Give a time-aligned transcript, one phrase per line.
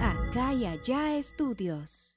[0.00, 2.16] Acá y allá estudios.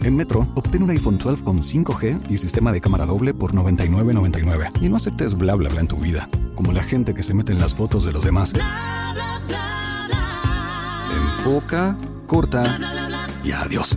[0.00, 4.82] En Metro, obtén un iPhone 12 con 5G y sistema de cámara doble por $99.99.
[4.82, 7.52] Y no aceptes bla bla bla en tu vida, como la gente que se mete
[7.52, 8.52] en las fotos de los demás.
[11.38, 12.78] Enfoca, corta
[13.42, 13.96] y adiós.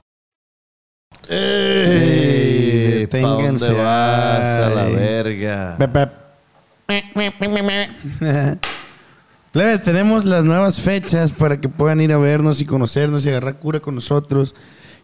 [1.29, 3.07] ¡Ey!
[3.07, 5.75] ¿Pa' Ténganse dónde vas a la verga?
[9.51, 13.59] Plebes, tenemos las nuevas fechas para que puedan ir a vernos y conocernos y agarrar
[13.59, 14.55] cura con nosotros.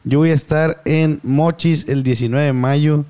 [0.04, 3.06] Yo voy a estar en Mochis el 19 de mayo,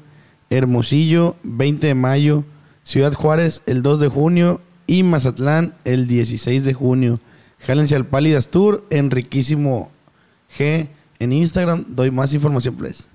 [0.50, 2.44] Hermosillo 20 de mayo,
[2.84, 7.20] Ciudad Juárez el 2 de junio y Mazatlán el 16 de junio.
[7.60, 9.92] Jálense al Pálidas Tour en Riquísimo
[10.58, 10.90] G
[11.20, 11.86] en Instagram.
[11.88, 13.06] Doy más información, please.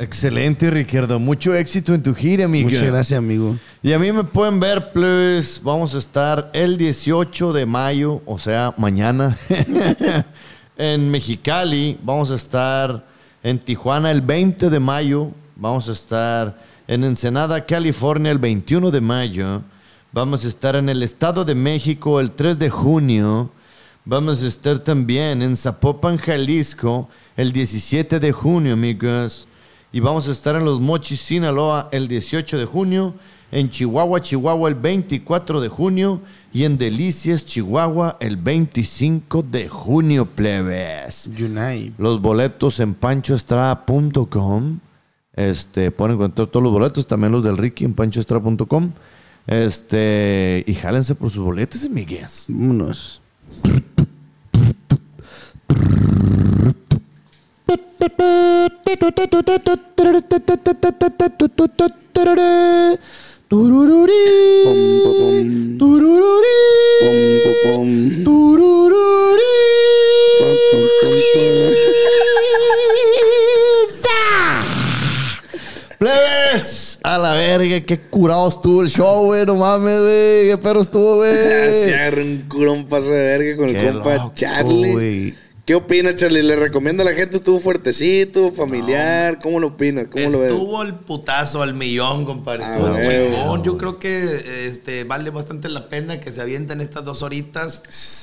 [0.00, 1.18] Excelente, Ricardo.
[1.18, 2.70] Mucho éxito en tu gira, amigo.
[2.70, 3.56] Muchas gracias, amigo.
[3.82, 5.60] Y a mí me pueden ver, please.
[5.60, 9.36] Vamos a estar el 18 de mayo, o sea, mañana,
[10.78, 11.98] en Mexicali.
[12.04, 13.04] Vamos a estar
[13.42, 15.32] en Tijuana el 20 de mayo.
[15.56, 19.62] Vamos a estar en Ensenada, California, el 21 de mayo.
[20.12, 23.50] Vamos a estar en el Estado de México el 3 de junio.
[24.10, 29.46] Vamos a estar también en Zapopan, Jalisco, el 17 de junio, amigos.
[29.92, 33.14] Y vamos a estar en Los Mochis, Sinaloa, el 18 de junio.
[33.52, 36.22] En Chihuahua, Chihuahua, el 24 de junio.
[36.54, 41.28] Y en Delicias, Chihuahua, el 25 de junio, plebes.
[41.36, 41.92] Yunai.
[41.98, 44.78] Los boletos en panchoestrada.com.
[45.34, 48.90] Este, pueden encontrar todos los boletos, también los del Ricky en panchoestrada.com.
[49.46, 52.46] Este, y jálense por sus boletos, amigues.
[52.48, 53.20] Vámonos.
[75.98, 76.98] ¡Plebes!
[77.02, 79.44] A la verga, qué curado estuvo el show, güey.
[79.46, 80.48] No mames, güey.
[80.48, 81.32] Qué perro estuvo, güey.
[81.72, 85.34] Se agarró un curón paso de verga con Qué el compa loco, Charlie.
[85.68, 86.42] ¿Qué opina, Charlie?
[86.42, 87.36] ¿Le recomienda a la gente?
[87.36, 89.38] ¿Estuvo fuertecito, familiar?
[89.38, 90.08] ¿Cómo lo opina?
[90.08, 90.50] ¿Cómo lo ves?
[90.50, 92.64] Estuvo el putazo al millón, compadre.
[92.64, 93.62] Ah, chingón.
[93.64, 97.82] Yo creo que este, vale bastante la pena que se avienten estas dos horitas.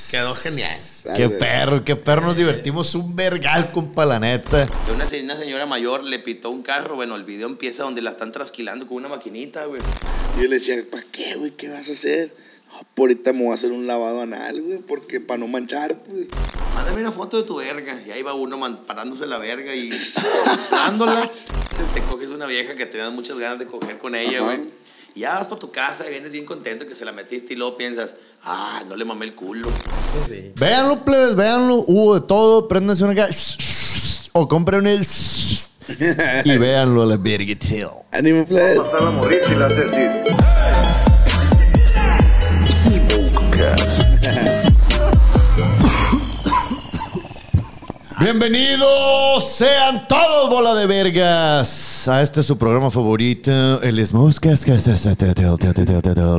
[0.10, 0.76] Quedó genial.
[1.16, 2.24] Qué perro, qué perro.
[2.24, 4.66] Nos divertimos un vergal, compa, la neta.
[4.92, 6.96] Una, una señora mayor le pitó un carro.
[6.96, 9.82] Bueno, el video empieza donde la están trasquilando con una maquinita, güey.
[10.36, 11.52] Y yo le decía, ¿para qué, güey?
[11.52, 12.34] ¿Qué vas a hacer?
[12.78, 15.98] "Ah, por ahorita me voy a hacer un lavado anal, güey, porque para no manchar,
[16.04, 16.28] pues.
[16.76, 18.02] Mándame una foto de tu verga.
[18.06, 19.90] Y ahí va uno man- parándose la verga y
[20.72, 21.30] dándola.
[21.94, 24.46] Te coges una vieja que te dan muchas ganas de coger con ella, Ajá.
[24.56, 24.70] güey.
[25.14, 27.56] Y ya vas para tu casa y vienes bien contento que se la metiste y
[27.58, 29.70] luego piensas, ah, no le mamé el culo.
[30.58, 31.86] Véanlo, plebes, véanlo.
[31.88, 32.68] Hubo de todo.
[32.68, 33.30] Préndanse una acá.
[34.34, 35.06] O compren el.
[36.46, 37.94] Y véanlo a la verga, tío.
[38.12, 38.76] Ánimo, Fred.
[38.78, 40.45] Pasar a morir sin hacer
[48.18, 54.66] Bienvenidos sean todos, bola de vergas, a este su programa favorito, el Smoscas.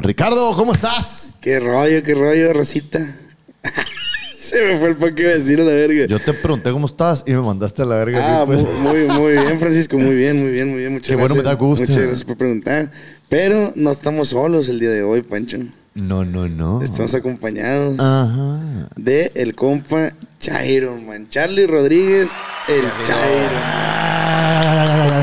[0.03, 1.37] Ricardo, ¿cómo estás?
[1.39, 3.17] Qué rollo, qué rollo, Rosita.
[4.39, 6.07] Se me fue el pa' que iba a decir a la verga.
[6.07, 8.41] Yo te pregunté cómo estás y me mandaste a la verga.
[8.41, 8.63] Ah, pues.
[8.81, 10.95] muy, muy, bien, Francisco, muy bien, muy bien, muy bien.
[10.95, 11.85] Muchas Qué bueno, me da gusto.
[11.85, 12.91] Muchas gracias por preguntar.
[13.29, 15.59] Pero no estamos solos el día de hoy, Pancho.
[15.97, 16.83] No, no, no.
[16.83, 18.61] Estamos acompañados Ajá.
[18.97, 21.29] de el compa Chairo, man.
[21.31, 22.29] Charlie Rodríguez,
[22.69, 23.57] el Chairo.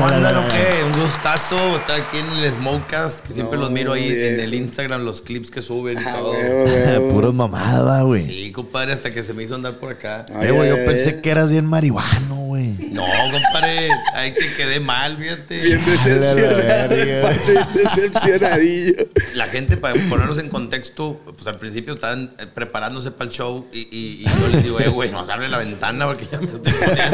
[0.04, 0.84] ¿Cómo andan o qué?
[0.84, 4.34] Un gustazo estar aquí en el Smokecast, que siempre No, los miro ahí bien.
[4.34, 6.34] en el Instagram, los clips que suben y Ah, todo.
[7.10, 8.22] Puros mamadas, güey.
[8.22, 10.26] Sí, compadre, hasta que se me hizo andar por acá.
[10.38, 11.20] Ay, Eh, güey, yo pensé ay.
[11.22, 12.64] que eras bien marihuano, güey.
[12.90, 13.02] No,
[13.32, 15.58] compadre, ahí te quedé mal, fíjate.
[15.58, 18.94] Bien decepcionado, decepcionadillo.
[19.34, 23.66] La gente, para ponernos en contexto, pues al principio estaban eh, preparándose para el show
[23.72, 26.52] y, y- y yo les digo, eh, güey, nos abre la ventana porque ya me
[26.52, 27.04] estoy poniendo.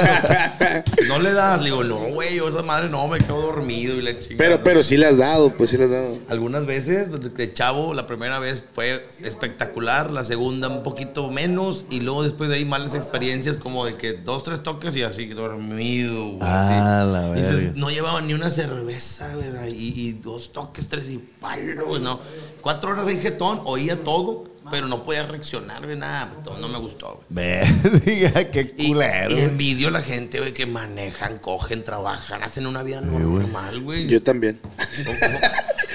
[1.09, 4.03] No le das, le digo, no, güey, yo esa madre no, me quedo dormido y
[4.03, 4.37] la chingada.
[4.39, 6.19] Pero, pero sí le has dado, pues sí le has dado.
[6.29, 11.85] Algunas veces, pues, de chavo, la primera vez fue espectacular, la segunda un poquito menos,
[11.91, 15.27] y luego después de ahí malas experiencias, como de que dos, tres toques y así
[15.27, 16.39] dormido, güey.
[16.43, 17.73] Ah, la verga.
[17.75, 22.21] no llevaba ni una cerveza, güey, y, y dos toques, tres y palo, güey, no.
[22.61, 26.69] Cuatro horas en jetón, oía todo, pero no podía reaccionar, güey, nada, pues, todo no
[26.69, 27.47] me gustó, güey.
[27.61, 29.37] Verga, qué culero.
[29.37, 34.07] y envidio a la gente, güey, que manejan, cogen, trabajan, hacen una vida normal, güey.
[34.07, 34.61] Yo también.
[35.05, 35.39] ¿Cómo- cómo?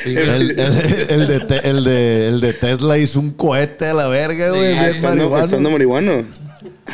[0.06, 0.60] Y- El, el-
[1.10, 4.74] el de, te- el, de, el de Tesla hizo un cohete a la verga, güey.
[4.74, 5.45] Bien Estando, marihuano.
[5.45, 6.25] estando marihuano.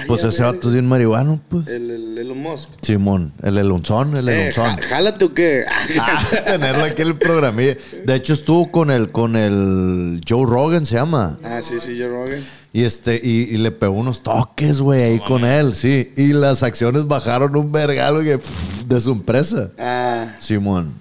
[0.08, 1.68] Pues ese a vato es bien marihuano, pues.
[1.68, 2.70] El, el Elon Musk.
[2.82, 4.78] Simón, el elonzón, el Eh, elonzón.
[4.78, 5.64] jálate o qué.
[6.00, 7.76] Ah, tenerlo aquí en el programilla.
[8.06, 11.38] De hecho, estuvo con el, con el Joe Rogan, se llama.
[11.44, 12.44] Ah, sí, sí, Joe Rogan.
[12.74, 16.14] Y este, y, y le pegó unos toques, güey, ahí con él, sí.
[16.16, 19.72] Y las acciones bajaron un vergalo que, pff, de su empresa.
[19.78, 20.94] Ah, Ah, Simón.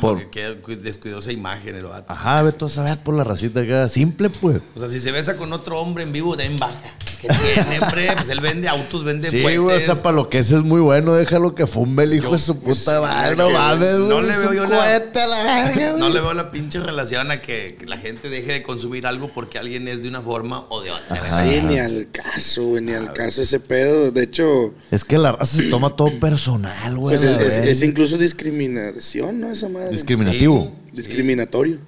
[0.00, 2.12] Por- porque descuidó esa imagen el vato.
[2.12, 3.88] Ajá, ve tú a saber por la racita acá.
[3.88, 4.60] Simple, pues.
[4.74, 6.74] O sea, si se besa con otro hombre en vivo, también baja.
[7.16, 8.08] Es que tiene, hombre.
[8.14, 10.80] Pues él vende autos, vende Sí, güey, o sea, para lo que ese es muy
[10.80, 13.36] bueno, déjalo que fume el hijo de su puta madre.
[13.36, 14.08] No que- mames, güey.
[14.08, 16.00] no le es veo yo la- cohete a la verga, güey.
[16.00, 19.32] No le veo la pinche relación a que, que la gente deje de consumir algo
[19.32, 21.30] porque alguien es de una forma o de otra.
[21.40, 24.10] sí, ni al caso, güey, ni al caso ese pedo.
[24.10, 27.16] De hecho, Es que la raza se toma todo personal, güey.
[27.16, 27.70] pues es, es- verga.
[27.70, 29.50] es incluso discriminación, ¿no?
[29.50, 29.90] Esa madre.
[29.90, 30.72] Discriminativo.
[30.92, 31.78] Discriminatorio.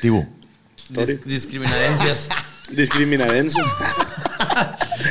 [0.00, 0.26] Tivo.
[0.90, 2.28] Dis- discriminadencias.
[2.70, 3.58] Discriminadenso.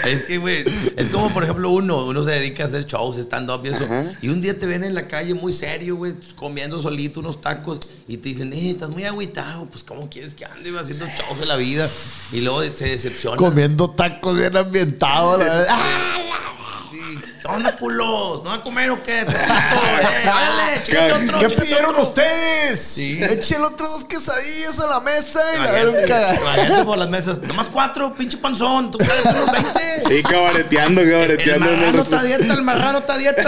[0.05, 0.63] es que, güey,
[0.95, 3.83] es como, por ejemplo, uno, uno se dedica a hacer shows, stand-up y eso.
[3.83, 4.11] Ajá.
[4.21, 7.79] Y un día te ven en la calle muy serio, güey, comiendo solito unos tacos
[8.07, 9.65] y te dicen, eh, estás muy agüitado.
[9.67, 11.89] Pues, ¿cómo quieres que ande haciendo shows de la vida?
[12.31, 13.37] Y luego se decepciona.
[13.37, 15.67] Comiendo tacos bien ambientados, la verdad.
[15.69, 16.17] ¡Ah!
[16.17, 16.23] ¿Qué
[17.45, 18.43] onda, culos?
[18.43, 19.21] ¿No van a comer o qué?
[20.93, 22.79] Otro, ¿Qué pidieron ustedes?
[22.79, 23.19] Sí.
[23.23, 26.85] Echen otros dos quesadillas a la mesa y la dieron cagada.
[26.85, 27.39] por las mesas.
[27.41, 28.91] Nomás cuatro, pinche panzón.
[28.91, 30.01] Tú sabes unos 20.
[30.07, 33.43] Sí, cabareteando, cabareteando el marrano está dieta, el marrano está dieta.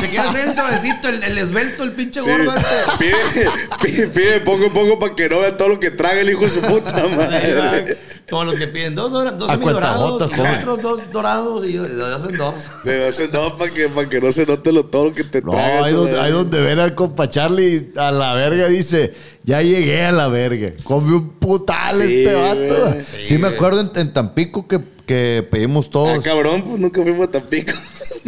[0.00, 2.68] Se quiere hacer, el suavecito, el, el esbelto, el pinche gordo este.
[3.82, 6.50] Pide, pide, a poco para que no vea todo lo que traga el hijo de
[6.50, 7.96] su puta madre.
[8.30, 12.54] Como los que piden dos, dos semidorados, otros dos dorados y ellos hacen dos.
[12.84, 15.52] De dos para que, pa' que no se note lo, todo lo que te No,
[15.52, 15.86] tragas.
[15.86, 20.28] ahí donde, ahí ven al compa Charlie a la verga dice, ya llegué a la
[20.28, 20.72] verga.
[20.84, 22.86] Come un putal Sí, este vato.
[22.90, 23.00] güey.
[23.02, 26.24] Sí, Sí, me acuerdo en, en Tampico que, que pedimos Ah, todos.
[26.24, 27.72] cabrón, pues nunca fuimos a Tampico.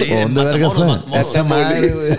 [0.04, 1.20] Sí, ¿O ¿Dónde verga fue?
[1.20, 2.12] Esa madre, güey.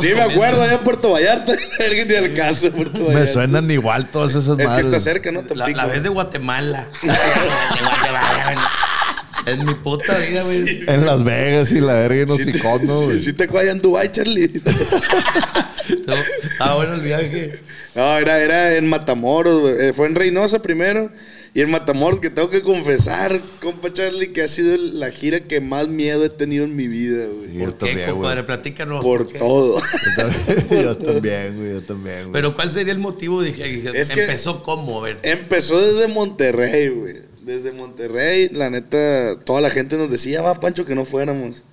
[0.00, 1.52] Sí, me acuerdo, allá en Puerto Vallarta.
[1.86, 3.32] Alguien ni al caso, Puerto Me Vallarta.
[3.32, 4.86] suenan igual todas esas Es que madres.
[4.86, 5.42] está cerca, ¿no?
[5.54, 6.86] La, la vez de Guatemala.
[9.46, 10.84] en mi puta vida, güey.
[10.86, 13.22] En Las Vegas y la verga y no Sí güey.
[13.22, 14.50] sí te acuerdas en Dubai, Charlie.
[16.52, 17.62] Estaba bueno el viaje.
[17.94, 19.74] No, era, era en Matamoros, güey.
[19.88, 21.10] Eh, Fue en Reynosa primero.
[21.52, 25.60] Y en Matamoros, que tengo que confesar, compa Charlie, que ha sido la gira que
[25.60, 27.52] más miedo he tenido en mi vida, güey.
[27.54, 28.34] Yo ¿Por qué, también, compadre?
[28.42, 28.46] güey.
[28.46, 29.02] Platícanos.
[29.04, 29.38] Por qué.
[29.40, 29.80] todo.
[29.80, 31.72] Yo también, yo también, güey.
[31.72, 32.32] Yo también, güey.
[32.32, 33.42] Pero ¿cuál sería el motivo?
[33.42, 35.18] Dije, dije, Es que- empezó cómo, a ver.
[35.22, 37.16] Empezó desde Monterrey, güey.
[37.42, 41.64] Desde Monterrey, la neta, toda la gente nos decía, va, Pancho, que no fuéramos.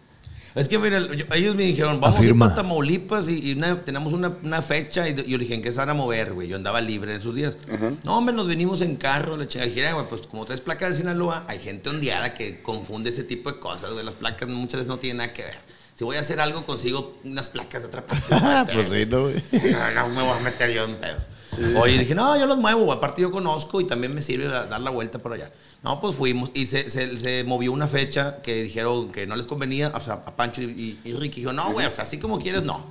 [0.58, 2.46] Es que mira, yo- ellos me dijeron, vamos Afirma.
[2.46, 5.62] a ir para Tamaulipas y, y una- tenemos una, una fecha y yo dije, ¿en
[5.62, 6.48] qué se van a mover, güey?
[6.48, 7.58] Yo andaba libre esos días.
[7.72, 7.92] Ajá.
[8.04, 9.70] No, hombre, nos venimos en carro, le chingada.
[9.70, 13.24] Dije, "Ah, güey, pues como tres placas de Sinaloa, hay gente ondeada que confunde ese
[13.24, 14.04] tipo de cosas, güey.
[14.04, 15.60] Las placas muchas veces no tienen nada que ver.
[15.96, 18.26] Si voy a hacer algo, consigo unas placas de otra parte.
[18.74, 19.36] Pues sí, ¿no, güey?
[19.72, 21.24] No, no me voy a meter yo en pedos.
[21.80, 22.92] Oye, dije, no, yo los muevo.
[22.92, 25.52] Aparte yo conozco y también me sirve dar la vuelta por allá.
[25.84, 29.48] No, pues fuimos y se, se- se movió una fecha que dijeron que no les
[29.48, 32.40] convenía, o sea, a Pancho y, y, Ricky dijo, no, güey, o sea, así como
[32.40, 32.86] quieres, no.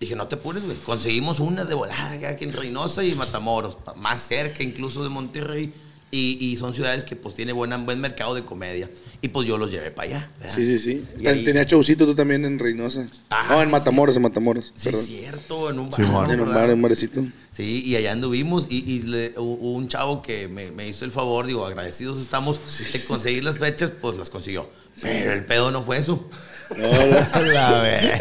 [0.00, 0.76] Dije, no te apures, güey.
[0.78, 5.72] Conseguimos una de volada aquí en Reynosa y Matamoros, más cerca incluso de Monterrey.
[6.12, 8.90] Y, y son ciudades que pues tienen buena, buen mercado de comedia.
[9.22, 10.30] Y pues yo los llevé para allá.
[10.40, 10.54] ¿verdad?
[10.56, 11.04] Sí, sí, sí.
[11.18, 13.06] Y Ten- ahí- Tenía showcito tú también en Reynosa.
[13.30, 14.72] Ah, no, en sí, Matamoros, en Matamoros.
[14.74, 15.04] Sí, perdón.
[15.04, 16.00] cierto, en un bar.
[16.00, 16.30] Simón.
[16.32, 17.24] En un bar, en un barecito.
[17.52, 21.04] Sí, y allá anduvimos y, y le- hu- hubo un chavo que me, me hizo
[21.04, 22.58] el favor, digo, agradecidos estamos
[22.92, 24.68] de conseguir las fechas, pues las consiguió.
[25.00, 26.28] Pero el pedo no fue eso.
[26.76, 27.42] No, no.
[27.52, 28.18] La verga.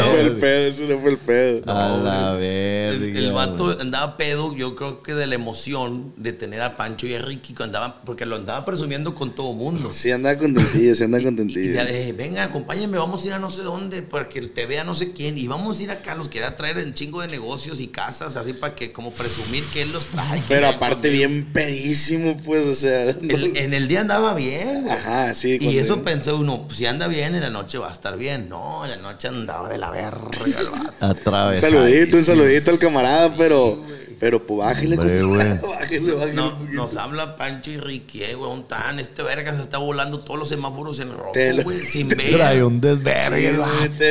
[0.00, 1.62] no fue el pedo, eso no fue el pedo.
[1.72, 3.18] A la El, verga.
[3.18, 3.80] el vato güey.
[3.80, 7.54] andaba pedo, yo creo que de la emoción de tener a Pancho y a Ricky,
[7.54, 9.90] que andaban, porque lo andaba presumiendo con todo mundo.
[9.92, 11.60] Sí, andaba contentillo, sí andaba Y contentillo.
[11.60, 14.84] decía, eh, venga, acompáñenme, vamos a ir a no sé dónde, para que te vea
[14.84, 15.38] no sé quién.
[15.38, 18.52] Y vamos a ir acá, los quería traer en chingo de negocios y casas, así
[18.52, 20.42] para que, como presumir que él los trae.
[20.48, 23.10] Pero aparte bien pedísimo, pues, o sea.
[23.10, 24.88] El- en el día andaba bien.
[24.90, 25.58] Ajá, sí.
[25.60, 28.48] Y eso pensó uno, pues, si anda bien, en la noche va a estar bien.
[28.48, 30.18] No, en la noche andaba de la verga
[31.00, 31.72] Atravesado.
[31.72, 33.82] saludito, un saludito al camarada, pero.
[34.20, 35.22] Pero pues bájele, Hombre,
[35.62, 36.34] bájele, bájele.
[36.34, 40.18] No, nos habla Pancho y Ricky, eh, güey, un tan, este verga se está volando
[40.18, 41.32] todos los semáforos en rojo,
[41.62, 42.64] güey, sin Trae ver.
[42.64, 43.56] un desvergue Sí, el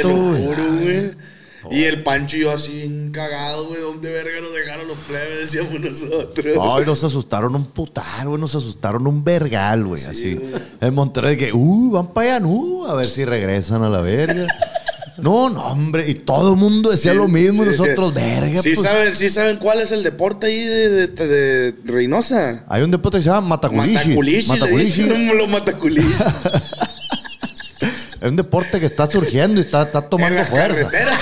[0.06, 1.12] güey,
[1.68, 1.80] güey.
[1.80, 1.82] güey.
[1.82, 3.82] Y el Pancho y yo así cagado, güey.
[3.82, 5.40] ¿Dónde verga nos dejaron los plebes?
[5.52, 6.58] Decíamos nosotros.
[6.62, 8.40] Ay, nos asustaron un putal, güey.
[8.42, 10.04] Nos asustaron un vergal, güey.
[10.06, 10.40] así.
[10.82, 14.48] En Monterrey, que, uh, van para allá, uh, a ver si regresan a la verga.
[15.18, 16.08] No, no, hombre.
[16.08, 17.72] Y todo el mundo decía lo mismo y sí.
[17.72, 18.62] nosotros, verga.
[18.62, 18.88] Sí, pues.
[18.88, 22.66] saben, sí saben cuál es el deporte ahí de, de, de Reynosa.
[22.70, 24.14] Hay un deporte que se llama Mataculishi.
[24.14, 26.08] dicen los mataculishi.
[28.22, 30.88] Es un deporte que está surgiendo y está, está en tomando la fuerza.
[30.90, 31.18] carretera.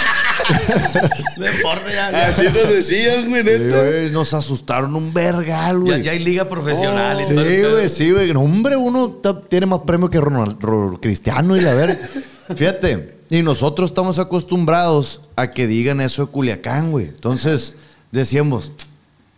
[1.38, 3.78] Deporte ya, ya, Así nos decían, güey, Sí, neta.
[3.84, 6.04] güey, nos asustaron un vergal, güey.
[6.04, 7.20] ya hay liga profesional.
[7.22, 8.34] y Sí, todo güey, sí, güey.
[8.34, 12.00] No, hombre, uno tiene más premio que Ronald, Ro- Cristiano y la verga.
[12.56, 17.06] Fíjate, y nosotros estamos acostumbrados a que digan eso de Culiacán, güey.
[17.08, 17.76] Entonces,
[18.12, 18.72] decíamos,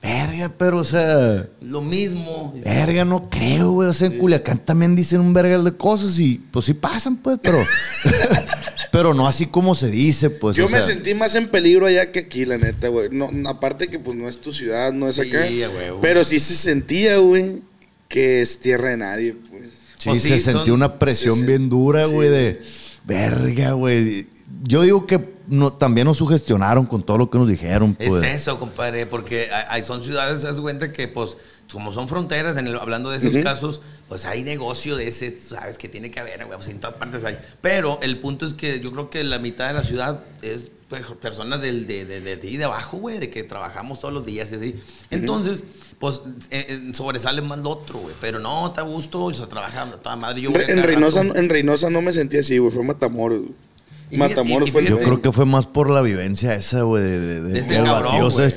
[0.07, 2.53] verga, pero, o sea, Lo mismo.
[2.63, 3.89] verga, no creo, güey.
[3.89, 7.39] O sea, en Culiacán también dicen un vergal de cosas y, pues, sí pasan, pues,
[7.41, 7.57] pero...
[8.91, 11.85] pero no así como se dice, pues, Yo o me sea, sentí más en peligro
[11.85, 13.09] allá que aquí, la neta, güey.
[13.11, 15.43] No, aparte que pues no es tu ciudad, no es Sí, acá.
[15.45, 15.99] a huevo.
[16.01, 17.61] Pero sí se sentía, güey,
[18.07, 19.63] que es tierra de nadie, pues.
[19.99, 22.29] Sí, Pues se sí, son- sentía una presión sí, bien dura, güey, güey.
[22.29, 22.61] de
[23.05, 24.27] verga, güey.
[24.63, 28.23] Yo digo que no, también nos sugestionaron con todo lo que nos dijeron, pues.
[28.23, 31.37] Es eso, compadre, porque hay, son ciudades, das cuenta que, pues,
[31.71, 35.77] como son fronteras, en el- hablando de esos casos, pues hay negocio de ese, sabes
[35.77, 37.37] que tiene que haber, güey, pues en todas partes hay.
[37.61, 41.17] Pero el punto es que yo creo que la mitad de la ciudad es per-
[41.17, 44.25] personas del, de, de, de, de ahí de abajo, güey, de que trabajamos todos los
[44.25, 44.75] días y así.
[45.11, 45.63] Entonces,
[45.99, 48.15] pues, eh, eh, sobresale más lo otro, güey.
[48.21, 50.41] Pero no, está a gusto, y se trabaja toda madre.
[50.41, 52.71] Yo voy en, Reynosa, en Reynosa no me sentí así, güey.
[52.71, 53.66] Fue Matamoros, güey.
[54.09, 57.03] Y Matamoros y fue el Yo creo que fue más por la vivencia esa, güey,
[57.03, 58.55] de, de, de cabrón, se.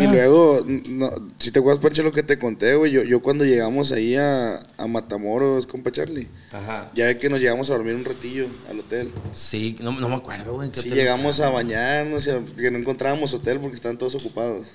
[0.00, 2.92] Y, y luego, no, si te acuerdas, Pancho, lo que te conté, güey.
[2.92, 6.92] Yo, yo cuando llegamos ahí a, a Matamoros, compa Charlie, Ajá.
[6.94, 9.10] ya ve que nos llegamos a dormir un ratillo al hotel.
[9.32, 10.70] Sí, no, no me acuerdo, güey.
[10.70, 14.66] ¿qué Sí, llegamos a bañarnos, que no encontrábamos hotel porque estaban todos ocupados.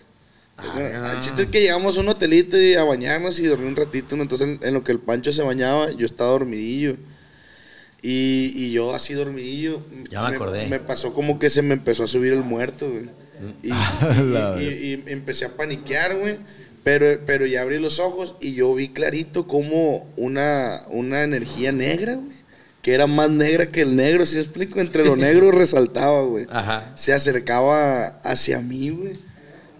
[0.57, 1.13] Ah.
[1.13, 4.17] el chiste es que llegamos a un hotelito y a bañarnos y dormir un ratito.
[4.17, 4.23] ¿no?
[4.23, 6.97] Entonces, en, en lo que el Pancho se bañaba, yo estaba dormidillo.
[8.01, 9.81] Y, y yo así dormidillo.
[10.09, 10.67] Ya me acordé.
[10.67, 13.05] Me pasó como que se me empezó a subir el muerto, güey.
[13.63, 13.69] Y,
[14.31, 16.37] La y- y- y empecé a paniquear, güey.
[16.83, 22.15] Pero, pero ya abrí los ojos y yo vi clarito como una, una energía negra,
[22.15, 22.37] güey.
[22.81, 24.79] Que era más negra que el negro, si me explico.
[24.79, 26.45] Entre lo negro resaltaba, güey.
[26.49, 26.93] Ajá.
[26.95, 29.19] Se acercaba hacia mí, güey.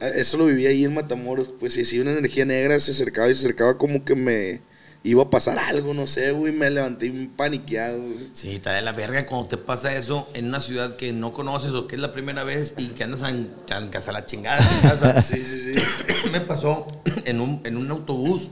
[0.01, 1.49] Eso lo viví ahí en Matamoros.
[1.59, 4.59] Pues sí, sí, una energía negra se acercaba y se acercaba como que me
[5.03, 6.51] iba a pasar algo, no sé, güey.
[6.53, 8.29] Me levanté paniqueado, güey.
[8.33, 11.71] Sí, está de la verga cuando te pasa eso en una ciudad que no conoces
[11.73, 14.59] o que es la primera vez y que andas en, en casa la chingada.
[14.59, 15.21] en casa.
[15.21, 15.81] Sí, sí, sí.
[16.31, 16.87] Me pasó
[17.25, 18.49] en un, en un autobús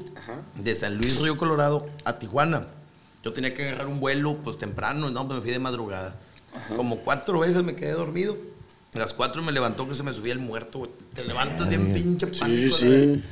[0.61, 2.67] de San Luis Río Colorado a Tijuana.
[3.23, 6.15] Yo tenía que agarrar un vuelo pues temprano, no, pues, me fui de madrugada.
[6.75, 8.37] Como cuatro veces me quedé dormido.
[8.93, 10.91] A las cuatro me levantó que se me subía el muerto, güey.
[11.13, 12.75] Te levantas bien pinche Sí, pánico.
[12.77, 13.15] sí, verga.
[13.15, 13.23] sí.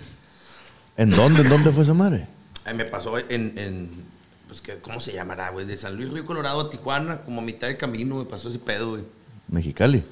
[0.98, 1.42] ¿En dónde?
[1.44, 2.28] ¿En dónde fue esa madre?
[2.66, 3.90] Ay, me pasó en, en
[4.48, 5.66] pues, que, ¿cómo se llamará, güey?
[5.66, 8.60] De San Luis Río Colorado a Tijuana, como a mitad de camino me pasó ese
[8.60, 9.04] pedo, güey.
[9.48, 10.04] Mexicali.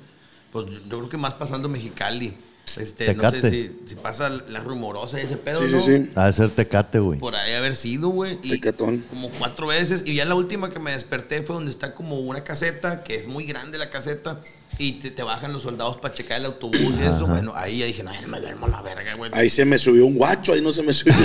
[0.51, 2.35] Pues yo creo que más pasando Mexicali.
[2.77, 3.41] Este, no Tecate.
[3.41, 5.81] sé si, si pasa la rumorosa ese pedo, Sí, sí, ¿no?
[6.05, 6.11] sí.
[6.15, 7.19] Ha de ser Tecate, güey.
[7.19, 8.39] Por ahí haber sido, güey.
[8.43, 9.03] y Tecatón.
[9.09, 10.03] Como cuatro veces.
[10.05, 13.27] Y ya la última que me desperté fue donde está como una caseta, que es
[13.27, 14.39] muy grande la caseta.
[14.77, 17.27] y te, te bajan los soldados para checar el autobús y eso.
[17.27, 19.29] Bueno, ahí ya dije, no, ya no me duermo a la verga, güey.
[19.33, 21.13] Ahí se me subió un guacho, ahí no se me subió.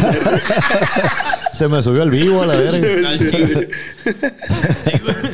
[1.54, 3.08] Se me subió al vivo a la verga.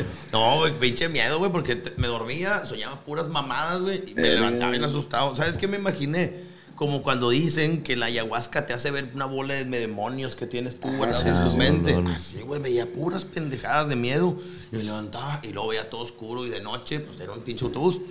[0.43, 4.21] No, güey, pinche miedo, güey, porque te- me dormía, soñaba puras mamadas, güey, y me
[4.23, 4.35] Verga.
[4.41, 5.35] levantaba bien asustado.
[5.35, 6.51] ¿Sabes qué me imaginé?
[6.75, 10.79] Como cuando dicen que la ayahuasca te hace ver una bola de demonios que tienes
[10.79, 11.57] tú, güey, Ah, sí, en sí, tu sí.
[11.57, 12.03] mente.
[12.13, 14.37] Así, güey, veía puras pendejadas de miedo.
[14.71, 17.63] Y me levantaba y luego veía todo oscuro y de noche, pues era un pinche
[17.65, 18.01] autobús.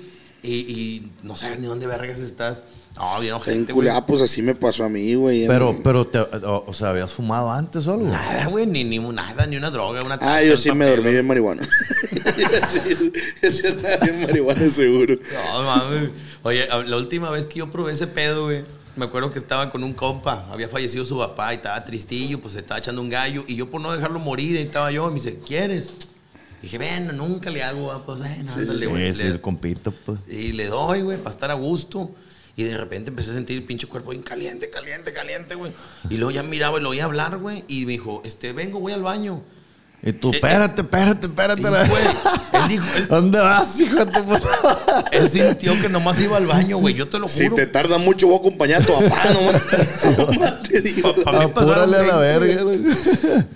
[0.45, 2.63] Y, y no sabes ni dónde vergas estás.
[2.97, 3.87] No, vieron En gente, güey.
[3.87, 5.43] culea, pues así me pasó a mí, güey.
[5.43, 8.09] en- Pero, pero, te, o, o sea, ¿habías fumado antes o algo?
[8.09, 11.27] Nada, güey, ni, ni nada, ni una droga, una Ah, yo sí me dormí bien
[11.27, 11.63] marihuana.
[12.69, 13.63] sí, yo sí
[14.03, 15.17] bien marihuana seguro.
[15.55, 16.11] No, mames.
[16.43, 18.65] Oye, la última vez que yo probé ese pedo, güey,
[18.97, 22.55] me acuerdo que estaba con un compa, había fallecido su papá y estaba tristillo, pues
[22.55, 23.45] se estaba echando un gallo.
[23.47, 25.91] Y yo por no dejarlo morir, ahí estaba yo, me dice, ¿quieres?
[26.62, 29.12] Dije, bueno, nunca le hago, ah, pues bueno, ándale, güey.
[29.14, 30.21] sí, Le- el compito, pues.
[30.28, 32.11] y le doy, güey, para estar a gusto.
[32.54, 35.73] Y de repente empecé a sentir el pinche cuerpo bien caliente, caliente, caliente, güey.
[36.11, 37.64] Y luego ya miraba y lo oía hablar, güey.
[37.66, 39.42] Y me dijo, este, vengo, voy al baño.
[40.04, 41.62] Y tú, Eh, espérate, espérate, espérate.
[41.62, 41.80] Güey,
[42.54, 45.04] él dijo, él, ¿Dónde vas, hijo de tu puta?
[45.12, 46.94] él sintió que nomás iba al baño, güey.
[46.94, 47.54] Yo te lo Si juro.
[47.54, 49.62] te tarda mucho, voy a acompañar a tu papá, nomás.
[50.18, 51.14] Nomás te digo.
[51.14, 52.62] Pa- pa' mí pasaron Apúrale a la 20, verga.
[52.64, 52.80] güey.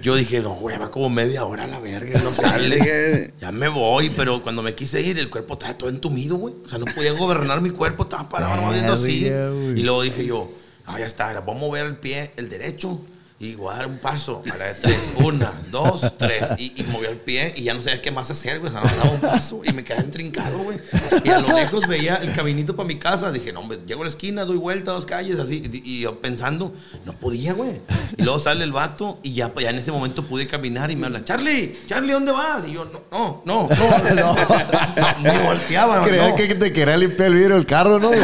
[0.00, 3.32] Yo dije, no, güey, va como media hora a la verga, no sale.
[3.40, 6.54] Ya me voy, pero cuando me quise ir, el cuerpo estaba todo entumido, güey.
[6.64, 9.26] O sea, no podía gobernar mi cuerpo, estaba parado viendo así.
[9.26, 10.48] Y luego dije yo,
[10.86, 13.00] ah, ya está, ahora voy a mover el pie, el derecho,
[13.38, 15.12] y voy a dar un paso a la de tres.
[15.16, 16.52] Una, dos, tres.
[16.56, 18.70] Y, y moví el pie y ya no sabía qué más hacer, güey.
[18.70, 20.78] O sea, no daba un paso y me quedé entrincado, güey.
[21.22, 23.30] Y a lo lejos veía el caminito para mi casa.
[23.30, 25.62] Dije, no, hombre, llego a la esquina, doy vuelta, dos calles, así.
[25.70, 26.72] Y, yo pensando,
[27.04, 27.82] no podía, güey.
[28.16, 31.06] Y luego sale el vato y ya, ya en ese momento pude caminar y me
[31.06, 32.66] habla, Charlie, Charlie, ¿dónde vas?
[32.66, 34.34] Y yo, no, no, no, no, no.
[35.22, 36.04] no ni volteaba, no.
[36.04, 38.08] Creía que te quería limpiar el vidrio del carro, ¿no?
[38.16, 38.20] güey?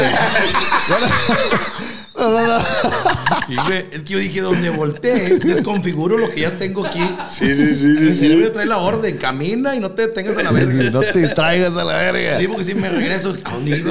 [2.23, 2.65] No, no, no.
[3.49, 7.01] Y, güey, es que yo dije, donde volteé, desconfiguro lo que ya tengo aquí.
[7.31, 7.75] Sí, sí, sí.
[7.75, 8.19] sí, El sí.
[8.21, 10.91] cerebro trae la orden, camina y no te detengas a la verga.
[10.93, 12.39] No te distraigas a la verga.
[12.39, 13.91] Sí, porque si me regreso, ¿a dónde iba?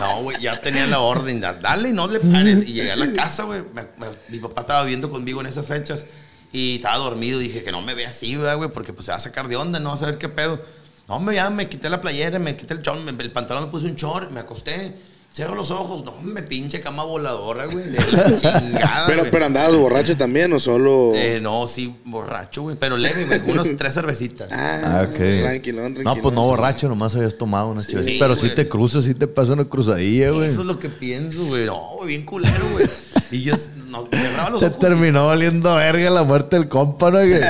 [0.00, 1.40] No, güey, ya tenía la orden.
[1.40, 2.68] da- Dale, no le pares.
[2.68, 3.62] Y llegué a la casa, güey.
[3.74, 6.04] me- me- Mi papá estaba viviendo conmigo en esas fechas
[6.52, 7.38] y estaba dormido.
[7.38, 9.56] Dije que no me vea así, ¿verdad, güey, porque pues se va a sacar de
[9.56, 10.60] onda, no va a saber qué pedo.
[11.08, 13.70] No, hombre, ya me quité la playera, me quité el chor, me- el pantalón, me
[13.70, 14.94] puse un short, me acosté.
[15.34, 19.02] Cierro los ojos, no, me pinche cama voladora, güey, de la chingada.
[19.08, 19.30] Pero, güey.
[19.32, 21.10] pero andabas borracho también o solo.
[21.16, 24.48] Eh, no, sí, borracho, güey, pero leve, güey, unas tres cervecitas.
[24.52, 25.16] Ah, Ah, ok.
[25.16, 26.04] Tranquilón, tranquilón.
[26.04, 27.82] No, pues no borracho, nomás habías tomado una.
[27.82, 28.54] Sí, Pero si güey.
[28.54, 30.46] te cruzas, si te pasa una cruzadilla, güey.
[30.46, 31.66] Eso es lo que pienso, güey.
[31.66, 32.86] No, güey, bien culero, güey.
[33.30, 33.54] Y yo
[33.88, 34.78] no, cerraba los Se ojos.
[34.78, 37.18] terminó valiendo verga la muerte del compa, ¿no?
[37.18, 37.40] Que,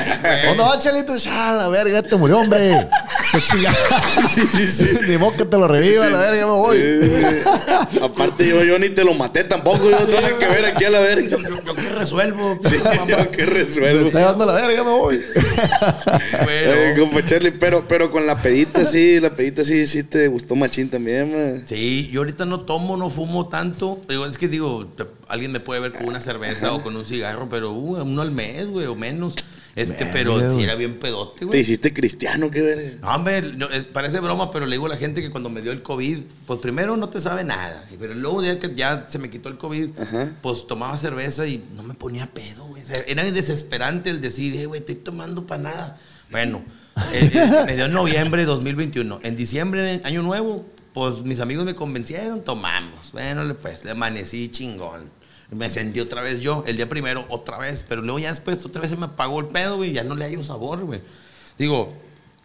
[0.47, 1.17] ¿Dónde va, Chalito?
[1.17, 2.87] Ya, la verga, te murió, hombre.
[3.33, 3.77] Qué chingada.
[5.09, 6.77] Ni modo que te lo reviva, la verga, me voy.
[6.81, 7.45] Eh,
[8.03, 9.91] aparte, yo, yo ni te lo maté tampoco.
[9.91, 11.29] Yo no tengo que ver aquí a la verga.
[11.29, 12.59] Yo, yo, yo que resuelvo.
[12.65, 12.77] Sí,
[13.09, 14.01] yo que resuelvo.
[14.03, 15.21] Me está llevando la verga, me voy.
[16.47, 20.29] Eh, Pero, compa Charlie, pero, pero con la pedita sí, la pedita sí, sí te
[20.29, 21.65] gustó machín también, man.
[21.67, 24.01] sí, yo ahorita no tomo, no fumo tanto.
[24.09, 27.07] Digo, es que digo, te- alguien me puede ver con una cerveza o con un
[27.07, 29.35] cigarro, pero uh, uno al mes, güey, o menos.
[29.77, 31.61] Este, pero Verga, sí era bien pedote, Te güey.
[31.61, 32.91] hiciste cristiano, qué verga.
[33.03, 35.63] No, hombre, no, eh, parece broma, pero le digo a la gente que cuando me
[35.63, 37.85] dio el COVID, pues primero no te sabe nada.
[37.99, 40.33] Pero luego ya que ya se me quitó el COVID, Ajá.
[40.43, 42.85] pues tomaba cerveza y no me ponía pedo, güey.
[42.85, 46.01] O sea, era desesperante el decir, eh, güey, estoy tomando para nada.
[46.31, 46.63] Bueno,
[47.13, 49.21] eh, eh, me dio en noviembre de 2021.
[49.25, 53.13] En diciembre, año nuevo, pues mis amigos me convencieron, tomamos.
[53.13, 55.11] Bueno, pues, le amanecí chingón.
[55.51, 58.81] Me sentí otra vez yo, el día primero otra vez, pero luego ya después otra
[58.81, 61.03] vez se me apagó el pedo, güey, ya no le hallo sabor, güey.
[61.59, 61.93] Digo,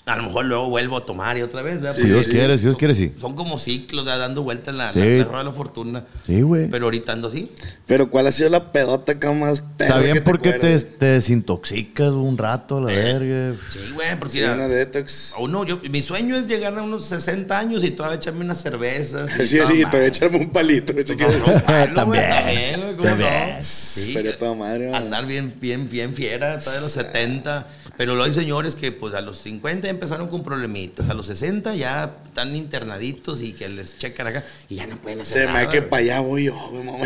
[0.10, 1.98] a lo mejor luego vuelvo a tomar y otra vez, ¿verdad?
[2.00, 3.14] Si Dios quiere, si Dios quiere, sí.
[3.20, 4.20] Son como ciclos, ¿verdad?
[4.20, 5.00] dando vueltas en la, Sí.
[5.00, 6.06] la, la rueda de la fortuna.
[6.26, 6.68] Sí, güey.
[6.70, 7.50] Pero ahorita ando así.
[7.86, 10.86] Pero ¿cuál ha sido la pedota acá más Está bien que porque te, acuerdas?
[11.00, 13.56] te desintoxicas un rato, a la verga.
[13.70, 15.34] Sí, güey, porque Sí, mira, una detox.
[15.36, 18.62] a uno, yo, mi sueño es llegar a unos 60 años y todavía echarme unas
[18.62, 19.30] cervezas.
[19.40, 20.08] y Sí, sí, te voy a madre.
[20.08, 20.94] echarme un palito.
[20.94, 23.30] no, romperlo, güey, También, también, güey, ¿cómo también.
[23.58, 23.58] no?
[23.62, 24.94] Sí, Estaría toda madre.
[24.96, 27.68] Andar bien, bien, bien fiera, todavía los 70.
[28.00, 31.10] Pero hay señores que pues a los 50 ya empezaron con problemitas.
[31.10, 35.20] A los 60 ya están internaditos y que les checan acá y ya no pueden
[35.20, 35.66] hacer Se me nada.
[35.66, 35.90] da que güey.
[35.90, 37.06] para allá voy yo, güey, mamá.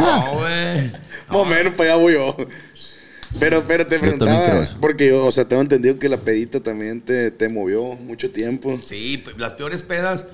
[0.00, 0.90] No, güey.
[1.28, 2.36] Más o menos para allá voy yo.
[3.38, 7.30] Pero, pero te preguntaba, porque yo, o sea, tengo entendido que la pedita también te,
[7.30, 8.80] te movió mucho tiempo.
[8.84, 10.26] Sí, las peores pedas.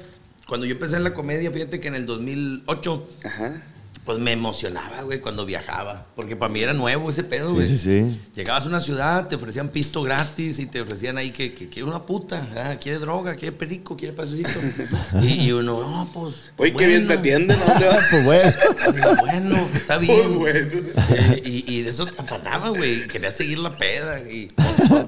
[0.49, 3.63] Cuando yo empecé en la comedia, fíjate que en el 2008 Ajá.
[4.07, 6.07] Pues me emocionaba, güey, cuando viajaba.
[6.15, 7.67] Porque para mí era nuevo ese pedo, güey.
[7.67, 8.21] Sí, sí, sí.
[8.37, 11.89] Llegabas a una ciudad, te ofrecían pisto gratis y te ofrecían ahí que, que quiere
[11.89, 14.49] una puta, quiere droga, quiere perico, quiere pasecito.
[15.23, 16.35] y, y uno, no, pues.
[16.57, 17.21] Oye, qué bien te bueno".
[17.21, 18.05] atienden, ¿a dónde vas?
[18.11, 18.53] Pues bueno.
[18.95, 20.17] Digo, bueno, está bien.
[20.39, 20.89] Pues bueno.
[21.11, 23.09] Eh, y, y de eso te afanaba, güey.
[23.09, 24.21] Querías seguir la peda.
[24.21, 24.47] Y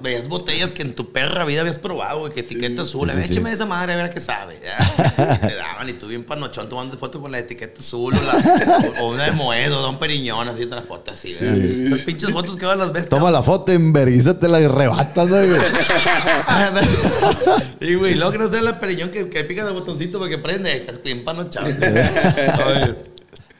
[0.03, 2.33] veías botellas que en tu perra vida habías probado, güey.
[2.33, 3.09] Que etiqueta azul.
[3.11, 4.57] A ver, échame esa madre a ver a qué sabe.
[4.57, 8.88] Y te daban y tú bien panochón tomando foto con la etiqueta azul o, la-
[9.01, 11.35] o- una de Moedo, de un periñón, así otra foto así.
[11.41, 11.57] ¿verdad?
[11.91, 13.09] Las pinches fotos que van las ves.
[13.09, 15.49] Toma la foto, enverguízatela y rebatas, ¿no, güey?
[17.81, 20.39] Y, güey, luego que no sea la periñón que, que pica el botoncito para que
[20.39, 20.75] prende.
[20.77, 21.69] Estás bien panochado.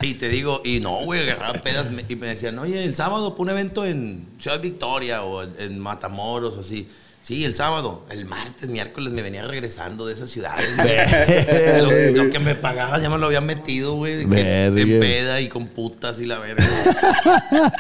[0.01, 3.49] Y te digo, y no, güey, agarraba pedas y me decían, oye, el sábado pon
[3.49, 6.87] un evento en Ciudad Victoria o en, en Matamoros o así.
[7.29, 8.07] Sí, el sábado.
[8.09, 10.67] El martes, miércoles me venía regresando de esas ciudades.
[11.83, 14.23] lo, lo que me pagaban ya me lo había metido, güey.
[14.23, 14.31] En
[14.99, 16.65] peda y con putas y la verga.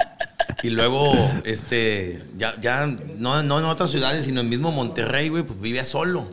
[0.62, 1.12] Y luego,
[1.44, 5.84] este, ya, ya, no, no en otras ciudades, sino en mismo Monterrey, güey, pues vivía
[5.84, 6.26] solo.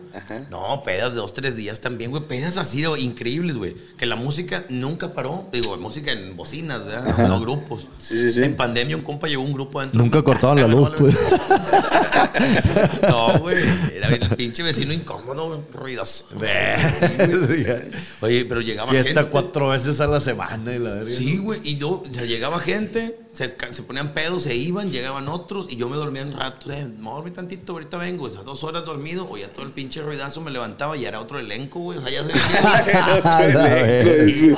[0.49, 3.75] No, pedas de dos, tres días también, güey, pedas así, güey, increíbles, güey.
[3.97, 5.47] Que la música nunca paró.
[5.51, 7.27] Digo, música en bocinas, ¿verdad?
[7.27, 7.87] No grupos.
[7.99, 8.43] Sí, sí, sí.
[8.43, 11.41] En pandemia un compa llevó un grupo dentro Nunca de cortaban la luz, güey, pues.
[13.09, 13.63] No, güey.
[13.93, 16.25] Era el pinche vecino incómodo, güey, ruidoso.
[18.21, 19.29] Oye, pero llegaba Fiesta gente.
[19.31, 21.15] cuatro veces a la semana y la verga.
[21.15, 21.59] Sí, güey.
[21.63, 25.75] Y yo, o sea, llegaba gente, se, se ponían pedos, se iban, llegaban otros y
[25.75, 26.71] yo me dormía un rato.
[26.71, 28.25] Eh, me voy a dormir tantito, ahorita vengo.
[28.25, 31.39] O sea, dos horas dormido, oía todo el pinche ruidazo, me levantaba y era otro
[31.39, 31.97] elenco, güey.
[31.97, 34.57] O sea, ya se A la verga.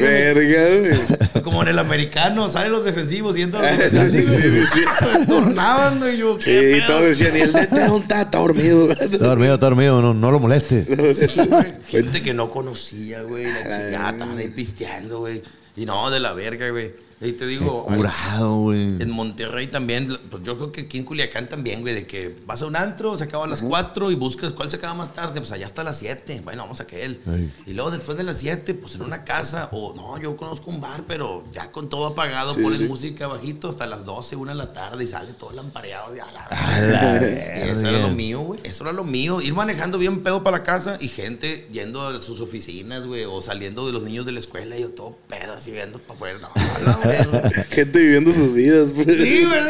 [0.00, 1.42] Verga, güey.
[1.42, 4.34] Como en el americano, salen los defensivos y entran los defensivos.
[4.36, 5.26] Sí, sí, sí.
[5.26, 6.16] Tornaban, güey.
[6.16, 8.24] Yo, Sí, ¿qué y todos decían, y el de ¿dónde está?
[8.26, 8.90] Dormido.
[8.90, 10.86] Está dormido, está dormido, no, no lo moleste.
[11.88, 13.44] Gente que no conocía, güey.
[13.44, 15.42] La chingada, estaban ahí pisteando, güey.
[15.76, 16.92] Y no, de la verga, güey.
[17.24, 17.84] Y te digo.
[17.84, 19.00] Curado, güey.
[19.00, 22.62] En Monterrey también, pues yo creo que aquí en Culiacán también, güey, de que vas
[22.62, 25.38] a un antro, se acaba a las 4 y buscas cuál se acaba más tarde,
[25.38, 27.20] pues allá hasta las 7, bueno, vamos a aquel.
[27.28, 27.52] Ay.
[27.64, 30.80] Y luego después de las 7, pues en una casa, o no, yo conozco un
[30.80, 32.86] bar, pero ya con todo apagado, Sí, pones sí.
[32.86, 36.12] música bajito hasta las 12, 1 de la tarde y sale todo lampareado.
[36.12, 38.58] de a la la eso era lo mío, güey.
[38.64, 39.40] Eso era lo mío.
[39.40, 43.40] Ir manejando bien pedo para la casa y gente yendo a sus oficinas, güey, o
[43.40, 46.38] saliendo de los niños de la escuela y yo todo pedo así viendo para afuera.
[46.84, 47.66] No, verga.
[47.70, 49.06] Gente viviendo sus vidas, pues.
[49.16, 49.60] Sí, güey.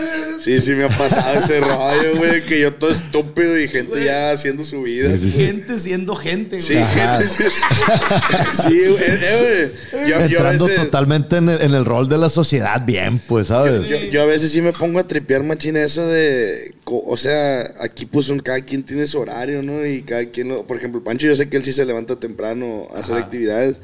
[0.43, 4.33] Sí, sí me ha pasado ese rollo, güey, que yo todo estúpido y gente ya
[4.33, 5.11] haciendo su vida.
[5.11, 5.35] pues.
[5.35, 6.67] Gente siendo gente, güey.
[6.67, 7.29] Sí, gente.
[7.29, 9.03] Sí, sí güey.
[9.07, 10.09] eh, güey.
[10.09, 13.19] Yo, yo a Entrando veces, totalmente en el, en el rol de la sociedad, bien,
[13.19, 13.87] pues, ¿sabes?
[13.87, 16.75] yo, yo a veces sí me pongo a tripear machina eso de.
[16.85, 19.85] O sea, aquí pues un, cada quien tiene su horario, ¿no?
[19.87, 20.67] Y cada quien lo.
[20.67, 23.79] Por ejemplo, Pancho, yo sé que él sí se levanta temprano a hacer actividades.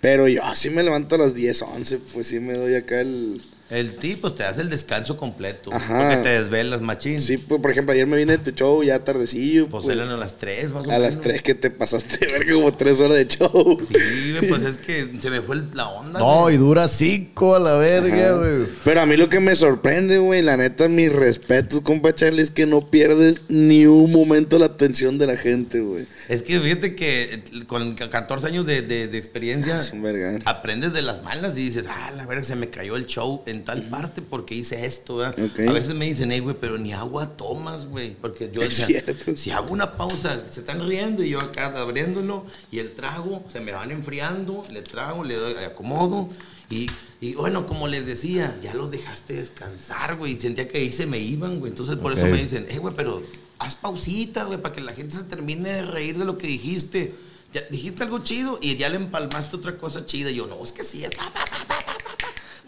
[0.00, 3.42] Pero yo sí me levanto a las 10, 11, pues sí me doy acá el.
[3.70, 5.70] El tipo te hace el descanso completo.
[5.72, 6.08] Ajá.
[6.08, 7.20] Porque te desvelas, machín.
[7.20, 9.68] Sí, pues por ejemplo, ayer me vine de tu show ya tardecillo.
[9.68, 11.20] Pues pues, eran a las 3, más o a las menos.
[11.24, 13.78] 3 que te pasaste verga como 3 horas de show.
[13.88, 16.18] Sí, güey, pues es que se me fue la onda.
[16.18, 16.56] No, güey.
[16.56, 18.66] y dura cinco a la verga, güey.
[18.84, 22.50] Pero a mí lo que me sorprende, güey, la neta, mis respetos, compa Charlie, es
[22.50, 26.06] que no pierdes ni un momento la atención de la gente, güey.
[26.28, 30.42] Es que fíjate que eh, con 14 años de, de- de experiencia, Es un vergán.
[30.44, 33.59] aprendes de las malas y dices, ah, la verga, se me cayó el show en
[33.64, 35.36] tal parte porque hice esto, ¿verdad?
[35.44, 35.60] Ok.
[35.68, 38.14] A veces me dicen, hey, güey, pero ni agua tomas, güey.
[38.14, 39.36] Porque yo, Es o sea, cierto.
[39.36, 43.60] si hago una pausa, se están riendo y yo acá abriéndolo y el trago, se
[43.60, 46.28] me van enfriando, le trago, le doy, le acomodo.
[46.70, 46.88] Y,
[47.20, 50.38] y bueno, como les decía, ya los dejaste descansar, güey.
[50.38, 51.70] Sentía que ahí se me iban, güey.
[51.70, 52.30] Entonces por eso Ok.
[52.30, 53.22] me dicen, eh, güey, pero
[53.58, 57.12] haz pausitas, güey, para que la gente se termine de reír de lo que dijiste.
[57.52, 60.30] Ya, dijiste algo chido y ya le empalmaste otra cosa chida.
[60.30, 61.89] Y yo, no, es que sí, es pa, pa, pa".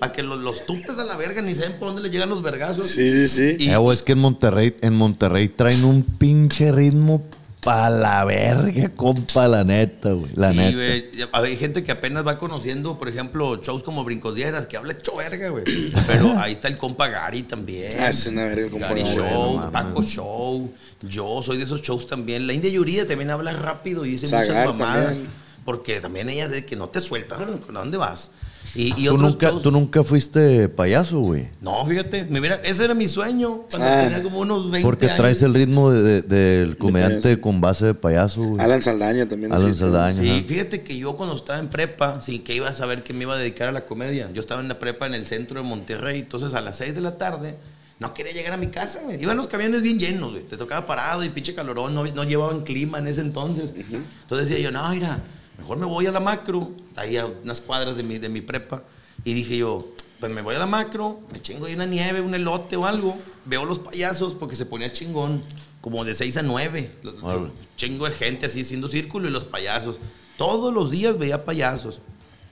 [0.03, 2.43] Para que los, los tupes a la verga ni saben por dónde le llegan los
[2.43, 2.89] vergazos.
[2.89, 3.57] Sí, sí, sí.
[3.61, 7.23] Y- Eh, güey, es que en Monterrey, en Monterrey traen un pinche ritmo
[7.61, 10.33] pa' la verga, compa, la neta, güey.
[10.35, 11.17] La sí, neta.
[11.17, 14.95] Ya- Hay gente que apenas va conociendo, por ejemplo, shows como Brincos Dieras, que habla
[14.95, 15.63] hecho verga, güey.
[16.09, 17.93] Pero ahí está el compa Gary también.
[18.01, 19.71] Ah, es una verga el compa Gary Gary, Show, no.
[19.71, 20.73] Paco Show.
[21.03, 22.49] Yo soy de esos shows también.
[22.49, 25.05] La India Yuridia también habla rápido y dice Zagar muchas mamadas.
[25.15, 25.43] también.
[25.65, 27.37] Porque también ella es de que no te suelta.
[27.37, 28.33] ¿A dónde vas?
[28.75, 31.49] Y, y ¿Tú, otros nunca, shows- tú nunca fuiste payaso, güey.
[31.61, 34.01] No, fíjate, me hubiera- ese era mi sueño cuando Ah.
[34.05, 35.19] tenía como unos 20 Porque años.
[35.19, 37.41] traes el ritmo de- de- del comediante payaso.
[37.43, 38.61] con base de payaso, güey.
[38.65, 39.53] Alan Saldaña también.
[39.53, 39.75] Alan.
[39.75, 40.23] Saldaña.
[40.23, 40.45] Sí, ajá.
[40.49, 43.35] fíjate que yo cuando estaba en prepa, sin que iba a saber que me iba
[43.35, 46.21] a dedicar a la comedia, yo estaba en la prepa en el centro de Monterrey,
[46.21, 47.57] entonces a las 6 de la tarde
[48.01, 49.23] no quería llegar a mi casa, güey.
[49.23, 50.45] Iban los camiones bien llenos, güey.
[50.45, 53.75] Te tocaba parado y pinche calorón, no, no llevaban clima en ese entonces.
[53.77, 55.23] Entonces decía yo, no, mira,
[55.63, 58.83] mejor me voy a la macro, ahí a unas cuadras de mi, de mi prepa.
[59.25, 62.35] Y dije yo, pues me voy a la macro, me chingo ahí una nieve, un
[62.35, 63.17] elote o algo.
[63.45, 65.41] Veo los payasos porque se ponía chingón,
[65.81, 66.91] como de 6 a 9.
[67.23, 67.51] Órale.
[67.77, 70.01] Chingo de gente así haciendo círculo y los payasos.
[70.37, 72.01] Todos los días veía payasos.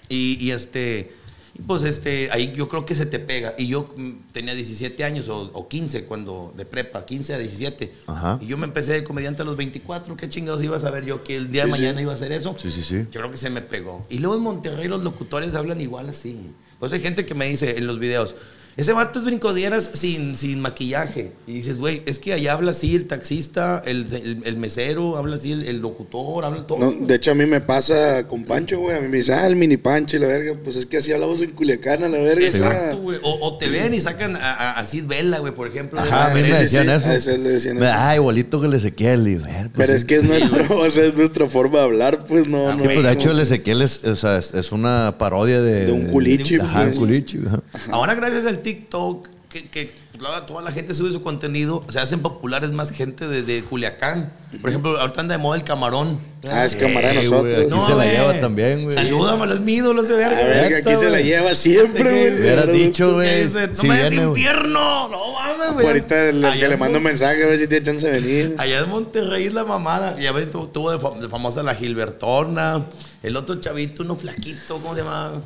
[0.08, 1.12] Y, y este,
[1.54, 3.54] y pues este, ahí yo creo que se te pega.
[3.58, 7.92] Y yo mm, tenía 17 años o, o 15 cuando, de prepa, 15 a 17.
[8.06, 8.38] Ajá.
[8.40, 10.16] Y yo me empecé de comediante a los 24.
[10.16, 11.72] ¿Qué chingados iba a saber yo que el día de sí.
[11.72, 12.54] mañana iba a hacer eso?
[12.58, 13.06] Sí, sí, sí.
[13.10, 14.06] Yo creo que se me pegó.
[14.08, 16.38] Y luego en Monterrey los locutores hablan igual así.
[16.78, 18.36] Pues hay gente que me dice en los videos,
[18.80, 21.32] ese vato es brincodieras sin, sin maquillaje.
[21.46, 25.36] Y dices, güey, es que allá habla así el taxista, el, el- el mesero, habla
[25.36, 26.44] así el, el locutor.
[26.50, 27.06] No, güey.
[27.06, 28.96] de hecho, a mí me pasa con Pancho, güey.
[28.96, 30.54] A mí me dice, ah, el mini Pancho y la verga.
[30.62, 32.46] Pues es que así hablamos en Culiacán, a la verga.
[32.46, 33.18] Exacto, güey.
[33.22, 36.00] O, o te ven y sacan a, a, a Sid Vela, güey, por ejemplo.
[36.00, 37.08] Ajá, a mí me decían sí, eso.
[37.08, 37.92] a ese le decían eso.
[37.94, 39.26] Ah, igualito que el Ezequiel.
[39.28, 42.26] Y, ver, pues, Pero es que es nuestro, o sea, es nuestra forma de hablar,
[42.26, 42.68] pues no.
[42.68, 45.60] Ah, no Sí, pues, de hecho, el Ezequiel es, o sea, es, es una parodia
[45.60, 45.86] de...
[45.86, 46.96] De un culichi, Ajá, pues.
[46.96, 47.40] un culichi.
[47.46, 47.62] ajá.
[47.90, 52.20] Ahora, gracias al TikTok, que, que toda, toda la gente sube su contenido, se hacen
[52.20, 54.32] populares más gente de, de Culiacán.
[54.60, 56.20] Por ejemplo, ahorita anda de moda el camarón.
[56.48, 57.54] Ah, es camarada de nosotros.
[57.72, 58.10] aquí se la güey.
[58.10, 58.94] lleva también, güey.
[58.94, 60.38] Salúdame, los mídolos, ese verga.
[60.38, 62.40] A ver, aquí se la lleva siempre, güey.
[62.40, 63.44] Hubieras Pero- dicho, güey.
[63.44, 65.08] no si me des infierno.
[65.08, 65.86] No mames, güey.
[65.86, 68.54] Ahorita el, Allá que le mando un mensaje a ver si tiene chance de venir.
[68.58, 70.20] Allá en Monterrey es la mamada.
[70.20, 72.86] Y a veces tu- tuvo de, fam- de famosa la Gilbertona.
[73.22, 75.40] El otro chavito, uno flaquito, ¿cómo se llama?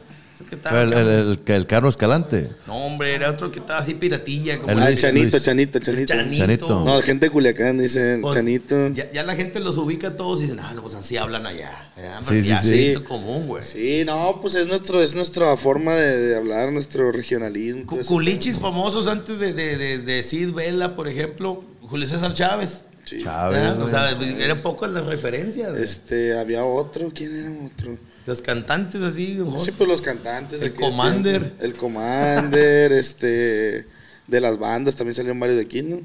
[0.48, 1.00] Que estaba El, acá.
[1.00, 2.50] el, el, que el Carlos Escalante.
[2.66, 4.58] No, hombre, era otro que estaba así piratilla.
[4.58, 5.42] Como El Ah, Luis, Chanito, Luis.
[5.42, 6.12] Chanito, Chanito.
[6.12, 6.38] Chanito.
[6.44, 6.84] Chanito.
[6.84, 8.88] No, gente de Culiacán dice Pues, Chanito.
[8.88, 11.46] Ya, ya la gente los ubica a todos y dicen, ah, no, pues así hablan
[11.46, 11.92] allá.
[11.96, 12.20] ¿verdad?
[12.28, 12.68] Sí, sí, ya sí.
[12.68, 13.62] se hizo común, güey.
[13.62, 17.86] Sí, no, pues es nuestro, es nuestra forma de, de hablar, nuestro regionalismo.
[17.86, 18.08] Cu- eso.
[18.08, 22.80] Culichis famosos antes de, de, de, de Sid Vela, por ejemplo, Julio César Chávez.
[23.04, 23.22] Sí.
[23.22, 23.60] Chávez.
[23.60, 23.80] ¿verdad?
[23.82, 25.76] O sea, eran pocas las referencias.
[25.76, 27.98] Este, había otro, ¿quién era otro?
[28.26, 29.60] Los cantantes así, mejor.
[29.60, 30.62] Sí, pues los cantantes.
[30.62, 31.40] El Commander.
[31.40, 31.64] tiempos.
[31.64, 33.86] El Commander, este,
[34.26, 36.00] de las bandas también salieron varios de aquí, ¿no?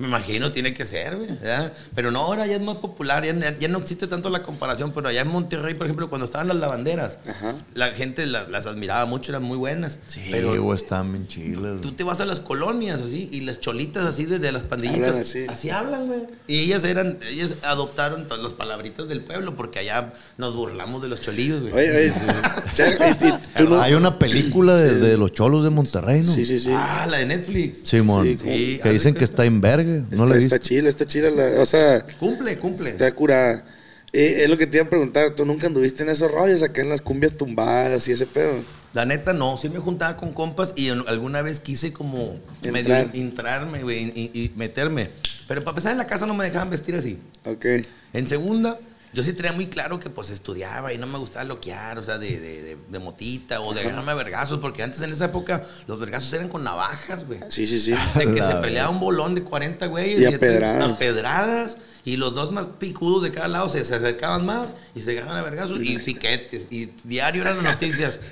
[0.00, 1.28] Me imagino, tiene que ser, güey.
[1.28, 1.72] ¿verdad?
[1.94, 5.08] Pero no, ahora ya es más popular, ya, ya no existe tanto la comparación, pero
[5.08, 7.54] allá en Monterrey, por ejemplo, cuando estaban las lavanderas, Ajá.
[7.74, 9.98] la gente la- las admiraba mucho, eran muy buenas.
[10.06, 11.80] Sí, pero están bien chilas.
[11.82, 15.22] tú te vas a las colonias así y las cholitas así desde las pandillitas Hablan
[15.22, 15.44] así.
[15.48, 15.70] así.
[15.70, 16.20] hablan, güey.
[16.48, 21.08] Y ellas eran, ellas adoptaron todas las palabritas del pueblo porque allá nos burlamos de
[21.08, 21.74] los cholillos, güey.
[21.74, 22.12] Oye, oye,
[23.68, 26.32] no- Hay una película de, de los cholos de Monterrey, ¿no?
[26.32, 26.70] Sí, sí, sí.
[26.72, 27.80] Ah, la de Netflix.
[27.84, 28.24] Simón.
[28.26, 28.80] Sí, sí.
[28.82, 29.89] que dicen que está en verga.
[30.10, 31.30] No está, la está chila, está chila.
[31.30, 32.90] la- o sea, Cumple, cumple.
[32.90, 33.64] está curada.
[34.12, 35.34] Eh, es lo que te iba a preguntar.
[35.36, 38.54] ¿Tú nunca anduviste en esos rollos acá en las cumbias tumbadas y ese pedo?
[38.92, 42.72] La neta no, sí me juntaba con compas y alguna vez quise como Entrar.
[43.06, 45.10] medio entrarme, güey, y, y meterme.
[45.46, 47.18] Pero para empezar en la casa no me dejaban vestir así.
[47.44, 47.64] Ok.
[48.12, 48.78] En segunda,
[49.12, 52.18] yo sí tenía muy claro que pues estudiaba y no me gustaba loquear, o sea,
[52.18, 55.64] de, de, de- de motita o de agarrarme a vergazos, porque antes en esa época
[55.86, 57.40] los vergazos eran con navajas, güey.
[57.48, 57.94] Sí, sí, sí.
[58.16, 60.20] De que se peleaba un bolón de 40 güeyes.
[60.20, 60.90] Y a de- pedradas.
[60.92, 65.02] a pedradas, Y los dos más picudos de cada lado se, se acercaban más y
[65.02, 66.66] se agarraban a vergazos y piquetes.
[66.70, 68.18] Y diario eran las noticias.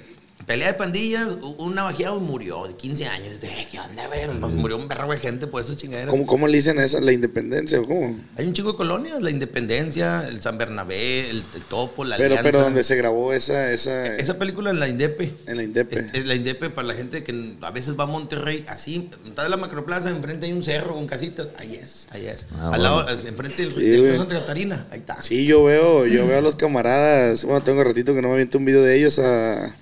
[0.48, 3.34] Pelea de pandillas, un navajeado murió de 15 años.
[3.42, 4.26] Eh, ¿Qué onda, güey?
[4.40, 6.10] Pues murió un perro de gente por esas chingaderas.
[6.10, 7.00] ¿Cómo, ¿Cómo le dicen a esa?
[7.02, 8.18] ¿La independencia cómo?
[8.34, 12.28] Hay un chico de colonias, la Independencia, el San Bernabé, el, el Topo, la Pero,
[12.28, 12.42] Alianza.
[12.44, 13.70] pero donde se grabó esa...
[13.72, 15.34] esa, Esa película en la Indepe.
[15.46, 15.96] En la Indepe.
[15.98, 19.42] Es, es la Indepe para la gente que a veces va a Monterrey, así, está
[19.42, 21.52] de la macroplaza, enfrente hay un cerro con casitas.
[21.58, 22.46] Ahí es, ahí es.
[22.54, 22.84] Ah, Al bueno.
[23.02, 24.86] lado, enfrente del, Sí, del Santa Catarina.
[24.90, 25.20] Ahí está.
[25.20, 27.44] Sí, yo veo, yo veo a los camaradas.
[27.44, 29.76] Bueno, tengo ratito que no me aviento un video de ellos a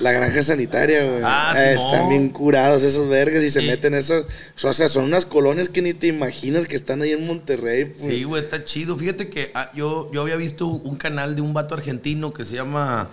[0.00, 1.22] la granja sanitaria, güey.
[1.24, 1.86] Ah, Eh, Simón.
[1.94, 3.66] Están bien curados esos vergas y se Sí.
[3.66, 4.24] meten esas.
[4.62, 7.84] O sea, son unas colonias que ni te imaginas que están ahí en Monterrey.
[7.86, 8.14] pues.
[8.14, 8.96] Sí, güey, está chido.
[8.96, 12.56] Fíjate que ah, yo, yo había visto un canal de un vato argentino que se
[12.56, 13.08] llama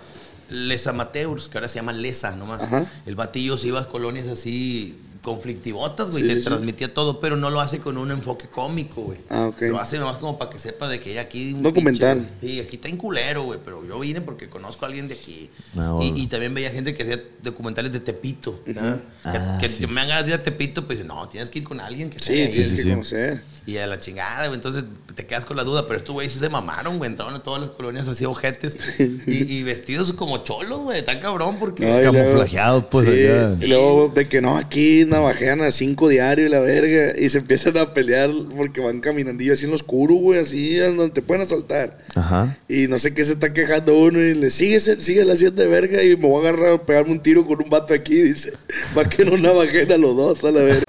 [0.50, 2.62] Les Amateurs, que ahora se llama Lesa nomás.
[2.62, 2.86] Ajá.
[3.06, 6.46] El batillo se iba a colonias así conflictivotas, güey, Sí, te sí, sí.
[6.46, 9.18] transmitía todo, pero no lo hace con un enfoque cómico, güey.
[9.28, 9.62] Ah, ok.
[9.62, 12.18] Lo hace nomás como para que sepa de que hay aquí un Documental.
[12.20, 15.14] pinche- Sí, aquí está en culero, güey, pero yo vine porque conozco a alguien de
[15.14, 15.50] aquí.
[15.76, 16.16] Ah, y, bueno.
[16.16, 18.60] y también veía gente que hacía documentales de Tepito.
[18.66, 19.00] ¿no?
[19.24, 19.80] Ah, que sí.
[19.80, 22.34] que me hagan ir a Tepito, pues no, tienes que ir con alguien que sea
[22.34, 22.90] Sí, de tienes sí, que sí.
[22.90, 23.42] conocer.
[23.66, 24.54] Y a la chingada, güey.
[24.54, 25.86] Entonces te quedas con la duda.
[25.86, 27.10] Pero estos güeyes sí se mamaron, güey.
[27.10, 28.78] Entraron a todas las colonias así ojetes.
[29.26, 31.04] y, y vestidos como cholos, güey.
[31.04, 31.84] Tan cabrón porque...
[31.84, 33.64] No, Camuflajeados, pues, sí, acá.
[33.64, 37.18] Y luego de que no, aquí navajean a cinco diarios y la verga.
[37.18, 40.96] Y se empiezan a pelear porque van caminandillo así en lo oscuro, güey, así en
[40.96, 41.98] donde te pueden asaltar.
[42.14, 42.58] Ajá.
[42.68, 45.68] Y no sé qué se está quejando uno y le sigue, sigue la haciendo de
[45.68, 48.52] verga y me voy a agarrar a pegarme un tiro con un vato aquí, dice.
[48.96, 50.84] Va que no navajen a los dos, a la verga.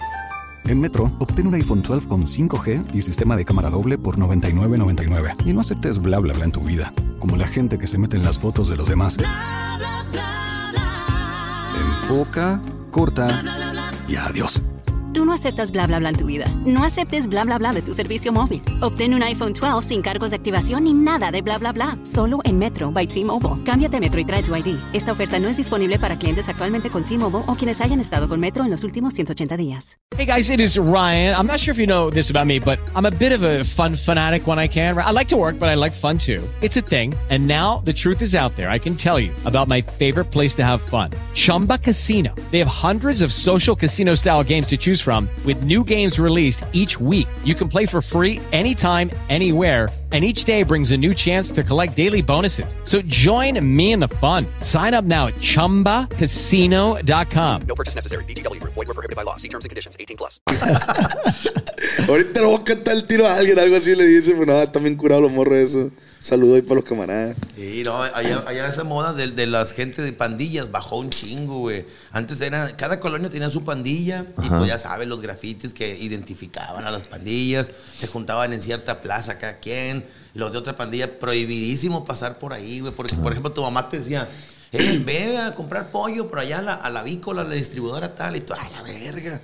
[0.66, 5.48] En Metro, obtén un iPhone 12 con 5G y sistema de cámara doble por $99.99.
[5.48, 8.18] Y no aceptes bla bla bla en tu vida, como la gente que se mete
[8.18, 9.18] en las fotos de los demás.
[11.76, 12.62] enfoca,
[12.92, 13.69] corta
[14.10, 14.62] y adiós.
[15.14, 16.46] Tú no aceptas bla bla bla en tu vida.
[16.66, 18.62] No aceptes bla bla bla de tu servicio móvil.
[18.82, 21.98] Obtén un iPhone 12 sin cargos de activación ni nada de bla bla bla.
[22.04, 23.64] Solo en Metro by T-Mobile.
[23.64, 24.78] Cámbiate a Metro y trae tu ID.
[24.94, 28.40] Esta oferta no es disponible para clientes actualmente con T-Mobile o quienes hayan estado con
[28.40, 29.98] Metro en los últimos 180 días.
[30.18, 31.34] Hey guys, it is Ryan.
[31.34, 33.64] I'm not sure if you know this about me, but I'm a bit of a
[33.64, 34.98] fun fanatic when I can.
[34.98, 36.44] I like to work, but I like fun too.
[36.62, 37.16] It's a thing.
[37.30, 38.70] And now the truth is out there.
[38.70, 42.36] I can tell you about my favorite place to have fun Chumba Casino.
[42.52, 45.09] They have hundreds of social casino style games to choose from,
[45.46, 47.28] with new games released each week.
[47.44, 49.90] You can play for free anytime, anywhere.
[50.12, 52.76] And each day brings a new chance to collect daily bonuses.
[52.84, 54.48] So join me in the fun.
[54.60, 57.62] Sign up now at chumbacasino.com.
[57.68, 58.24] No purchase necessary.
[58.24, 58.74] VGW Group.
[58.74, 59.36] Void were prohibited by law.
[59.36, 59.96] See terms and conditions.
[60.00, 60.42] 18 plus.
[62.08, 64.60] Ahorita le voy a cantar el tiro a alguien, algo así le dice, pero no,
[64.60, 65.92] están bien curados los morros eso.
[66.20, 67.38] Saludo ahí para los camaradas.
[67.56, 71.60] Sí, no, allá, allá esa moda de, de las gente de pandillas bajó un chingo,
[71.60, 71.86] güey.
[72.12, 76.86] Antes era, cada colonia tenía su pandilla y pues ya sabes, los grafitis que identificaban
[76.86, 80.06] a las pandillas, se juntaban en cierta plaza cada quien.
[80.34, 82.94] Los de otra pandilla, prohibidísimo pasar por ahí, güey.
[82.94, 84.28] Porque, por ejemplo, tu mamá te decía,
[84.72, 88.14] eh, ve a comprar pollo por allá a la, a la vícola, a la distribuidora
[88.14, 89.42] tal, y tú, a la verga.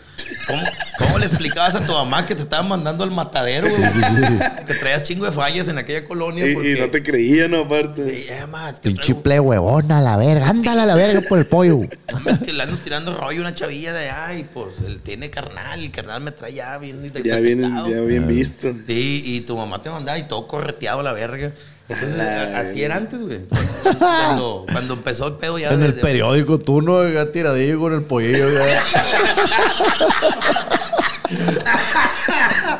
[0.47, 0.61] ¿Cómo,
[0.99, 4.39] ¿Cómo le explicabas a tu mamá que te estaban mandando al matadero, güey?
[4.67, 6.47] que traías chingo de fallas en aquella colonia.
[6.47, 7.61] Y, porque, y no te creían, ¿no?
[7.61, 8.13] Aparte.
[8.23, 10.49] Sí, además, que El traigo- chiple huevón a la verga.
[10.49, 11.81] Ándale a la verga por el pollo.
[12.25, 15.79] Es que le ando tirando rollo una chavilla de allá y pues él tiene carnal,
[15.79, 18.73] el carnal me trae ya bien Ya bien, ya bien visto.
[18.87, 21.51] Sí, y tu mamá te mandaba y todo correteado a la verga.
[21.87, 23.41] Entonces, la así era antes, güey.
[23.99, 28.01] Cuando, cuando empezó el pedo ya En el periódico, tú no ya tiradillo con el
[28.03, 28.49] pollillo.
[28.51, 28.83] ya.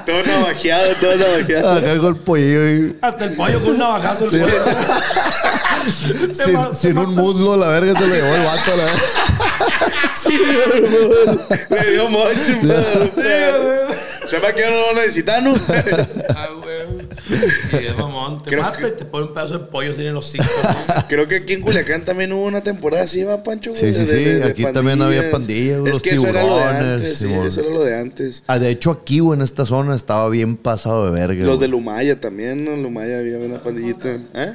[0.05, 1.71] Todo navajeado, todo navajeado.
[1.71, 2.69] Acá con el pollillo.
[2.69, 4.25] y- Hasta el pollo con un navajazo.
[4.25, 4.37] el Sí.
[4.39, 4.53] pollo.
[6.33, 8.75] Sin, sin un muslo, la verga se lo llevó el vato.
[8.75, 8.99] La verga.
[10.15, 11.41] Sí, hermano.
[11.69, 12.39] Le dio mocho.
[14.25, 15.53] Se me quedó no lo necesitan, ¿no?
[16.35, 16.74] Ah, güey.
[17.29, 20.13] Y es mamón, te Creo mata que- y te pone un pedazo de pollo en
[20.13, 20.45] los cinco.
[21.07, 23.71] Creo que aquí en Culiacán también hubo una temporada así, ¿va, Pancho?
[23.71, 23.81] güey?
[23.81, 24.29] Sí, sí, sí.
[24.43, 27.61] Aquí también había pandillas, Es los que eso era lo de tiburones, antes, sí, eso
[27.61, 28.43] era lo de antes.
[28.47, 31.39] Ah, de hecho, aquí, güey, en esta zona estaba bien pasado de verga.
[31.45, 31.59] Los güey.
[31.61, 32.73] de Lumaya también, ¿no?
[32.73, 34.17] En Lumaya había una pandillita.
[34.33, 34.53] ¿Eh?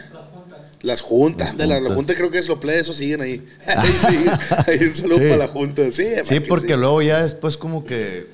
[0.82, 1.56] Las juntas.
[1.58, 1.94] de la, la juntas.
[1.96, 3.44] junta creo que es lo plebe, eso siguen ahí.
[3.66, 4.32] ahí siguen.
[4.66, 5.24] Ahí un saludo Sí.
[5.24, 5.82] para la junta.
[5.90, 6.78] Sí, porque sí.
[6.80, 8.28] luego ya después como que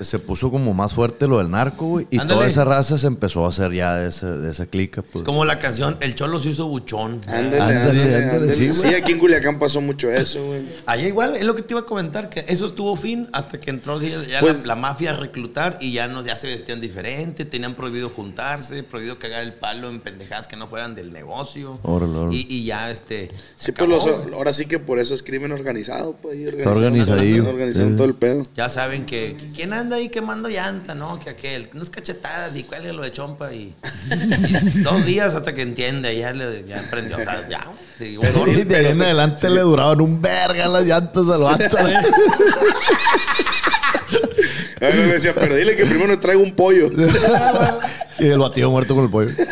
[0.00, 2.06] se puso como más fuerte lo del narco, güey.
[2.10, 2.38] Y Ándale.
[2.38, 5.24] toda esa raza se empezó a hacer ya de, ese- de esa clica, pues.
[5.24, 7.20] Como la canción El Cholo se hizo buchón.
[7.26, 10.62] Ándale, sí, aquí en Culiacán pasó mucho eso, güey.
[10.86, 13.70] Allá igual, es lo que te iba a comentar, que eso estuvo fin hasta que
[13.70, 16.80] entró ya, ya Pues- la, la mafia a reclutar y ya, no, ya se vestían
[16.80, 21.78] diferente, tenían prohibido juntarse, prohibido cagar el palo en pendejadas que no fueran del negocio.
[21.82, 22.36] Órale, órale.
[22.36, 23.30] Y, y ya, este...
[23.56, 26.36] Sí, pues los- ahora sí que por eso es crimen organizado, pues.
[26.38, 27.48] ahí Está organizadillo.
[27.48, 28.42] Organizaron todo el pedo.
[28.56, 31.18] Ya saben que, que quién anda ahí quemando llanta, ¿no?
[31.20, 33.74] Que aquel, unas cachetadas y cuelgue lo de chompa y,
[34.10, 37.66] y dos días hasta que entiende, ya le ya aprendió, o sea, ya.
[37.98, 41.76] sí, un Y de ahí en adelante le duraban un verga las llantas al vato.
[44.80, 46.90] A ver, me decía, pero dile que primero le traigo un pollo.
[48.18, 49.30] y el batido muerto con el pollo.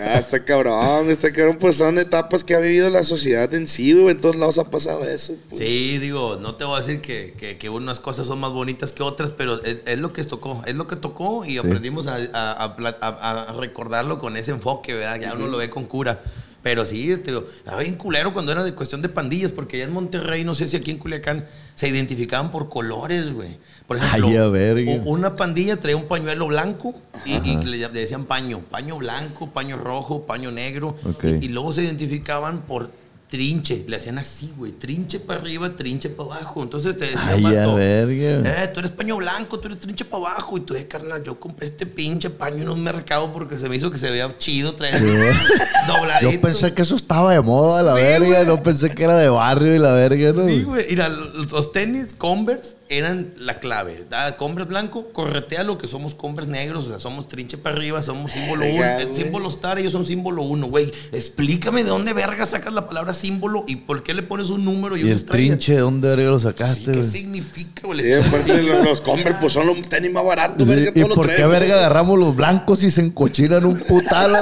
[0.00, 1.56] Ah, está cabrón, está cabrón.
[1.60, 4.14] Pues son etapas que ha vivido la sociedad en sí, güey.
[4.14, 5.34] En todos lados ha pasado eso.
[5.48, 5.60] pues.
[5.60, 8.92] Sí, digo, no te voy a decir que, que- que unas cosas son más bonitas
[8.92, 12.16] que otras, pero es, es lo que tocó, es lo que tocó y aprendimos a,
[12.32, 15.20] a- a a- a recordarlo con ese enfoque, ¿verdad?
[15.20, 16.20] Ya uno lo ve con cura.
[16.62, 19.84] Pero sí, este, digo, estaba bien culero cuando era de cuestión de pandillas, porque allá
[19.84, 21.46] en Monterrey, no sé si aquí en Culiacán,
[21.76, 23.58] se identificaban por colores, güey.
[23.86, 26.94] Por ejemplo, Ay, a una pandilla traía un pañuelo blanco
[27.24, 30.96] y, y le, decían paño, paño blanco, paño rojo, paño negro.
[31.22, 32.90] Y luego se identificaban por
[33.28, 33.84] trinche.
[33.88, 34.72] Le hacían así, güey.
[34.72, 36.62] Trinche para arriba, trinche para abajo.
[36.62, 38.62] Entonces te decían, Ay, a verga.
[38.64, 40.56] eh, tú eres paño blanco, tú eres trinche para abajo.
[40.58, 43.76] Y tú, eh, carnal, yo compré este pinche paño en un mercado porque se me
[43.76, 45.00] hizo que se veía chido traer
[45.86, 46.30] dobladito.
[46.32, 48.26] Yo pensé que eso estaba de moda, la Sí, verga.
[48.26, 48.46] güey.
[48.46, 50.46] No pensé que era de barrio y la verga, ¿no?
[50.46, 50.86] Sí, güey.
[50.88, 54.06] Mira, los los tenis Converse eran la clave.
[54.08, 56.86] Da, Converse blanco, corretea lo que somos Converse negros.
[56.86, 58.98] O sea, somos trinche para arriba, somos símbolo Verga, uno.
[59.00, 59.16] El güey.
[59.22, 60.92] símbolo star, ellos son símbolo uno, güey.
[61.12, 64.96] Explícame de dónde verga sacas la palabra símbolo y por qué le pones un número
[64.96, 65.46] y, Y una el estrella.
[65.48, 68.00] trinche, ¿de dónde verga lo Sí, sacaste, ¿Qué significa, güey?
[68.02, 71.08] Sí, aparte los, los Converse, pues son los tenis más baratos, Sí, verga, ¿Y todos
[71.08, 71.52] los por qué traemos.
[71.52, 74.32] verga agarramos los blancos y se encochinan un putal?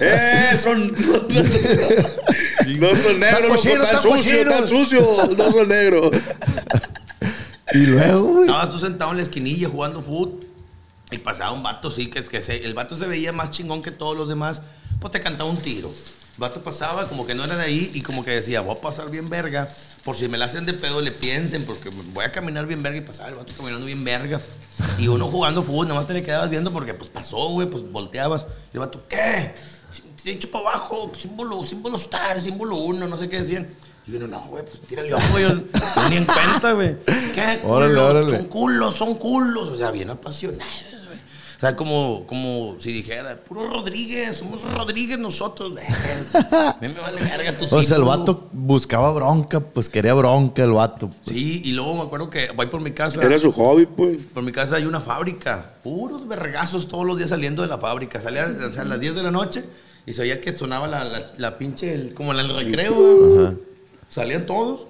[0.00, 0.92] Eh, son.
[2.78, 5.36] no son negros, no son tan sucios, tan sucios.
[5.36, 6.10] No son negros.
[7.72, 8.40] y luego, güey.
[8.46, 10.40] Estabas tú sentado en la esquinilla jugando fútbol
[11.10, 13.90] y pasaba un vato, sí, que, que se- el vato se veía más chingón que
[13.90, 14.62] todos los demás,
[15.00, 15.92] pues te cantaba un tiro.
[16.40, 19.10] Vato pasaba como que no era de ahí y como que decía, voy a pasar
[19.10, 19.68] bien verga.
[20.04, 22.98] Por si me la hacen de pedo, le piensen, porque voy a caminar bien verga
[22.98, 24.40] y pasaba el vato caminando bien verga.
[24.98, 27.88] Y uno jugando fútbol, nada más te le quedabas viendo porque pues pasó, güey, pues
[27.88, 28.46] volteabas.
[28.72, 29.54] Y el vato, ¿qué?
[30.24, 33.68] Te echo para abajo, símbolo, símbolo star, símbolo uno, no sé qué decían.
[34.06, 35.38] Y uno, no, güey, pues tírale ojo.
[35.38, 35.50] Yo
[36.08, 36.96] ni en cuenta, güey.
[37.34, 37.60] ¿Qué?
[37.64, 38.36] Órale, órale.
[38.38, 39.68] Son culos, son culos.
[39.68, 40.89] O sea, bien apasionados, güey.
[41.60, 45.76] O sea, como, como si dijera, puro Rodríguez, somos Rodríguez nosotros.
[46.34, 50.64] A mí me vale verga tu O sea, el vato buscaba bronca, pues quería bronca
[50.64, 51.10] el vato.
[51.26, 53.22] Sí, y luego me acuerdo que voy por mi casa.
[53.22, 54.16] Era su hobby, pues.
[54.32, 55.74] Por mi casa hay una fábrica.
[55.84, 58.22] Puros vergazos todos los días saliendo de la fábrica.
[58.22, 59.62] Salían o sea, a las 10 de la noche
[60.06, 63.58] y se oía que sonaba la, la, la pinche, el- como en el recreo.
[64.08, 64.86] Salían todos.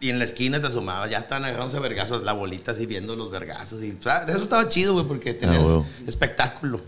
[0.00, 3.30] Y en la esquina te asomabas, ya estaban agarrándose vergazos, la bolita así viendo los
[3.30, 3.82] vergazos.
[3.82, 5.86] Y, o sea, eso estaba chido, güey, porque tenías huevo.
[6.06, 6.82] espectáculo.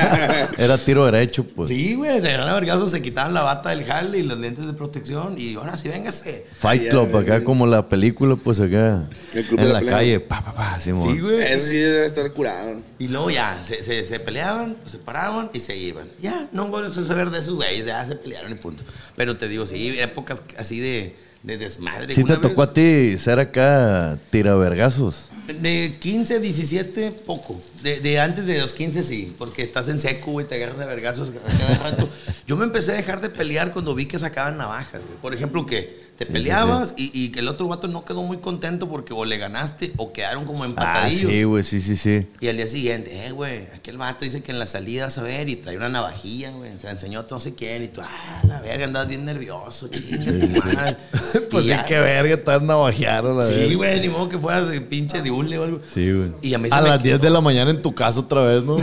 [0.58, 1.68] Era tiro derecho, pues.
[1.68, 4.66] sí, güey, se agarraban a vergazos, se quitaban la bata del jale y los lentes
[4.66, 5.36] de protección.
[5.38, 6.46] Y ahora sí, véngase.
[6.58, 9.08] Fight Club, acá como la película, pues acá.
[9.32, 10.80] En la calle, pa, pa, pa.
[10.80, 11.42] Sí, güey.
[11.42, 12.80] Eso sí debe estar curado.
[12.98, 16.08] Y luego ya, se, se, se peleaban, se paraban y se iban.
[16.20, 18.82] Ya, no vuelves a saber de esos güeyes, ya se pelearon y punto.
[19.14, 22.14] Pero te digo, sí, épocas así de, de desmadre.
[22.14, 25.30] Sí te tocó vez- a ti ser acá tiravergazos.
[25.46, 27.60] De 15, 17, poco.
[27.82, 29.32] De, de antes de los 15, sí.
[29.38, 32.08] Porque estás en seco, güey, te agarras de vergazos a cada rato.
[32.48, 35.18] Yo me empecé a dejar de pelear cuando vi que sacaban navajas, güey.
[35.20, 38.22] Por ejemplo, que te Sí, sí, peleabas Y, y que el otro vato no quedó
[38.22, 41.30] muy contento porque o le ganaste o quedaron como Ah, empatadillos.
[41.30, 42.26] sí, güey, sí, sí, sí.
[42.40, 45.22] Y al día siguiente, eh, güey, aquel vato dice que en la salida vas a
[45.22, 46.72] ver y trae una navajilla, güey.
[46.80, 49.88] Se la enseñó a no sé quién y tú, ah, la verga, andabas bien nervioso,
[49.88, 50.96] chinga tu madre.
[51.50, 54.80] Pues sí, ya, qué verga, estar navajeado, la Sí, güey, ni modo que fueras de
[54.80, 55.80] pinche diule o algo.
[55.92, 56.32] Sí, güey.
[56.42, 56.98] Y a mí las quitó.
[56.98, 58.76] 10 de la mañana en tu casa otra vez, ¿no?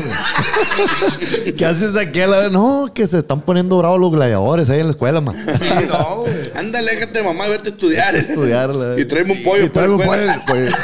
[1.57, 2.51] ¿Qué haces aquí a la vez?
[2.51, 5.35] No, que se están poniendo bravos los gladiadores ahí en la escuela, man.
[5.59, 6.33] Sí, no, güey.
[6.55, 8.15] Ándale, déjate mamá, vete a estudiar.
[8.15, 10.71] Estudiar, la Y tráeme un pollo Y tráeme un para pollo.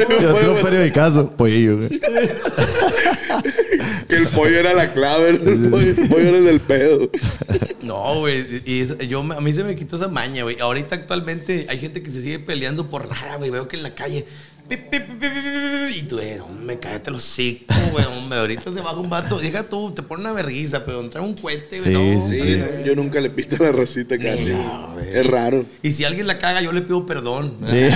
[0.00, 0.20] la pollo.
[0.20, 2.00] Y otro periodicazo, pollillo, güey.
[4.08, 5.38] Que el pollo era la clave, el
[5.70, 7.10] pollo, el pollo era el del pedo.
[7.82, 8.62] No, güey.
[8.64, 10.58] Y yo, a mí se me quitó esa maña, güey.
[10.60, 13.50] Ahorita actualmente hay gente que se sigue peleando por nada, güey.
[13.50, 14.26] Veo que en la calle.
[14.70, 18.04] Y tú, eh, hombre, cállate los hocico, güey.
[18.04, 19.38] Hombre, ahorita se baja un vato.
[19.38, 21.92] Deja tú, te pone una verguiza, pero trae un cohete, güey.
[21.92, 24.50] Sí, no, sí, Sí, no, yo nunca le pito a la racita casi.
[24.50, 25.64] No, es raro.
[25.82, 27.56] Y si alguien la caga, yo le pido perdón.
[27.66, 27.88] Sí.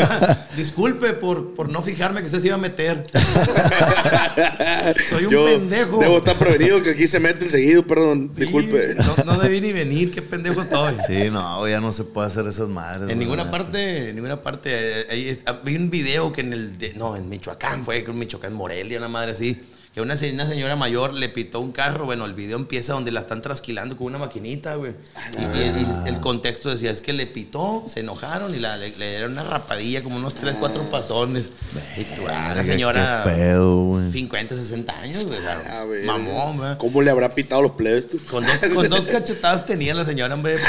[0.56, 3.04] Disculpe por, por no fijarme que usted se iba a meter.
[5.08, 5.98] Soy un Yo pendejo.
[5.98, 8.30] Debo estar prevenido que aquí se meten seguido, perdón.
[8.34, 8.94] Sí, Disculpe.
[8.94, 10.94] No, no debí ni venir, qué pendejo estoy.
[11.06, 13.10] Sí, no, ya no se puede hacer esas madres.
[13.10, 14.70] En ninguna parte, en ninguna parte.
[14.72, 16.78] eh, ah, vi un video que en el.
[16.78, 19.60] de- no, en Michoacán fue, en Michoacán, Morelia, una madre así.
[19.92, 22.04] Que una, una señora mayor le pitó un carro.
[22.06, 24.94] Bueno, el video empieza donde la están trasquilando con una maquinita, güey.
[25.36, 28.96] Y, el, y el contexto decía: es que le pitó, se enojaron y la- le,
[28.96, 31.50] le dieron una rapadilla, como unos 3, 4 pasones.
[31.96, 33.22] Y tú, ah, una señora.
[33.24, 34.12] Pedo, güey.
[34.12, 35.40] 50, 60 años, güey.
[35.40, 36.04] o sea, A ver.
[36.04, 36.78] Mamón, güey.
[36.78, 38.20] ¿Cómo le habrá pitado los plebes tú?
[38.30, 40.56] Con dos, con dos cachetadas tenía la señora, hombre.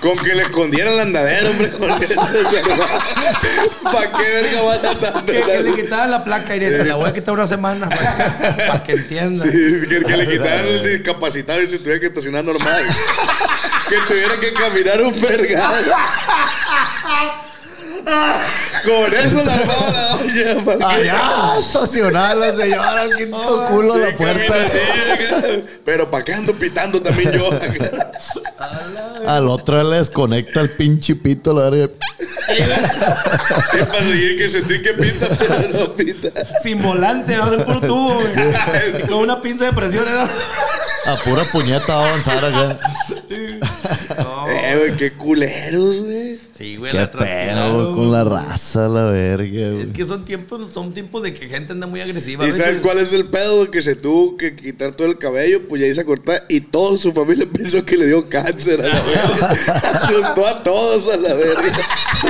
[0.00, 1.68] Con que le escondiera el andadero, hombre.
[3.82, 6.94] ¿Para qué verga va a tratar Que, que le quitaban la placa y se la
[6.96, 9.44] voy a quitar una semana para, que entienda.
[9.44, 9.50] Sí,
[9.88, 12.82] que, que le quitaran el discapacitado y se tuviera que estacionar normal.
[13.88, 15.84] que tuviera que caminar un vergal.
[18.84, 20.78] Con eso la armaba la.
[20.78, 20.90] ¿pa'?
[20.94, 24.46] Allá, estacionada la señora, quinto culo a Sí, la puerta.
[24.46, 25.62] camina.
[25.84, 27.50] Pero ¿para qué ando pitando también yo?
[29.26, 31.92] Al otro le desconecta el pinche pito, la verga.
[32.48, 36.28] Sí, para seguir que sentir que pita, pero no pita.
[36.62, 39.02] Sin volante, va a ser puro tubo, güey.
[39.08, 40.26] Con una pinza de presión, ¿eh?
[41.06, 42.78] A pura puñeta va a avanzar acá.
[43.30, 46.38] Eh, güey, qué culeros, güey.
[46.58, 49.80] Sí, güey, Qué la pedo con la raza, la verga, güey.
[49.80, 52.44] Es que son tiempos, son tiempos de que gente anda muy agresiva.
[52.44, 53.70] A ¿Y sabes cuál es el pedo, güey?
[53.70, 57.12] Que se tuvo que quitar todo el cabello, pues ya hizo cortar y toda su
[57.12, 59.80] familia pensó que le dio cáncer a la verga.
[59.94, 61.78] Asustó a todos a la verga.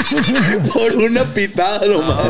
[0.74, 2.26] Por una pitada nomás.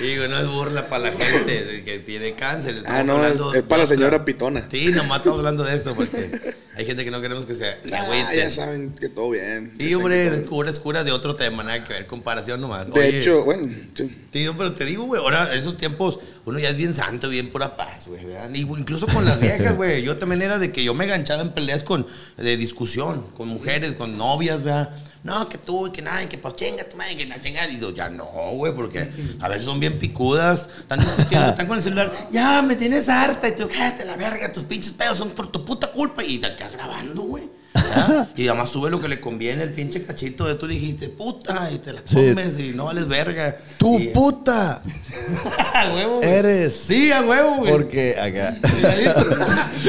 [0.00, 2.82] Güey, no es burla para la gente que tiene cáncer.
[2.86, 4.66] ah, no, es, hablando es para la señora pitona.
[4.70, 7.94] Sí, nomás estamos hablando de eso porque Hay gente que no queremos que se, se
[7.94, 9.72] Ah, ya saben que todo bien.
[9.78, 12.92] Sí, hombre, todo es cura, de otro tema, nada que ver, comparación nomás.
[12.92, 14.26] De Oye, hecho, bueno, sí.
[14.30, 17.50] Tío, pero te digo, güey, ahora en esos tiempos uno ya es bien santo, bien
[17.50, 18.24] pura paz, güey.
[18.24, 18.50] ¿verdad?
[18.52, 20.02] Y, incluso con las viejas, güey.
[20.02, 23.92] Yo también era de que yo me enganchaba en peleas con, de discusión, con mujeres,
[23.92, 24.90] con novias, ¿verdad?
[25.24, 27.68] No, que tú, que nada, que pues chinga tu madre, que la chingada.
[27.68, 31.76] Y yo, ya no, güey, porque a veces son bien picudas, están discutiendo, están con
[31.76, 32.28] el celular.
[32.32, 33.48] Ya, me tienes harta.
[33.48, 36.24] Y tú, cállate la verga, tus pinches pedos son por tu puta culpa.
[36.24, 37.61] Y te acá grabando, güey.
[37.94, 38.28] ¿Verdad?
[38.36, 41.78] Y además sube lo que le conviene el pinche cachito de tú dijiste, puta, y
[41.78, 42.16] te la Sí.
[42.16, 43.56] comes y no vales verga.
[43.78, 44.82] ¡Tu Y- puta!
[45.74, 46.28] a huevo, güey.
[46.28, 46.74] Eres.
[46.86, 47.72] Sí, a huevo, güey.
[47.72, 48.56] Porque acá.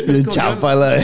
[0.08, 0.97] Bien como- chapa la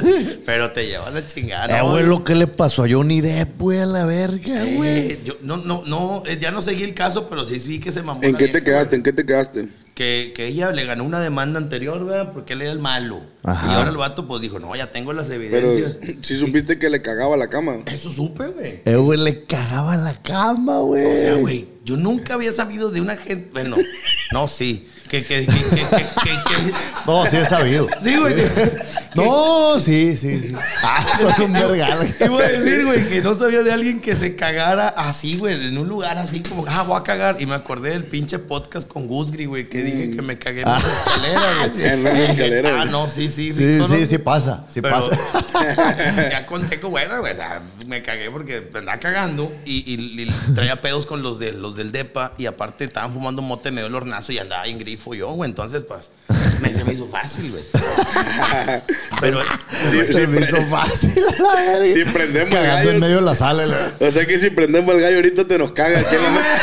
[0.46, 3.80] Pero te llevas a chingar, Eh, güey, lo que le pasó a Johnny Depp, güey,
[3.80, 5.12] a la verga, güey.
[5.12, 7.92] Eh, yo no, no, no, eh, ya no seguí el caso, pero sí vi que
[7.92, 8.20] se mamó.
[8.22, 8.96] ¿En qué te quedaste?
[8.96, 9.68] ¿En qué te quedaste?
[9.96, 12.32] Que, que ella le ganó una demanda anterior, ¿verdad?
[12.34, 13.22] Porque él era el malo.
[13.42, 13.66] Ajá.
[13.66, 15.42] Y ahora el vato, pues dijo, no, ya tengo las Pero
[15.72, 15.98] evidencias.
[16.20, 17.78] si supiste que le cagaba la cama.
[17.86, 18.82] Eso supe, güey.
[18.84, 21.06] Eh, güey, le cagaba la cama, güey.
[21.06, 23.48] O sea, güey, yo nunca había sabido de una gente.
[23.52, 23.76] Bueno,
[24.32, 24.86] no, sí.
[25.08, 26.30] Que, que, que, que, que,
[26.64, 26.72] que-
[27.06, 27.86] No, sí he sabido.
[28.02, 28.34] Sí, güey.
[29.14, 30.38] No, sí, sí.
[30.40, 30.54] sí.
[30.82, 32.14] Ah, soy un vergal.
[32.20, 35.78] Iba a decir, güey, que no sabía de alguien que se cagara así, güey, en
[35.78, 37.36] un lugar así como, ah, voy a cagar.
[37.40, 40.68] Y me acordé del pinche podcast con Gusgri, güey, que dije que me cagué en
[40.68, 41.86] las escaleras, güey.
[41.92, 43.58] En las escaleras, Ah, no, sí, sí, sí.
[43.58, 44.64] Sí, no, sí, no, sí pasa.
[44.68, 46.28] Sí pero pasa.
[46.30, 47.32] ya conté que bueno, güey.
[47.32, 51.52] O sea, me cagué porque andaba cagando y, y- y traía pedos con los, de,
[51.52, 55.14] los del DEPA y aparte estaban fumando mote medio el hornazo y andaba en grifo
[55.14, 55.48] yo, güey.
[55.50, 56.10] Entonces, pues,
[56.60, 57.62] me, se me hizo fácil, güey.
[59.20, 59.40] Pero,
[59.90, 61.86] Sí, Se sí, me hizo fácil la.
[61.86, 63.00] Si prendemos el Cagando en gallo.
[63.00, 63.66] medio de la sala.
[63.66, 66.30] la- O sea que si prendemos el gallo ahorita te nos caga aquí en la
[66.30, 66.62] mesa.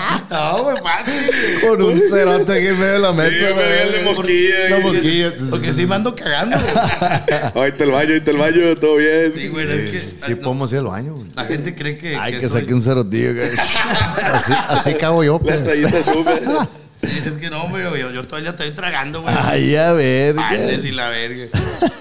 [0.30, 1.60] no, güey, fácil.
[1.60, 3.30] Con un cerote aquí en medio de la mesa.
[3.30, 5.32] Sí, la me de mosquilla.
[5.50, 6.56] Porque sí me ando cagando.
[7.54, 9.32] Ahorita el baño, ahorita el baño, todo bien.
[9.36, 12.16] Sí, güey, es que Sí, podemos ir al baño, la gente cree que.
[12.16, 13.50] Ay, que saque un cerotillo, güey.
[14.32, 15.58] Así, así cago yo, pues.
[15.58, 16.68] húmedas.
[17.02, 19.34] Sí, Es que no, güey, yo, yo todavía estoy tragando, güey.
[19.36, 20.34] Ay, a ver.
[20.34, 21.46] Panes y la verga.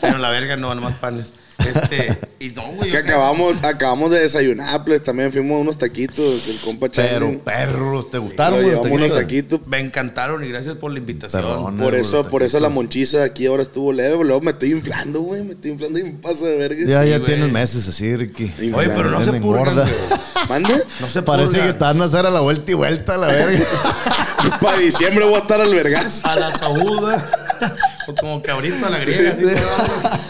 [0.02, 1.32] Pero la verga no, nomás panes.
[1.76, 2.90] Este, y no, güey.
[2.92, 8.10] Que acabamos, acabamos de desayunar, pues también fuimos a unos taquitos, el compa Pero, perros,
[8.12, 8.72] ¿te gustaron, güey?
[8.72, 9.60] los llevamos unos taquitos?
[9.60, 9.68] taquitos.
[9.68, 11.42] Me encantaron y gracias por la invitación.
[11.44, 11.78] Perdón.
[11.78, 12.62] Por Los eso, por eso taquitos.
[12.62, 14.24] la monchiza aquí ahora estuvo leve.
[14.24, 15.44] Luego me estoy inflando, güey.
[15.44, 16.80] Me estoy inflando y me pasa de verga.
[16.86, 17.26] Ya, Sí, ya güey.
[17.28, 18.52] tienes meses así, Ricky.
[18.74, 19.84] Oye, pero no se purgan, engorda.
[19.84, 20.20] güey.
[20.50, 20.82] ¿Mande?
[21.00, 21.68] No se Parece purgan.
[21.68, 23.66] que te van a hacer a la vuelta y vuelta, la verga.
[24.62, 26.26] Para diciembre voy a estar al vergazo.
[26.28, 27.30] A la ataúda.
[28.08, 29.32] o como cabrito a la griega.
[29.32, 29.44] así,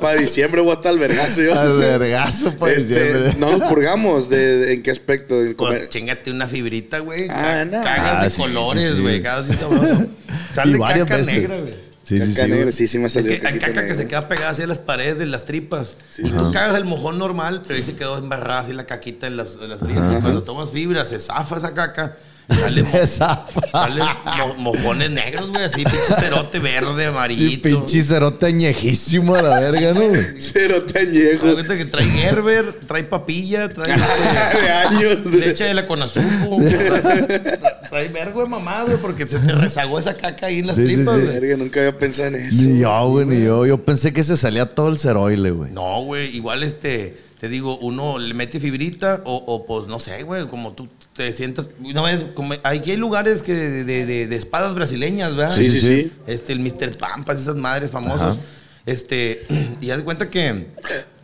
[0.00, 1.58] Para diciembre voy a estar al vergazo yo.
[1.58, 3.34] Al vergazo para Este, diciembre.
[3.38, 4.28] no nos purgamos.
[4.28, 5.34] De, de- ¿En qué aspecto?
[5.34, 5.88] Con- comer.
[5.88, 7.28] chingate una fibrita, güey.
[7.30, 7.82] Ah, no.
[7.82, 9.02] Cagas Ah, de sí, colores, sí, sí.
[9.02, 9.22] güey.
[9.22, 10.06] Cagas bien sabroso.
[10.54, 11.26] Sale y caca veces.
[11.34, 11.74] negra, güey.
[12.04, 12.50] Sí, sí, Caca sí.
[12.50, 12.72] negra, güey.
[12.72, 13.28] sí, sí me Es salió.
[13.28, 13.94] que hay caquita caca que negra.
[13.96, 15.94] se queda pegada así a las paredes de las tripas.
[16.16, 19.56] Tú cagas el mojón normal, pero ahí se quedó embarrada así la caquita en las,
[19.60, 20.02] en las orillas.
[20.22, 22.16] Cuando tomas fibra, se zafa esa caca.
[22.48, 23.60] Sale, mo- Se zafa.
[23.70, 24.02] sale
[24.38, 27.68] mo- mojones negros, güey, así, pinche cerote verde, Y amarillito.
[27.68, 30.26] pinche cerote añejísimo a la verga, ¿no, güey?
[30.40, 31.46] Cero Haz tañejo.
[31.46, 35.26] de cuenta que trae Gerber, trae papilla, trae este, de años.
[35.26, 36.56] leche de la Conazupo.
[37.02, 37.22] trae,
[37.90, 40.86] trae vergo de mamá, güey, porque se te rezagó esa caca ahí en las Sí,
[40.86, 41.20] sí, tripas, sí.
[41.26, 41.40] güey.
[41.40, 42.62] Verga, nunca había pensado en eso.
[42.62, 43.66] Ni yo, güey, ni yo.
[43.66, 45.70] Yo pensé que se salía todo el ceroile, güey.
[45.70, 50.22] No, güey, igual este, te digo, uno le mete fibrita o, o, pues no sé,
[50.24, 51.70] güey, como tú te sientas.
[51.82, 55.54] Una vez, como, aquí hay lugares que de, de- de- de espadas brasileñas, ¿verdad?
[55.56, 56.12] Sí, sí, sí.
[56.26, 56.96] Este, el Mr.
[56.98, 58.38] Pampas, esas madres famosas.
[58.86, 59.46] Este,
[59.80, 60.66] y haz de cuenta que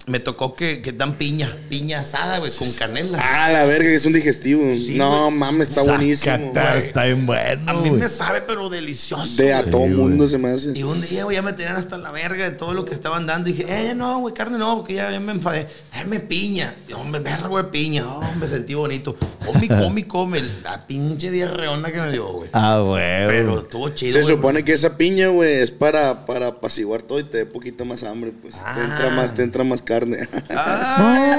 [0.06, 3.18] me tocó que, que dan piña, piña asada, güey, con canela.
[3.20, 4.62] Ah, la verga, que es un digestivo.
[4.74, 5.38] Sí, no, güey.
[5.38, 6.36] mames, está buenísimo.
[6.36, 9.36] Sácata, está bien bueno, A mí me sabe, pero delicioso.
[9.36, 10.72] De a todo Sí, mundo se me hace.
[10.74, 13.26] Y un día, güey, ya me tenían hasta la verga de todo lo que estaban
[13.26, 13.48] dando.
[13.48, 15.68] Y dije, eh, no, güey, carne no, porque ya, ya me enfadé.
[15.94, 16.74] Dame piña.
[16.86, 18.06] Y, hombre, verga, güey, piña.
[18.06, 19.16] Oh, me sentí bonito.
[19.44, 20.42] Come, come, come.
[20.62, 22.50] La pinche diarreona que me dio, güey.
[22.52, 23.26] Ah, güey.
[23.26, 27.18] Pero estuvo chido, Se güey, supone que esa piña, güey, es para, para apaciguar todo
[27.20, 28.54] y te dé poquito más hambre, pues.
[28.54, 28.88] Te Ah.
[28.90, 30.28] entra más, te entra más carne.
[30.48, 31.30] Ay,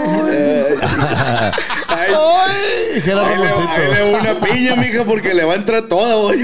[1.87, 3.01] Ay, ¡Ay!
[3.01, 6.39] Doy una piña, mija, porque le va a entrar toda, güey.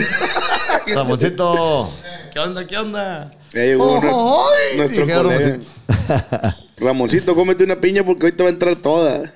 [0.95, 1.91] Ramoncito.
[2.33, 3.31] ¿Qué onda, qué onda?
[3.53, 5.05] Ya llegó Ay, nuestro.
[6.77, 9.33] Ramoncito, cómete una piña porque hoy te va a entrar toda.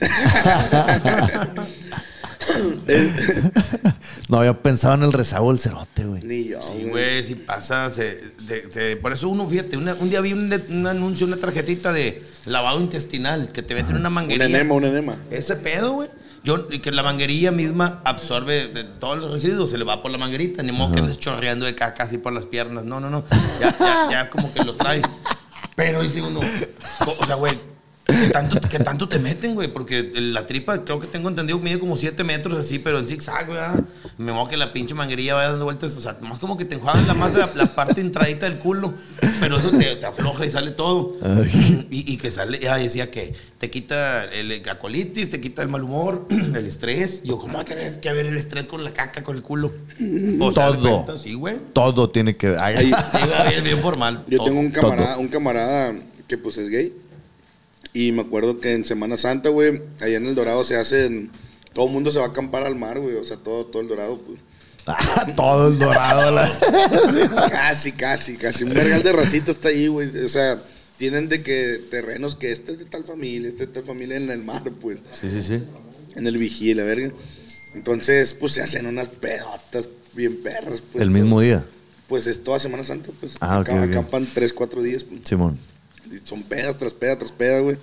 [4.28, 6.22] No había pensado en el rezago del cerote, güey.
[6.22, 6.60] Ni yo.
[6.62, 7.24] Sí, güey.
[7.24, 10.86] si pasa, se, de- se- por eso uno, fíjate, una- un día vi un, un
[10.86, 14.46] anuncio, una tarjetita de lavado intestinal, que te meten una Un manguerilla.
[14.46, 15.16] enema, un enema.
[15.30, 16.08] Ese pedo, güey.
[16.44, 20.12] Yo, y que la manguerilla misma absorbe de todos los residuos, se le va por
[20.12, 22.84] la manguerita, ni modo que andes chorreando de caca así por las piernas.
[22.84, 23.24] No, no, no.
[23.60, 25.02] Ya, ya, ya como que lo trae.
[25.74, 27.58] Pero dice uno, o sea, güey,
[28.06, 29.68] ¿qué tanto, qué tanto te meten, güey?
[29.68, 33.46] Porque la tripa, creo que tengo entendido, mide como 7 metros así, pero en zigzag,
[33.46, 33.58] güey.
[33.58, 33.84] ¿verdad?
[34.18, 35.96] Me modo que la pinche manguerilla vaya dando vueltas.
[35.96, 38.94] O sea, más como que te enjuagan la más la, parte entradita del culo.
[39.40, 41.16] Pero eso te, te afloja y sale todo.
[41.90, 45.68] Y, y que sale, ya decía que te quita el, la colitis, te quita el
[45.68, 47.22] mal humor, el estrés.
[47.24, 49.72] Yo, ¿cómo tienes que ver el estrés con la caca, con el culo?
[50.40, 51.04] O sea, ¿de Todo.
[51.04, 51.18] cuenta?
[51.22, 51.56] Sí, güey.
[51.72, 52.92] Todo tiene que Ahí- Sí,
[53.26, 54.24] güey, bien, bien formal.
[54.28, 54.46] Yo todo.
[54.46, 55.94] tengo un camarada, un camarada
[56.26, 56.92] que pues es gay.
[57.96, 61.30] Y me acuerdo que en Semana Santa, güey, allá en El Dorado se hacen...
[61.72, 63.16] Todo el mundo se va a acampar al mar, güey.
[63.16, 64.38] O sea, todo, todo El Dorado, pues.
[65.36, 66.30] todo el dorado.
[66.30, 68.64] la- Casi, casi, casi.
[68.64, 70.08] Un vergal de racita está ahí, güey.
[70.24, 70.58] O sea,
[70.96, 74.16] tienen de que terrenos que este es de tal familia, este es de tal familia
[74.16, 75.00] en el mar, pues.
[75.12, 75.62] Sí, sí, sí.
[76.14, 77.10] En el vigía, la verga.
[77.74, 81.02] Entonces, pues se hacen unas pedotas bien perras, pues.
[81.02, 81.64] El mismo día.
[82.08, 83.32] Pues es toda Semana Santa, pues.
[83.40, 83.88] Ah, ok, Acá- ok.
[83.90, 85.20] Acampan tres, cuatro días, pues.
[85.24, 85.58] Simón.
[86.24, 87.76] Son pedas tras pedas tras pedas, güey.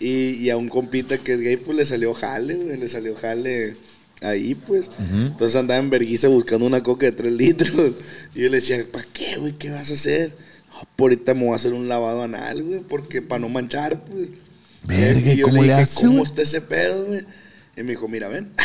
[0.00, 2.76] Y, y a un compita que es gay, pues le salió jale, güey.
[2.76, 3.76] Le salió jale
[4.20, 4.88] ahí, pues.
[5.12, 7.92] Entonces andaba en vergüenza buscando una coca de 3 litros.
[8.34, 9.52] Y yo le decía, ¿para qué, güey?
[9.52, 10.30] ¿Qué vas a hacer?
[10.70, 12.80] "No, por ahorita me voy a hacer un lavado anal, güey.
[12.80, 14.28] Porque para no manchar, pues.
[14.84, 17.24] Verga, ¿cómo le hace, ¿Cómo está ese pedo, güey?
[17.76, 18.52] Y me dijo, mira, ven.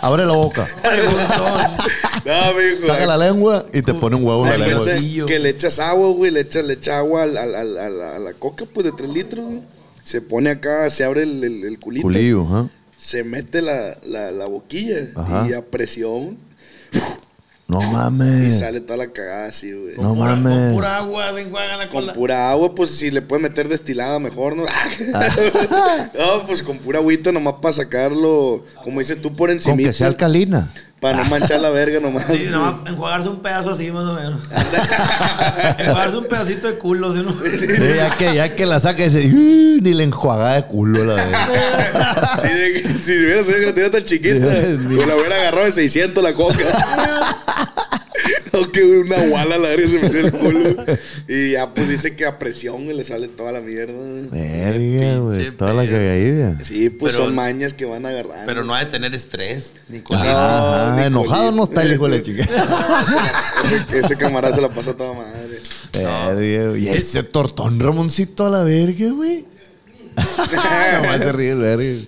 [0.00, 0.66] Abre la boca.
[2.24, 2.86] no, me dijo.
[2.86, 4.86] Saca la lengua y te pone un huevo en la lengua.
[5.26, 8.16] que le echas agua, güey, le echas, le echas agua al- al- al- a, la,
[8.16, 9.60] a la coca, pues de 3 litros, güey.
[10.04, 12.02] Se pone acá, se abre el, el, el culito.
[12.02, 12.68] Culillo.
[12.98, 15.46] Se mete la, la, la boquilla Ajá.
[15.48, 16.38] y a presión
[17.80, 18.58] No y mames.
[18.58, 19.96] sale toda la cagada así, güey.
[19.96, 20.72] No Pura- Con mames.
[20.74, 22.12] pura agua, se enjuagan la Con cola.
[22.12, 24.64] pura agua, pues si le puedes meter destilada mejor, ¿no?
[25.14, 25.28] Ah.
[26.18, 29.76] no, pues con pura agüita nomás para sacarlo, como dices tú, por encima.
[29.76, 30.70] Con que sea alcalina.
[31.02, 32.26] Para no manchar la verga nomás.
[32.32, 34.40] Sí, no, enjuagarse un pedazo así más o menos.
[35.78, 37.24] enjuagarse un pedacito de culo, ¿sí?
[37.58, 41.04] Sí, ya, que, ya que la saca y dice, "Uh, ni la enjuagada de culo
[41.04, 42.38] la verga.
[42.40, 45.72] Sí, de si hubiera sido que la tenía tan chiquita, pues la hubiera agarrado de
[45.72, 46.54] 600 la coca.
[48.52, 50.84] o que una guala la verga se metió en el culo.
[51.28, 53.92] Y ya pues dice que a presión le sale toda la mierda.
[54.30, 55.50] Verga, güey.
[55.56, 56.58] Toda la cagadilla.
[56.64, 58.44] Sí, pues Pero- son mañas que van agarrando.
[58.46, 59.72] Pero no ha de tener estrés.
[59.88, 62.44] Ni con Ajá, ni enojado no está el hijo de la chica.
[63.88, 65.60] ese, ese camarada se la pasa toda madre.
[65.92, 66.84] Verga, güey.
[66.84, 69.46] Y ese tortón Ramoncito a la verga, güey.
[70.16, 72.04] Nomás se ríe el verga.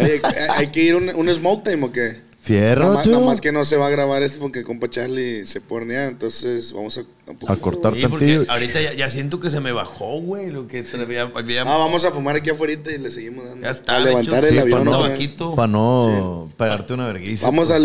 [0.00, 0.22] Oye,
[0.56, 2.23] ¿hay que ir un, un smoke time o qué?
[2.44, 5.46] Fierro, Nada más, nada más que no se va a grabar esto porque compa Charlie
[5.46, 7.00] se pornea, entonces vamos a...
[7.00, 7.94] un poquito, cortar.
[7.94, 10.50] Sí, porque ahorita ya, ya siento que se me bajó, güey.
[10.50, 13.64] Lo que había, había Ah, vamos a fumar aquí afuera y le seguimos dando.
[13.64, 14.84] Ya está, a levantar hecho, el sí, avión.
[14.84, 15.54] para no-.
[15.56, 17.46] Para no pegarte una vergüenza.
[17.46, 17.78] Vamos a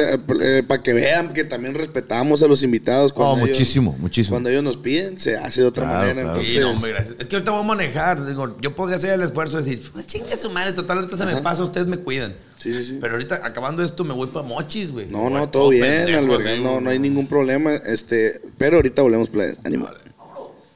[0.67, 3.13] para que vean que también respetamos a los invitados.
[3.15, 4.33] Oh, ellos- muchísimo, muchísimo.
[4.35, 6.21] Cuando ellos nos piden, se hace de otra Claro, manera.
[6.21, 6.29] claro.
[6.39, 7.15] Entonces, Sí, no, hombre, gracias.
[7.17, 8.25] Es que ahorita voy a manejar.
[8.25, 11.25] Digo, yo podría hacer el esfuerzo de decir, pues chingue su madre, total, ahorita se
[11.25, 12.35] me pasa, ustedes me cuidan.
[12.59, 12.97] Sí, sí, sí.
[13.01, 15.07] Pero ahorita, acabando esto, me voy para mochis, güey.
[15.07, 17.75] no, no, todo bien, así, no, no hay ningún problema.
[17.75, 19.55] Este, pero ahorita volvemos play.
[19.63, 19.89] Ánimo.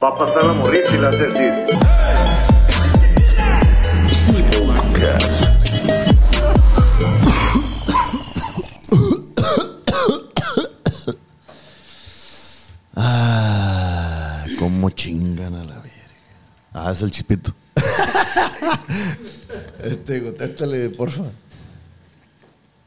[0.02, 2.54] Va a pasar la morrita y la hace así.
[12.96, 15.90] Ah, cómo chingan a la verga.
[16.72, 17.52] Ah, es el chispito.
[19.82, 21.24] este, contéstale, porfa.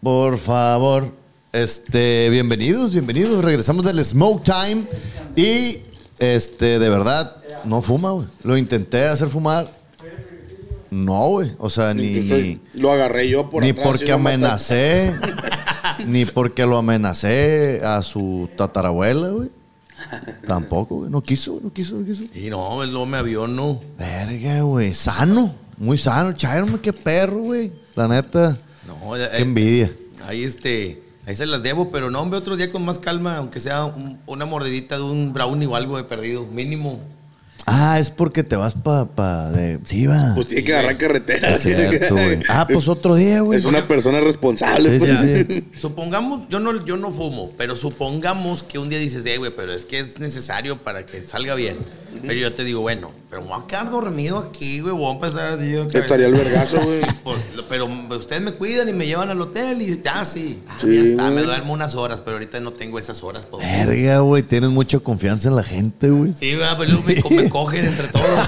[0.02, 1.12] Por favor.
[1.52, 3.44] Este, bienvenidos, bienvenidos.
[3.44, 4.88] Regresamos del Smoke Time.
[5.36, 5.80] Y,
[6.20, 8.28] este, de verdad, no fuma, güey.
[8.44, 9.76] Lo intenté hacer fumar.
[10.92, 11.52] No, güey.
[11.58, 13.88] O sea, ni, lo agarré yo por ni atrás.
[13.88, 15.16] porque amenacé,
[16.06, 19.50] ni porque lo amenacé a su tatarabuela, güey.
[20.46, 21.10] Tampoco, güey.
[21.10, 22.24] No quiso, no quiso, no quiso.
[22.36, 23.82] Y no, el me avionó.
[23.98, 24.94] Verga, güey.
[24.94, 25.56] Sano.
[25.78, 26.34] Muy sano.
[26.34, 27.72] Chairo, qué perro, güey.
[27.96, 28.60] La neta.
[29.08, 29.92] No, eh, Qué envidia.
[30.26, 33.60] Ahí este, ahí se las debo, pero no, hombre, otro día con más calma, aunque
[33.60, 37.00] sea un- una mordidita de un brownie o algo de perdido, mínimo.
[37.70, 39.80] Ah, es porque te vas pa, pa de.
[39.84, 40.32] Sí, va.
[40.36, 41.50] Pues tiene que agarrar carretera.
[41.50, 42.40] Es cierto, güey.
[42.48, 43.60] Ah, pues otro día, güey.
[43.60, 44.98] Es una persona responsable.
[44.98, 45.20] Sí, pues.
[45.20, 45.68] sí, sí.
[45.78, 49.74] Supongamos, yo no, yo no fumo, pero supongamos que un día dices, eh, güey, pero
[49.74, 51.76] es que es necesario para que salga bien.
[52.22, 55.60] Pero yo te digo, bueno, pero voy a quedar dormido aquí, güey, voy a empezar
[55.60, 55.76] así.
[55.76, 55.94] ok.
[55.94, 57.02] Estaría el vergazo, güey.
[57.28, 60.64] Pues, pero ustedes me cuidan y me llevan al hotel y ya, sí.
[60.70, 63.46] Ah, Sí, ya está, me duermo unas horas, pero ahorita no tengo esas horas.
[63.60, 64.44] Verga, güey.
[64.44, 66.34] Tienes mucha confianza en la gente, güey.
[66.40, 68.48] Sí, va, pero luego me, me cogen entre todos.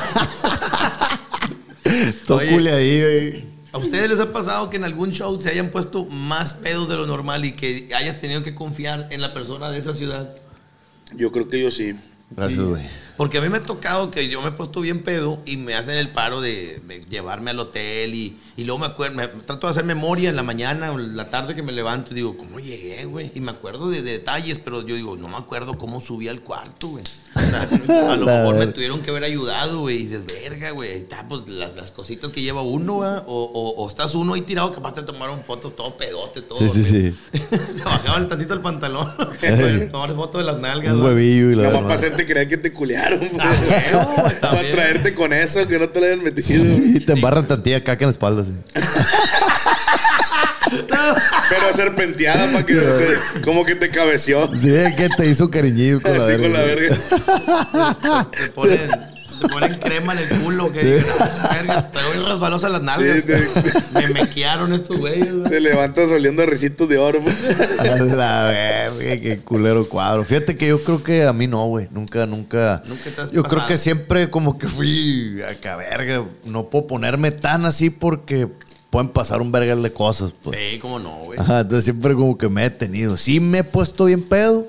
[2.27, 2.51] Todo Oye.
[2.51, 3.43] cule ahí, güey.
[3.71, 6.95] ¿A ustedes les ha pasado que en algún show se hayan puesto más pedos de
[6.95, 10.35] lo normal y que hayas tenido que confiar en la persona de esa ciudad?
[11.15, 11.95] Yo creo que yo sí.
[12.29, 12.83] Gracias, güey.
[13.19, 15.75] Porque a mí me ha tocado que yo me he puesto bien pedo y me
[15.75, 19.71] hacen el paro de, llevarme al hotel y, y luego me acuerdo, me, trato de
[19.71, 22.61] hacer memoria en la mañana o en la tarde que me levanto y digo, ¿cómo
[22.61, 23.33] llegué, güey?
[23.35, 26.39] Y me acuerdo de, de detalles, pero yo digo, no me acuerdo cómo subí al
[26.39, 27.03] cuarto, güey.
[27.35, 29.97] O sea, a lo mejor me tuvieron que haber ayudado, güey.
[29.97, 30.91] Y dices, verga, güey.
[30.91, 33.09] ahí Está, pues las, las cositas que lleva uno, güey.
[33.09, 36.57] O, o, o estás uno ahí tirado, capaz te tomaron fotos todo pedote, todo.
[36.57, 37.11] Sí, sí, güey.
[37.11, 37.47] sí.
[37.77, 39.11] Te bajaban tantito el pantalón.
[39.91, 40.93] Tomar fotos de las nalgas.
[40.93, 41.13] Un güey.
[41.13, 43.08] huevillo y la hacerte creer que te culearon.
[43.17, 43.31] Pues.
[43.39, 43.55] Ah,
[43.91, 46.63] huevo, güey, para traerte con eso, que no te lo hayan metido.
[46.65, 48.51] Y te embarran tantilla caca en la espalda, sí.
[51.49, 54.49] Pero serpenteada para que no se- como que te cabeció.
[54.55, 55.49] Sí, es que te hizo
[55.99, 55.99] con
[56.41, 56.95] con la verga.
[58.31, 58.79] Te ponen,
[59.39, 60.71] te ponen crema en el culo.
[60.71, 61.01] Que
[61.69, 63.23] "Ah, te doy resbalosa las nalgas.
[63.23, 65.31] Sí, te- Me mequearon estos güeyes.
[65.33, 65.49] güey.
[65.49, 67.19] Te levantas oliendo a risitos de oro.
[67.79, 70.23] A la verga, qué culero cuadro.
[70.23, 71.87] Fíjate que yo creo que a mí no, güey.
[71.91, 72.83] Nunca, nunca.
[72.85, 76.25] Nunca te has Yo creo que siempre como que fui acá, verga.
[76.45, 78.47] No puedo ponerme tan así porque
[78.89, 80.57] pueden pasar un vergal de cosas, pues.
[80.59, 81.39] Sí, cómo no, güey.
[81.39, 83.17] Ajá, entonces siempre como que me he detenido.
[83.17, 84.67] Sí me he puesto bien pedo,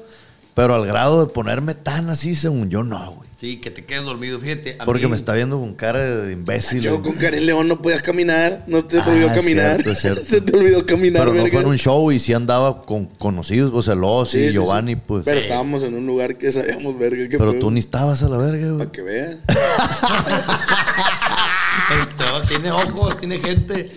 [0.55, 3.30] pero al grado de ponerme tan así, según yo, no, güey.
[3.41, 4.39] Sí, que te quedes dormido.
[4.39, 4.77] Fíjate.
[4.79, 6.83] a Porque mí- me está viendo con cara de imbécil.
[6.83, 7.11] Yo güey.
[7.11, 8.65] con Karen León no podías caminar.
[8.67, 9.81] No te, Ah, olvidó es caminar.
[9.83, 10.23] cierto, cierto.
[10.29, 11.51] Se te olvidó caminar, Pero no verga.
[11.53, 14.53] fue en un show y sí andaba con conocidos, o sea, Los Sí, y sí,
[14.53, 15.01] Giovanni, sí.
[15.07, 15.25] pues.
[15.25, 17.29] Pero estábamos en un lugar que sabíamos, verga.
[17.31, 18.79] que Pero tú ni estabas a la verga, güey.
[18.79, 19.37] Para que veas.
[22.19, 23.91] Todo tiene ojos, tiene gente.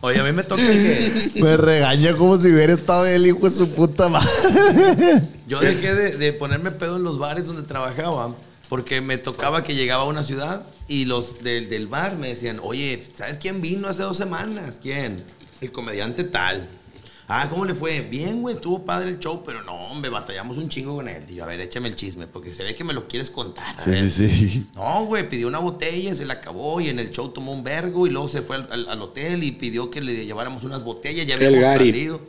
[0.00, 1.30] Oye, a mí me toca que.
[1.42, 4.28] Me regaña como si hubiera estado el hijo de su puta madre.
[5.46, 8.34] Yo dejé de, de ponerme pedo en los bares donde trabajaba
[8.68, 12.60] porque me tocaba que llegaba a una ciudad y los del, del bar me decían,
[12.62, 14.78] oye, ¿sabes quién vino hace dos semanas?
[14.82, 15.24] ¿Quién?
[15.60, 16.68] El comediante tal.
[17.30, 18.00] Ah, ¿cómo le fue?
[18.00, 21.24] Bien, güey, estuvo padre el show, pero no, hombre, batallamos un chingo con él.
[21.28, 23.76] Y yo, a ver, échame el chisme, porque se ve que me lo quieres contar.
[23.78, 24.10] a Sí, ver.
[24.10, 24.66] sí, sí.
[24.74, 28.06] No, güey, pidió una botella, se la acabó y en el show tomó un vergo
[28.06, 31.26] y luego se fue al, al- al hotel y pidió que le lleváramos unas botellas.
[31.26, 31.86] Ya El habíamos Gary.
[31.90, 32.20] salido.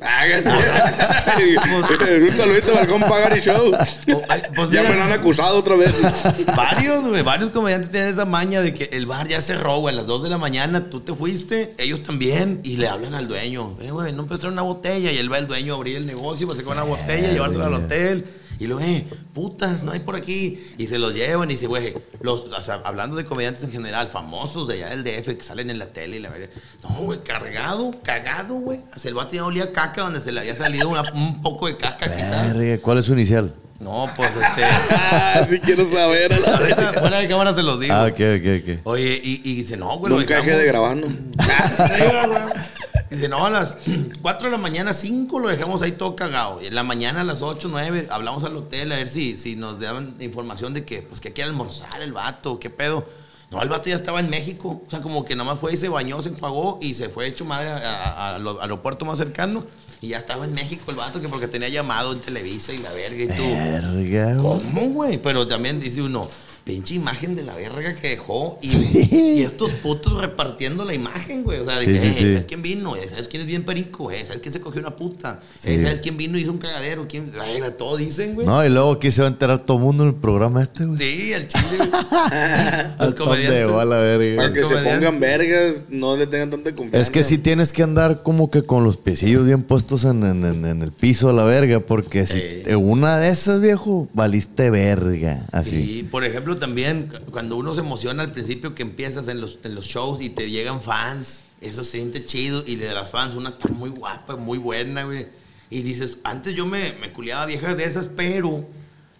[2.27, 3.71] un saludito al compa Gary Show.
[4.13, 4.89] Oh, ay, pues ya mira.
[4.93, 5.95] me lo han acusado otra vez.
[6.55, 9.97] Varios, güey, varios comediantes tienen esa maña de que el bar ya cerró, güey, a
[9.97, 13.77] las 2 de la mañana, tú te fuiste, ellos también, y le hablan al dueño,
[13.81, 16.47] eh, güey, no empezaron una botella, y él va el dueño a abrir el negocio,
[16.47, 18.25] pues sacar una botella, llevársela al hotel,
[18.59, 21.93] y luego, eh, putas, no hay por aquí, y se los llevan, y dice, güey,
[22.21, 25.69] los, o sea, hablando de comediantes en general, famosos de allá del DF, que salen
[25.69, 26.47] en la tele y la verga,
[26.83, 30.55] no, güey, cargado, cagado, güey, hasta el vato ya olía caca donde se le había
[30.55, 32.57] salido una- un poco de caca, quizás.
[32.57, 33.53] Verga, ¿Cuál es su inicial?
[33.79, 35.49] No, pues este.
[35.49, 36.33] Sí quiero saber.
[36.33, 36.57] a la.
[36.57, 37.93] Ahorita, fuera de cámara se los digo.
[37.93, 38.79] Ah, ok, ok, ok.
[38.83, 41.07] Oye, y, y dice, no, güey, lo Nunca dejé de grabar, ¿no?
[43.09, 43.77] Dice, no, a las
[44.21, 46.61] 4 de la mañana, 5 lo dejamos ahí todo cagado.
[46.61, 49.55] Y en la mañana a las 8, 9 hablamos al hotel a ver si, si
[49.55, 53.05] nos daban información de que, pues, que quiere almorzar el vato, qué pedo.
[53.51, 54.83] No, el vato ya estaba en México.
[54.85, 57.27] O sea, como que nada más fue y se bañó, se enjuagó y se fue
[57.27, 59.63] hecho madre al aeropuerto más cercano.
[60.01, 62.91] Y ya estaba en México el vato, que porque tenía llamado en Televisa y la
[62.91, 63.43] verga y tú.
[63.43, 64.37] Verga.
[64.37, 65.17] ¿Cómo, güey?
[65.17, 66.29] Pero también dice uno,
[66.69, 68.59] pinche imagen de la verga que dejó.
[68.61, 71.59] Y, y estos putos repartiendo la imagen, güey.
[71.59, 72.19] O sea, de Sí, que, sí, "Eh, sí.
[72.33, 72.95] ¿sabes quién vino?
[72.95, 74.11] Eh, ¿Sabes quién es bien perico?
[74.11, 75.39] Eh, ¿Sabes quién se cogió una puta?
[75.59, 75.77] Sí.
[75.81, 77.07] ¿Sabes quién vino y hizo un cagadero?
[77.07, 77.31] ¿Quién?
[77.41, 78.45] Ay, güey, todo dicen, güey.
[78.45, 80.85] No, y luego aquí se va a enterar todo el mundo en el programa este,
[80.85, 80.97] güey.
[80.99, 81.89] Sí, el chile, güey.
[82.99, 83.71] Los comediantes.
[83.71, 84.35] va la verga.
[84.37, 86.99] Para que se pongan vergas, no le tengan tanta confianza.
[87.01, 90.45] Es que sí tienes que andar como que con los piecillos bien puestos en, en-
[90.45, 95.45] en- en el piso a la verga, porque si una de esas, viejo, valiste verga.
[95.51, 95.69] Así.
[95.71, 99.59] Sí, por ejemplo, también cu- cuando uno se emociona al principio que empiezas en los,
[99.63, 102.63] en los shows y te llegan fans, eso se siente chido.
[102.65, 105.27] Y de las fans, una está muy guapa, muy buena, güey.
[105.69, 108.67] Y dices, antes yo me, me culiaba viejas de esas, pero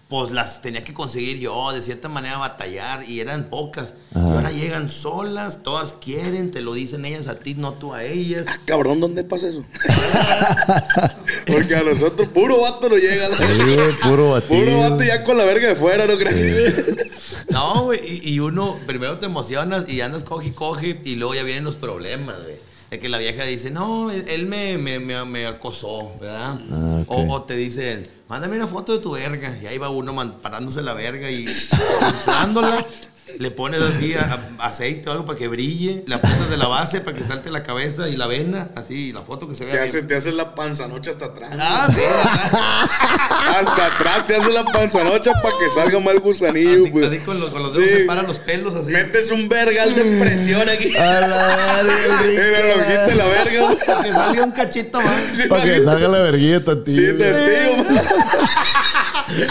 [0.09, 3.93] pues las tenía que conseguir yo, de cierta manera batallar, y eran pocas.
[4.15, 8.03] Y ahora llegan solas, todas quieren, te lo dicen ellas a ti, no tú a
[8.03, 8.47] ellas.
[8.49, 9.63] Ah, cabrón, ¿dónde pasa eso?
[11.47, 13.27] Porque a nosotros puro vato nos llega.
[13.29, 14.59] la- Sí, puro batido.
[14.65, 16.75] Puro vato ya con la verga de fuera, ¿no crees?
[17.49, 21.35] No, güey, y, y uno primero te emocionas y andas coge y coge y luego
[21.35, 22.55] ya vienen los problemas, güey.
[22.89, 26.59] De que la vieja dice, no, él, me, me, me, me acosó, ¿verdad?
[26.71, 29.57] Ah, o, o te dicen, mándame una foto de tu verga.
[29.61, 31.45] Y ahí va uno man- parándose la verga y
[32.07, 32.85] inflándola.
[33.37, 36.67] le pones así a- a- aceite o algo para que brille, la pones de la
[36.67, 39.75] base para que salte la cabeza y la vena, así, la foto que se vea
[39.75, 41.51] Te hace, te hace la panzanocha hasta atrás.
[41.59, 42.01] Ah, sí,
[43.49, 47.05] Hasta atrás te hace la panzanocha para que salga mal gusanillo, así, güey.
[47.05, 47.95] así con, los, con los dedos Sí.
[47.97, 48.91] separan los pelos así.
[48.91, 50.95] Metes un vergal de presión aquí.
[50.97, 53.77] A la verga, la lonjita de la verga, güey.
[53.85, 55.15] Para que salga un cachito más.
[55.35, 57.17] Sí, Para que salga la verguilla Sí, tantillo.
[57.17, 57.85] te digo.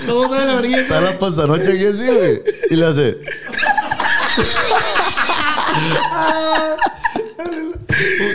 [0.07, 0.81] ¿Cómo sale la vergüenza?
[0.81, 2.43] Está la panzanocha aquí así, güey.
[2.71, 3.19] Y le hace.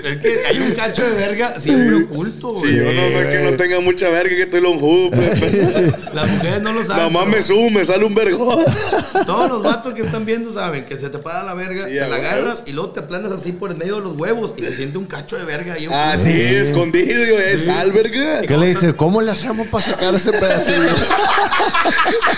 [0.04, 2.72] Es que hay un cacho de verga siempre oculto, güey.
[2.72, 5.42] Sí, yo no, no es que no tenga mucha verga, que estoy lonjudo, pues.
[6.14, 6.98] Las mujeres no lo saben.
[6.98, 8.64] Nada más pero me subo, me sale un vergón.
[9.26, 12.08] Todos los vatos que están viendo saben que se te para la verga, Sí, te
[12.08, 14.76] la agarras y luego te aplanas así por el medio de los huevos y se
[14.76, 15.88] siente un cacho de verga ahí.
[15.92, 18.42] Ah, sí, escondido, yo, es sal, verga.
[18.42, 18.94] ¿Qué le dice?
[18.94, 20.90] ¿Cómo le hacemos para sacar ese pedacillo?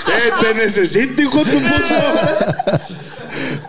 [0.07, 2.81] Eh, te necesito, hijo de tu puta.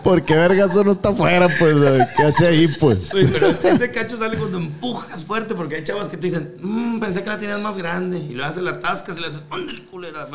[0.07, 1.75] Porque verga eso no está afuera, pues.
[2.15, 2.97] ¿Qué hace ahí, pues?
[3.13, 7.01] Uy, pero ese cacho sale cuando empujas fuerte porque hay chavas que te dicen, "Mm,
[7.01, 8.17] pensé que la tenías más grande.
[8.19, 10.27] Y luego haces la tascas y le haces, ándale, culera.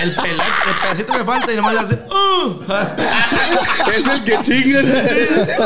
[0.00, 2.62] El pelazo, el pedacito que falta y nomás le haces, "Uh".
[3.90, 4.80] Es el que chinga.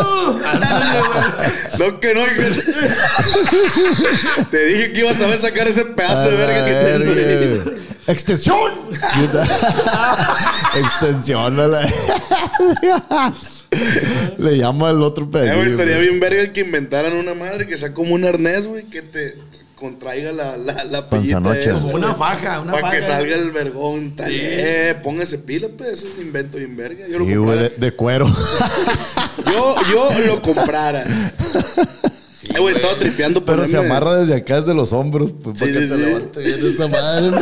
[0.00, 0.38] "Uh".
[1.78, 2.22] No, que no.
[4.50, 7.64] Te dije que ibas a ver sacar ese pedazo de A verga que verga, tengo.
[7.64, 7.93] güey.
[8.06, 8.70] ¡Extensión!
[10.74, 11.88] Extensión a la...
[14.38, 17.92] Le llama al otro Eh, güey, estaría bien verga que inventaran una madre que sea
[17.92, 19.36] como un arnés, güey, que te
[19.74, 21.40] contraiga la, la, la esa,
[21.74, 24.14] Como una faja, una Para que salga el vergón.
[24.14, 24.30] tal.
[24.30, 25.98] Eh, póngase pila, pues.
[25.98, 27.06] Es un invento bien verga.
[27.08, 28.26] Yo lo Sí, güey, de, de cuero.
[29.50, 31.04] Yo, yo lo comprara.
[32.54, 35.72] eh, güey, estaba tripeando Pero se amarra desde acá, desde los hombros, pues, Sí, para
[35.72, 36.00] que sí, se sí.
[36.00, 37.30] levante bien esa madre.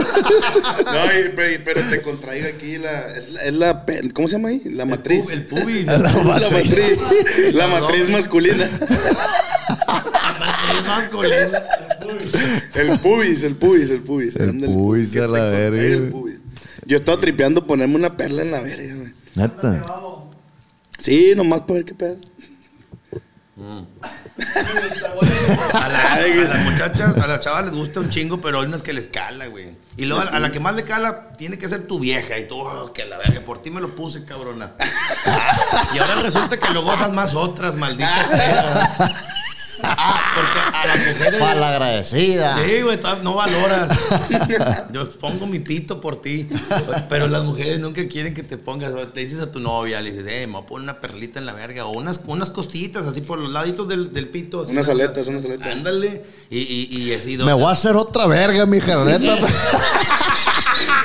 [0.85, 3.15] No, y- pero, pero te contraiga aquí la.
[3.17, 4.63] Es la, es la ¿Cómo se llama ahí?
[4.67, 5.29] La matriz.
[5.31, 5.87] El pubis.
[5.87, 5.99] la
[6.51, 6.99] matriz.
[7.55, 8.65] La matriz masculina.
[10.75, 11.59] Es masculino.
[12.75, 14.37] El pubis, el pubis, el pubis.
[14.37, 16.11] El Ándale, pubis que a te la verga, el güey.
[16.11, 16.35] pubis.
[16.87, 19.13] Yo estaba tripeando ponerme una perla en la verga, güey.
[19.35, 19.85] Neta.
[20.99, 22.17] Sí, nomás para ver qué pedo.
[25.75, 28.83] A, la- a las muchachas, a las chavas les gusta un chingo, pero hay unas
[28.83, 29.77] que les cala, güey.
[29.97, 32.39] Y luego a, a la que más le cala, tiene que ser tu vieja.
[32.39, 34.73] Y tú, oh, que la verga, por ti me lo puse, cabrona.
[35.95, 39.15] Y ahora resulta que lo gozas más otras, maldita sea.
[39.83, 41.41] Ah, porque a las mujeres.
[41.41, 42.65] Para agradecida.
[42.65, 43.99] Sí, güey, no valoras.
[44.93, 46.49] Yo pongo mi pito por ti.
[47.09, 48.93] Pero las mujeres nunca quieren que te pongas.
[48.93, 51.47] Le dices a tu novia, le dices, eh, me voy a poner una perlita en
[51.47, 51.87] la verga.
[51.87, 54.63] O unas, unas costillitas así por los laditos del, del pito.
[54.63, 54.73] así.
[54.73, 55.69] Unas aletas, unas aletas.
[55.69, 56.25] Ándale.
[56.51, 57.37] Y, y, y así.
[57.39, 59.39] Me voy a hacer otra verga, la neta.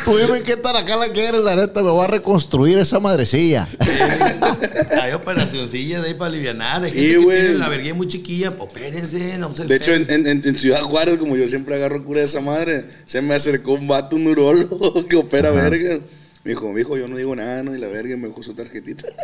[0.06, 1.84] Tú dime qué tan acá la quieres, la neta.
[1.84, 3.68] Me voy a reconstruir esa madrecilla.
[5.02, 6.58] Hay operacioncillas ahí para aliviar.
[6.62, 8.54] Hay Sí, que la verguilla muy chiquilla.
[8.58, 12.22] Opérense, no se De hecho, en, en- en- Ciudad Juárez, como yo siempre agarro cura
[12.22, 16.00] de esa madre, se me acercó un vato, un urólogo que opera verga.
[16.48, 17.76] Me dijo, mijo, yo no digo nada, ¿no?
[17.76, 19.04] Y la verga me dejó su tarjetita.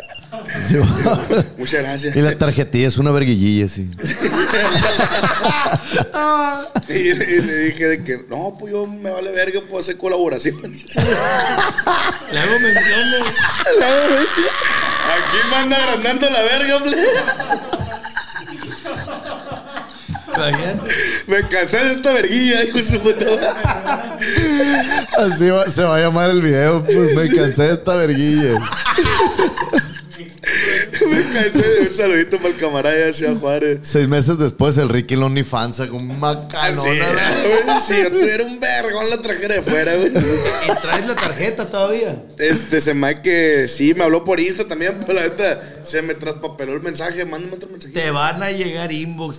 [0.68, 0.76] Sí,
[1.58, 2.14] Muchas gracias.
[2.16, 3.88] y la tarjetilla es una verguillilla, sí.
[6.86, 9.96] Y le, y le dije de que, no, pues yo me vale verga, puedo hacer
[9.96, 10.60] colaboración.
[10.60, 13.24] Le hago menciones.
[15.14, 17.06] Aquí me anda agrandando la verga, ple.
[21.26, 24.26] Me cansé de esta verguilla, hijo de su puta madre.
[25.18, 26.84] Así va- se va a llamar el video.
[26.84, 28.58] Pues me cansé de esta verguilla.
[30.16, 33.78] Me cansé de un saludito para el camarada de Ciudad Juárez.
[33.82, 36.86] Seis meses después, el Ricky en OnlyFans con un macanón.
[36.86, 37.80] era, güey.
[37.86, 40.08] Si yo tuviera un vergón, la trajera de fuera, güey.
[40.10, 42.22] Y traes la tarjeta todavía.
[42.38, 46.02] Este, se me ha que sí, me habló por Insta también, pero la neta se
[46.02, 47.24] me traspapeló el mensaje.
[47.24, 47.92] Mándame otro mensaje.
[47.92, 49.38] Te van a llegar inbox.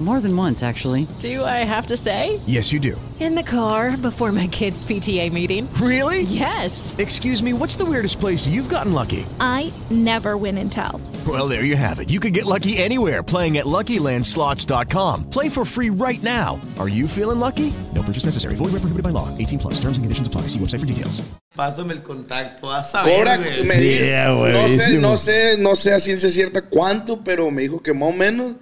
[0.00, 1.08] More than once, actually.
[1.18, 2.38] Do I have to say?
[2.46, 3.00] Yes, you do.
[3.18, 5.68] In the car before my kids' PTA meeting.
[5.82, 6.22] Really?
[6.22, 6.94] Yes.
[6.98, 9.26] Excuse me, what's the weirdest place you've gotten lucky?
[9.40, 11.00] I never win and tell.
[11.26, 12.08] Well, there you have it.
[12.10, 15.24] You can get lucky anywhere playing at LuckyLandSlots.com.
[15.30, 16.60] Play for free right now.
[16.78, 17.74] Are you feeling lucky?
[17.92, 18.54] No purchase necessary.
[18.54, 19.26] Void where prohibited by law.
[19.36, 19.74] 18 plus.
[19.80, 20.42] Terms and conditions apply.
[20.42, 21.20] See website for details.
[21.56, 23.64] Pásame el contacto, vas a ver, Cobra, güey.
[23.64, 27.62] me Sí, dijo, no sé, no sé, no sé a ciencia cierta cuánto, pero me
[27.62, 28.52] dijo que más o menos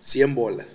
[0.00, 0.66] 100 bolas.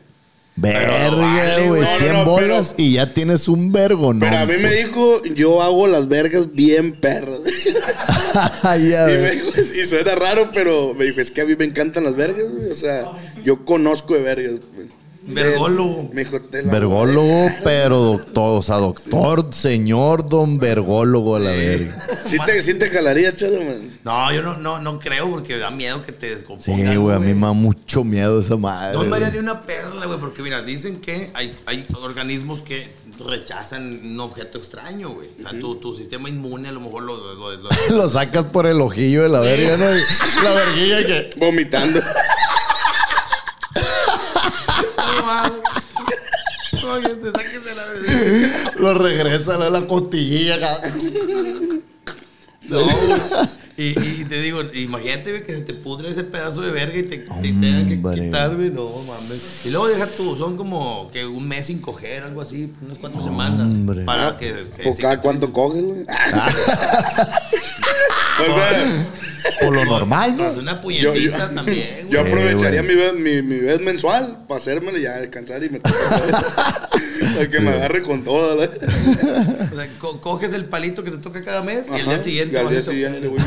[0.57, 1.67] Verga, güey.
[1.67, 1.81] güey.
[1.81, 4.21] No, 100 no, no, bolas y ya tienes un vergo, ¿no?
[4.21, 7.39] Pero a mí me dijo, yo hago las vergas bien perras.
[8.77, 12.03] y, me dijo, y suena raro, pero me dijo, es que a mí me encantan
[12.03, 12.71] las vergas, güey.
[12.71, 13.05] O sea,
[13.43, 14.53] yo conozco de vergas.
[14.73, 14.96] güey.
[15.27, 16.09] Vergólogo.
[16.13, 21.51] Me dijo, te la Vergólogo, pero doctor, o sea, doctor, señor don vergólogo a la
[21.51, 22.01] verga.
[22.25, 23.99] Sí te, sí te jalaría, chalo, man.
[24.03, 26.91] No, yo no, no, no creo porque da miedo que te descompongan.
[26.91, 28.97] Sí, güey, a mí me da mucho miedo esa madre.
[28.97, 32.87] No me haría ni una perla, güey, porque mira, dicen que hay, hay organismos que
[33.25, 35.29] rechazan un objeto extraño, güey.
[35.39, 37.17] O sea, tu, tu sistema inmune a lo mejor lo...
[37.17, 39.85] lo, lo- Lo sacas por el ojillo de la verga, ¿no?
[39.95, 41.29] Y La verguilla que...
[41.37, 41.99] Vomitando.
[43.75, 43.83] No, mames.
[43.83, 44.86] No, que te saques de la verdad.
[48.77, 50.81] Lo regresa a la costillilla acá.
[52.63, 52.79] No.
[53.79, 57.03] Y, y te digo, imagínate, güey, que se te pudre ese pedazo de verga y
[57.03, 58.71] te, te tenga que quitar, güey.
[58.71, 59.65] No, mames.
[59.65, 63.23] Y luego deja tú, son como que un mes sin coger, algo así, unas cuatro
[63.23, 63.61] semanas.
[63.69, 64.03] Hombre.
[64.03, 66.01] Para Ah, que se- ¿O se- cada cuánto coges, güey?
[68.39, 69.05] o sea,
[69.61, 70.49] Por lo normal, ¿no?
[70.51, 72.09] Una yo, puñetita yo- también, güey.
[72.09, 72.95] yo aprovecharía güey.
[72.95, 75.79] mi vez, mi, mi vez mensual para hacérmelo y ya descansar y me
[77.37, 78.55] Para que me agarre con todo.
[78.55, 78.65] ¿la?
[78.65, 82.55] O sea, co- coges el palito que te toca cada mes y el día siguiente
[82.55, 83.43] y al vas día siguiente, güey,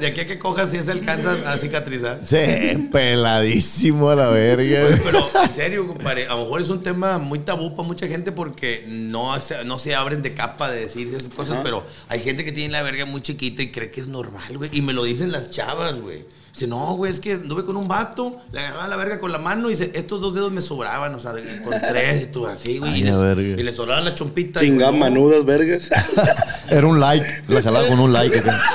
[0.00, 2.20] De aquí a que cojas, si se alcanza a cicatrizar.
[2.24, 4.86] Sí, peladísimo a la verga.
[4.86, 8.06] Oye, pero en serio, compadre, a lo mejor es un tema muy tabú para mucha
[8.06, 11.62] gente porque no se, no se abren de capa de decir esas cosas, Ajá.
[11.62, 14.70] pero hay gente que tiene la verga muy chiquita y cree que es normal, güey.
[14.72, 16.24] Y me lo dicen las chavas, güey.
[16.58, 19.38] Dice, no, güey, es que anduve con un vato, le agarraba la verga con la
[19.38, 21.40] mano y dice, estos dos dedos me sobraban, o sea, con
[21.88, 22.94] tres y tú así, güey.
[22.94, 24.58] Ay, Y, les- y le sobraban la chompita.
[24.60, 25.08] y, Chingadas güey, no.
[25.20, 25.88] manudas, vergas.
[26.68, 27.44] Era un like.
[27.46, 28.60] La jalaba con un like acá.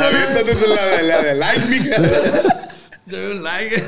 [0.00, 1.96] Aviéntate la de, la de like, mija.
[3.06, 3.82] Yo veo un like.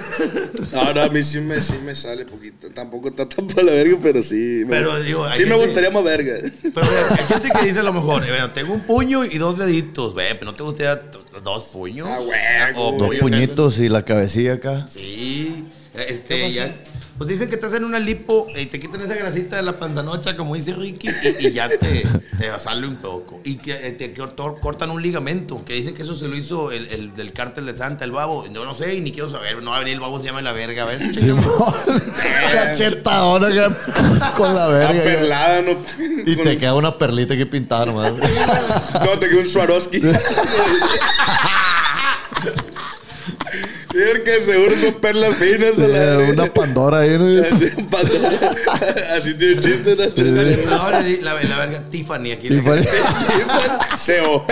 [0.75, 2.69] No, no, a mí sí me, sí me sale poquito.
[2.71, 4.63] Tampoco está tan para la verga, pero sí.
[4.67, 6.35] me- digo, sí me gustaría más verga.
[6.63, 9.57] Pero mira, hay gente que dice a lo mejor, bueno, tengo un puño y dos
[9.59, 11.01] deditos, ve, pero no te gustaría
[11.43, 12.09] dos puños.
[12.11, 12.39] Ah, güey,
[12.77, 13.09] O güey.
[13.19, 14.87] Dos puñitos y la cabecilla acá.
[14.91, 15.65] Sí.
[15.95, 16.75] Este, ya.
[17.19, 20.37] Pues dicen que te hacen una lipo y te quitan esa grasita de la panzanocha,
[20.37, 21.09] como dice Ricky,
[21.41, 22.07] y, y ya te,
[22.39, 23.41] te sale un poco.
[23.45, 26.87] Y que eh, te cortan un ligamento, que dicen que eso se lo hizo el,
[26.89, 28.47] el del cártel de Santa, el babo.
[28.47, 29.63] Yo no sé y ni quiero saber.
[29.63, 31.15] No va a venir el babo, se llama la verga, a ver.
[31.15, 31.45] Simón.
[32.53, 34.91] Cachetadona acá, con la La verga.
[34.91, 35.03] acá.
[35.05, 35.77] perlada, no.
[36.27, 38.13] Y te queda una perlita aquí pintada nomás.
[39.07, 40.01] No, te queda un Swarovski.
[44.07, 45.79] Porque seguro son perlas finas.
[45.79, 47.25] a la Eh, una Pandora ahí, ¿no?
[47.43, 48.55] Así, pasa-
[49.17, 50.77] así tiene chiste, ¿no?
[50.77, 52.49] Ahora sí, la, la verga Tiffany aquí.
[52.49, 52.87] Y fue-
[53.99, 54.45] SEO.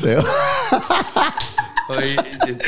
[0.00, 0.16] Se-
[1.90, 2.16] Oye,
[2.46, 2.58] es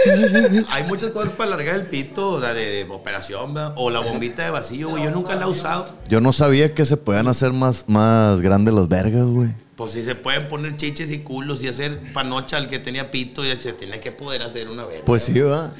[0.00, 3.74] que hay muchas cosas para alargar el pito, o sea, de, de operación, ¿verdad?
[3.76, 5.04] o la bombita de vacío, güey.
[5.04, 5.88] Yo nunca la he usado.
[6.08, 9.50] Yo no sabía que se podían hacer más, más grandes los vergas, güey.
[9.80, 13.42] Pues si se pueden poner chiches y culos y hacer panocha al que tenía pito,
[13.46, 15.00] y se tiene que poder hacer una vez.
[15.06, 15.72] Pues sí, va.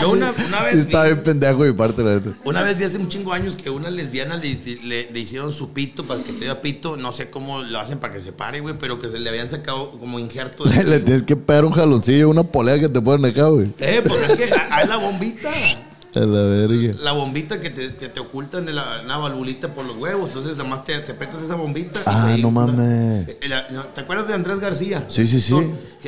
[0.00, 0.74] Yo una, una vez.
[0.78, 2.30] Está vi- bien pendejo de mi parte, la neta.
[2.42, 5.70] Una vez vi hace un chingo años que una lesbiana le, le- le hicieron su
[5.72, 6.96] pito para que tenga pito.
[6.96, 9.48] No sé cómo lo hacen para que se pare, güey, pero que se le habían
[9.48, 10.64] sacado como injerto.
[10.64, 13.68] de- Le, tienes que pegar un jaloncillo, una polea que te ponen acá, güey.
[13.78, 15.50] Eh, pues es que hay la bombita.
[16.14, 16.94] A la verga.
[17.02, 20.28] La bombita que te, que te ocultan en la, una valvulita por los huevos.
[20.28, 22.00] Entonces, nada más te, te apretas esa bombita.
[22.04, 23.28] Ah, no mames.
[23.28, 23.38] Eh,
[23.94, 25.04] ¿Te acuerdas de Andrés García?
[25.08, 25.54] Sí, sí, sí.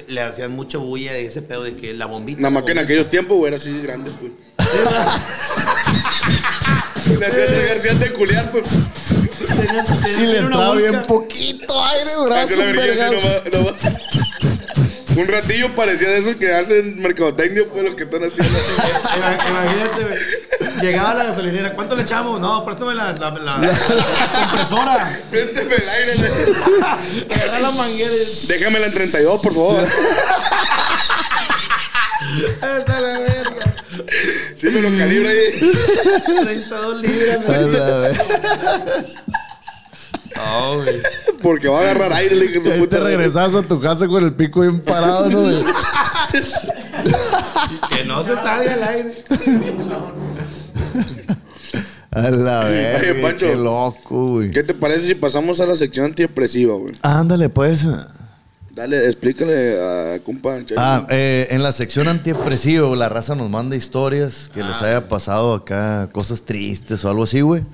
[0.08, 2.40] Le hacían mucha bulla de ese pedo de que la bombita.
[2.40, 4.32] Nada más que en aquellos tiempos, güey, era así grande, pues.
[7.18, 8.64] Le hacían le hacían de culiar, pues.
[10.18, 12.46] Y le entraba bien poquito aire, la
[15.16, 18.58] un ratillo parecía de esos que hacen mercadotecnia, pues lo que están haciendo.
[18.58, 20.18] Ima- Imagínate, güey.
[20.80, 21.74] Llegaba a la gasolinera.
[21.74, 22.40] ¿Cuánto le echamos?
[22.40, 25.20] No, préstame la, la, la- la compresora.
[25.30, 26.12] Méteme el aire.
[27.30, 28.10] agarra la manguera.
[28.48, 29.88] Déjamela en 32, por favor.
[32.78, 33.64] Está la verga.
[34.56, 35.72] Sí, me lo calibra ahí.
[36.44, 37.38] 32 libras.
[37.48, 37.70] A güey.
[37.72, 38.24] la verga.
[40.44, 41.02] No, güey.
[41.42, 44.32] Porque va a agarrar aire, le Y ahí te regresas a tu casa con el
[44.32, 45.40] pico bien parado, ¿no?
[45.42, 45.62] güey?
[47.88, 49.24] Que no se salga al aire.
[52.10, 54.50] A la verga, Oye, qué loco, güey.
[54.50, 56.94] ¿Qué te parece si pasamos a la sección antidepresiva, güey?
[57.02, 57.86] Ándale, pues.
[58.74, 60.58] Dale, explícale a compa.
[60.76, 65.54] Ah, eh, en la sección antidepresivo, la raza nos manda historias que les haya pasado
[65.54, 67.64] acá, cosas tristes o algo así, güey.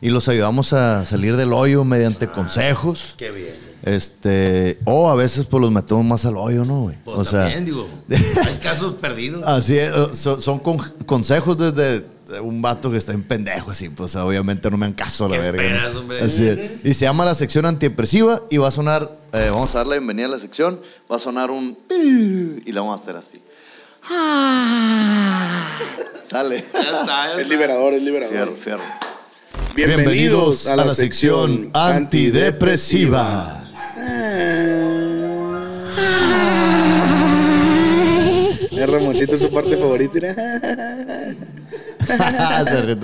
[0.00, 3.14] Y los ayudamos a salir del hoyo mediante consejos.
[3.16, 3.54] Qué bien.
[3.82, 6.96] Este, o a veces pues los metemos más al hoyo, ¿no, güey?
[7.04, 9.46] Pues o sea, también, digo, hay casos perdidos.
[9.46, 12.04] así es, son, son con- consejos desde
[12.42, 15.36] un vato que está en pendejo, así, pues obviamente no me han caso a la
[15.38, 15.62] ¿Qué verga.
[15.62, 15.68] ¿no?
[15.76, 16.20] esperas, hombre?
[16.20, 16.84] Así es.
[16.84, 19.94] Y se llama la sección antidepresiva y va a sonar, eh, vamos a dar la
[19.94, 20.80] bienvenida a la sección,
[21.10, 21.78] va a sonar un
[22.66, 23.40] y la vamos a hacer así.
[26.24, 26.64] Sale.
[26.72, 28.34] Ya está, ya Es liberador, es liberador.
[28.34, 28.82] Fierro, fierro.
[29.74, 33.62] Bienvenidos, a la, sección antidepresiva.
[38.70, 40.20] Es Ramoncito es su parte favorita.
[42.66, 42.96] Se ríe.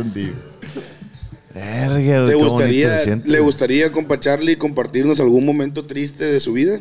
[1.54, 3.04] Verga, güey, ¿Te qué bonito gustaría.
[3.24, 6.80] ¿Le gustaría, compa Charlie, compartirnos algún momento triste de su vida?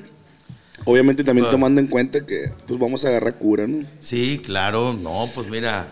[0.85, 1.51] Obviamente también Ah.
[1.51, 3.85] tomando en cuenta que pues vamos a agarrar cura, ¿no?
[3.99, 5.87] Sí, claro, no, pues mira,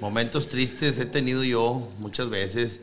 [0.00, 2.80] momentos tristes he tenido yo muchas veces.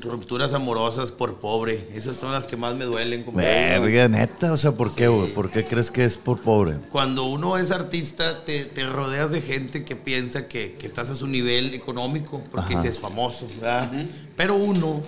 [0.00, 1.88] Rupturas amorosas por pobre.
[1.92, 3.24] Esas son las que más me duelen.
[3.32, 5.32] Verga, neta, o sea, ¿por qué, güey?
[5.32, 6.76] ¿Por qué crees que es por pobre?
[6.90, 11.16] Cuando uno es artista, te, te rodeas de gente que piensa que, que estás a
[11.16, 12.86] su nivel económico, porque Ajá.
[12.86, 13.90] es famoso, ¿verdad?
[14.36, 15.02] Pero uno,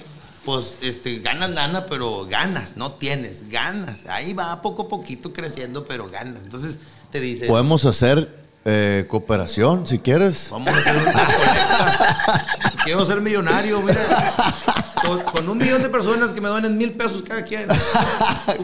[0.45, 4.05] pues, este, ganas lana, pero ganas, no tienes, ganas.
[4.07, 6.43] Ahí va poco a poquito creciendo, pero ganas.
[6.43, 6.78] Entonces,
[7.11, 7.49] te dices...
[7.49, 10.48] Podemos hacer eh, cooperación, si quieres.
[10.50, 11.12] Vamos a hacer una.
[12.84, 14.00] Quiero ser millonario, mira.
[15.04, 17.66] Con, con un millón de personas que me donen mil pesos cada quien.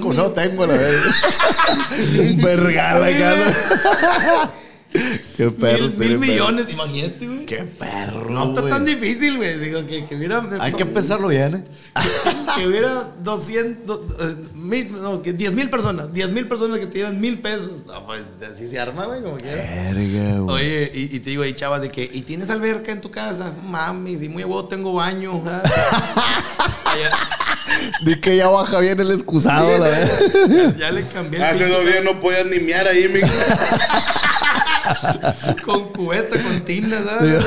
[0.00, 1.10] No tengo la verga.
[2.20, 3.34] Un vergal acá.
[3.36, 4.67] ¿no?
[5.36, 6.20] Qué perros Mil, mil perro.
[6.20, 7.46] millones, imagínate, güey.
[7.46, 8.30] Qué perro.
[8.30, 9.58] No está tan difícil, güey.
[9.58, 10.42] Digo, que, que hubiera.
[10.60, 11.64] Hay que empezarlo bien, ¿eh?
[12.56, 16.12] Que hubiera 200, eh, mil, no, que 10 mil personas.
[16.12, 17.84] 10 mil personas que te dieran mil pesos.
[17.86, 19.62] No, pues así se arma, güey, como quiera.
[19.92, 20.56] Verga, güey.
[20.56, 23.52] Oye, y, y te digo ahí, chavas, de que, ¿y tienes alberca en tu casa?
[23.62, 25.44] Mami, si muy huevo tengo baño.
[25.46, 25.62] ¿ah?
[28.02, 30.18] Di que ya baja bien el excusado, la verga.
[30.48, 33.20] ya, ya le cambié el Hace dos días no podías ni mear ahí, mi
[35.64, 37.42] con cubeta, con tina, ¿sabes?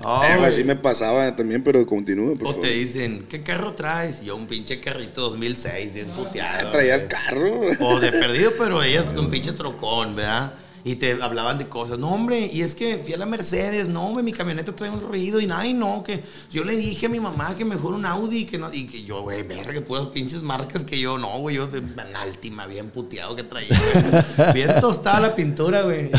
[0.00, 2.62] No, Eh, güey, sí me pasaba también, pero continúe, por O favor.
[2.66, 4.20] te dicen, ¿qué carro traes?
[4.22, 6.68] Y yo, un pinche carrito 2006, bien puteado.
[6.68, 7.08] Ah, Traías güey.
[7.10, 7.60] carro.
[7.80, 10.54] O de perdido, pero ellas con pinche trocón, ¿verdad?
[10.86, 11.98] Y te hablaban de cosas.
[11.98, 13.88] No, hombre, y es que fui a la Mercedes.
[13.88, 15.40] No, hombre, mi camioneta trae un ruido.
[15.40, 18.44] Y ay, no, que yo le dije a mi mamá que mejor un Audi.
[18.44, 21.68] Que no, y que yo, güey, verga, puras pinches marcas que yo, no, güey, yo
[21.68, 21.82] de
[22.14, 23.68] Altima, bien puteado que traía.
[24.52, 26.10] Bien tostada la pintura, güey.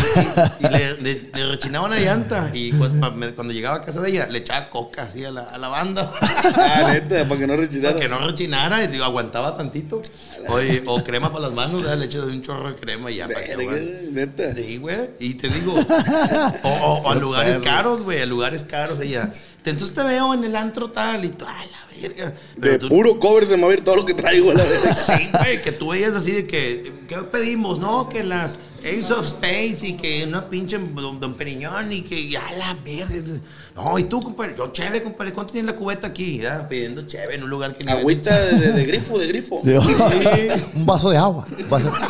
[0.59, 2.49] Y, y le, le- le rechinaba una llanta.
[2.53, 5.57] Y cuando, cuando llegaba a casa de ella, le echaba coca así a la, a
[5.57, 6.11] la banda.
[6.21, 7.93] Ah, neta, para que no rechinara.
[7.93, 10.01] Para que no rechinara y digo, aguantaba tantito.
[10.47, 13.27] Oye, o crema para las manos, le echas un chorro de crema y ya.
[13.27, 14.67] para que Verga, neta.
[14.67, 15.09] Sí, güey.
[15.19, 15.73] Y te digo,
[16.63, 18.99] o, a lugares caros, güey, a lugares caros.
[18.99, 19.31] Ella,
[19.61, 22.33] "Te- entonces te veo en el antro tal y tú, a la verga.
[22.59, 24.63] Pero De tú- puro cover se me va a ir todo lo que traigo, la
[24.63, 24.97] verdad.
[25.17, 27.79] Sí, güey, que tú veías así de que, ¿qué pedimos?
[27.79, 32.29] No, que las Ace of Space y que una pinche Don, don Periñón y que
[32.29, 33.39] ya la verga.
[33.75, 36.37] No, y tú, compadre, yo chévere, compadre, ¿cuánto tiene la cubeta aquí?
[36.39, 39.61] Ya, pidiendo chévere en un lugar que ni Agüita de, de- de grifo, de grifo.
[39.63, 39.71] Sí,
[40.75, 41.45] Un vaso de agua.
[41.57, 41.91] Un vaso-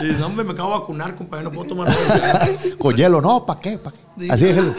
[0.00, 2.48] Y, no, hombre, me acabo de vacunar, compadre, no puedo tomar agua.
[2.78, 3.76] Con hielo, no, ¿para qué?
[3.78, 4.30] ¿Pa' qué?
[4.30, 4.74] Así déjalo.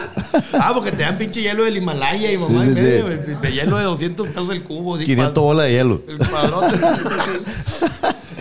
[0.54, 3.84] Ah, porque te dan pinche hielo del Himalaya y mamá, Sí, medio, de hielo de
[3.84, 4.96] 200 pesos el cubo.
[4.96, 6.02] así, 500 pa- bolas de hielo.
[6.08, 6.76] El padrote.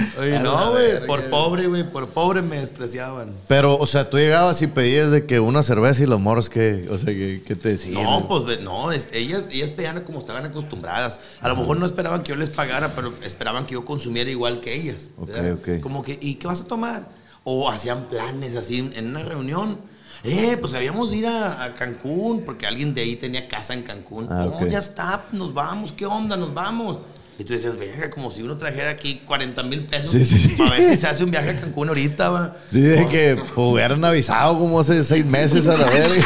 [0.19, 3.31] Oye, no, güey, por pobre, güey, por pobre me despreciaban.
[3.47, 6.87] Pero, o sea, tú llegabas y pedías de que una cerveza y los moros que,
[6.89, 8.03] o sea, que, que te decían.
[8.03, 11.19] No, pues no, es- ellas, ellas pedían como estaban acostumbradas.
[11.41, 14.59] A lo mejor no esperaban que yo les pagara, pero esperaban que yo consumiera igual
[14.61, 15.11] que ellas.
[15.17, 15.53] Ok, ¿verdad?
[15.53, 15.81] ok.
[15.81, 17.09] Como que, ¿y qué vas a tomar?
[17.43, 19.77] O hacían planes así en- una reunión.
[20.25, 23.83] Eh, pues habíamos de ir a, a Cancún, porque alguien de ahí tenía casa en
[23.83, 24.27] Cancún.
[24.29, 24.67] Ah, no, ok.
[24.67, 26.35] ya está, nos vamos, ¿qué onda?
[26.35, 26.99] Nos vamos.
[27.39, 30.55] Y tú decías, verga, como si uno trajera aquí 40 mil pesos Sí, sí, sí.
[30.57, 32.57] para ver si se hace un viaje a Cancún ahorita, va.
[32.69, 36.21] Sí, de que hubieran avisado como hace seis meses a la verga.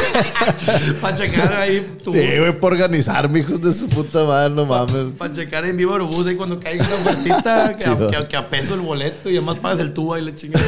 [1.00, 5.16] Para checar ahí tu, Sí, güey, por organizarme, hijos de su puta madre, no mames.
[5.16, 8.48] Para checar en vivo Aerobús ahí cuando caiga una vueltita que, a, que, que a
[8.48, 10.62] peso el boleto y además pagas el tubo y le chingas.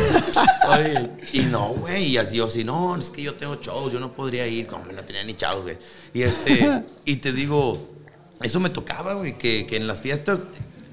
[0.68, 3.98] Oye, y no, güey, y así yo así, no, es que yo tengo shows, yo
[3.98, 5.76] no podría ir, como no tenía ni chavos, güey.
[6.14, 7.95] Y este, y te digo,
[8.42, 10.46] eso me tocaba, güey, que, que en las fiestas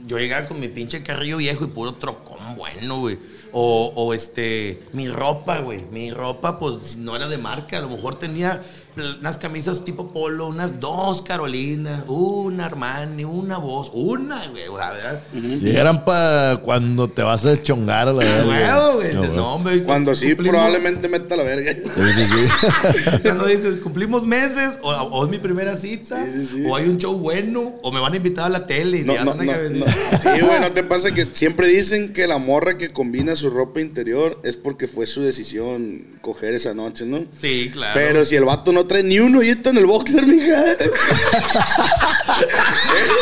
[0.05, 3.19] yo llegaba con mi pinche carrillo viejo y puro trocón bueno, güey.
[3.51, 5.85] O, o este, mi ropa, güey.
[5.91, 7.77] Mi ropa, pues no era de marca.
[7.77, 8.63] A lo mejor tenía
[9.19, 14.67] unas camisas tipo polo, unas dos Carolina, una Armani, una voz, una, güey.
[14.67, 15.23] O sea, ¿verdad?
[15.33, 18.47] Y eran para cuando te vas a chongar a la verga.
[18.47, 19.07] Huevo, güey.
[19.11, 19.83] Ah, No, hombre.
[19.83, 21.71] Cuando sí, cumplimos- probablemente meta la verga.
[21.73, 23.17] Sí, sí, sí.
[23.23, 26.25] Cuando dices, cumplimos meses, o, o es mi primera cita,
[26.67, 29.13] o hay un show bueno, o me van a invitar a la tele y No,
[29.13, 29.85] te no, no, no.
[30.21, 33.81] Sí, güey, ¿no te pasa que siempre dicen que la morra que combina su ropa
[33.81, 37.25] interior es porque fue su decisión coger esa noche, ¿no?
[37.39, 37.93] Sí, claro.
[37.95, 40.63] Pero si el vato no trae ni un hoyito en el boxer, mija.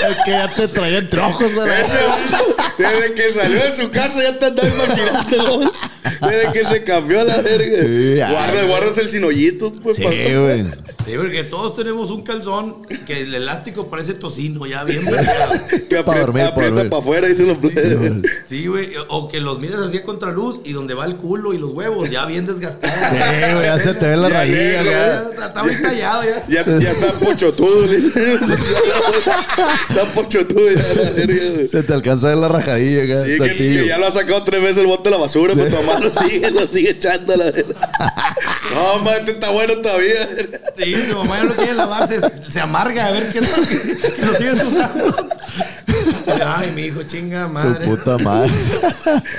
[0.09, 3.89] Es que ya te traían trojos a la Ese vato, desde que salió de su
[3.91, 5.71] casa ya te andaba imaginando.
[6.21, 7.81] Desde que se cambió a la verga.
[7.81, 8.15] Sí.
[8.31, 9.97] Guarda, guardas el sin hoyitos, pues.
[9.97, 10.65] Sí, pa- güey.
[11.05, 15.53] Sí, porque todos tenemos un calzón que el elástico parece tocino, ya bien vergado.
[15.89, 16.89] Que aprieta, dormir, pa' aprieta dormir.
[16.91, 18.21] para afuera y se lo plebe.
[18.47, 18.91] Sí, güey.
[19.09, 22.09] O que los mires así a contraluz y donde va el culo y los huevos,
[22.11, 22.95] ya bien desgastados.
[23.09, 24.91] Sí, güey, ya se te Ya rayitas, negro, güey.
[24.93, 26.45] Ya Está, está muy callado ya.
[26.47, 27.85] Ya, ya está pochotudo.
[27.87, 28.33] le dice.
[29.89, 31.67] está pochotudo ya la verga, güey.
[31.67, 34.77] Se te alcanza a ver la acá, Sí, que, ya lo ha sacado tres veces
[34.77, 37.51] el bote de la basura, pues tu mamá lo sigue, lo sigue echando a la
[37.51, 37.91] verga.
[38.73, 40.29] No, mamá, este está bueno todavía.
[40.77, 42.19] Sí, tu mamá ya no quiere lavarse,
[42.49, 45.29] se amarga a ver qué tal, que lo sigues usando.
[46.45, 47.85] Ay, mi hijo, chinga Su madre.
[47.85, 48.51] puta madre.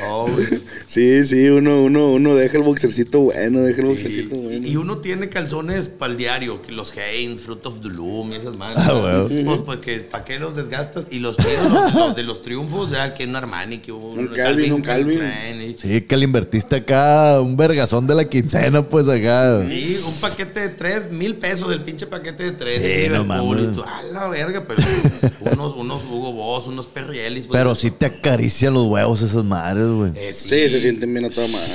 [0.07, 0.47] Oh, güey.
[0.87, 4.67] Sí, sí, uno, uno, uno deja el boxercito bueno, deja el boxercito bueno.
[4.67, 8.37] Y uno tiene calzones para el diario, que los Hanes, Fruit of the Loom y
[8.37, 8.85] esas madres.
[8.87, 9.45] Ah, güey.
[9.45, 11.07] Pues porque, ¿para qué los desgastas?
[11.11, 14.73] Y los los, los de los triunfos, ya que un Armani, que un, Un Calvin,
[14.73, 15.19] un Calvin.
[15.19, 19.65] Klein, Sí, que le invertiste acá un vergazón de la quincena, pues acá.
[19.67, 22.79] Sí, un paquete de tres, mil pesos del pinche paquete de tres.
[22.79, 23.79] Sí, no mames.
[23.87, 24.83] A la verga, pero
[25.53, 27.47] unos, unos Hugo Boss, unos Perrielis.
[27.47, 30.13] pues, Pero sí te acarician los huevos esas madres, güey.
[30.15, 30.49] eh, sí.
[30.49, 31.69] Sí, se sienten bien a toda madre.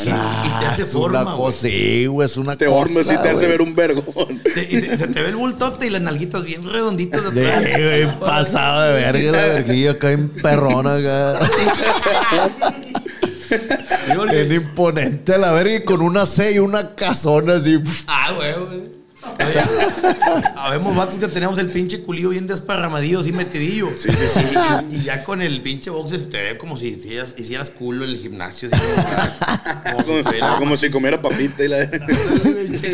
[0.45, 2.77] y te hace es forma, una cosa, sí, güey, es una Te cosa.
[2.77, 4.41] hormas y te hace ver un vergón.
[4.53, 7.51] Te- y te- se te ve el bultote y las nalguitas bien redonditas Sí, de
[7.51, 7.71] atrás.
[7.81, 11.26] güey, pasado de verga la verguilla acá en perrona acá.
[14.15, 17.77] Porque- Bien imponente a la verga y con una C y una casona así.
[18.07, 18.96] Ah, güey, güey.
[20.55, 23.89] Habemos vatos que tenemos el pinche culillo bien desparramadillo, así metidillo.
[23.97, 24.41] Sí, sí, sí.
[24.91, 28.17] Y ya con el pinche se te ve como si hicieras, hicieras culo en el
[28.17, 28.69] gimnasio.
[28.71, 28.85] así,
[29.91, 31.89] como, como si tuviera Como si comiera papita y la.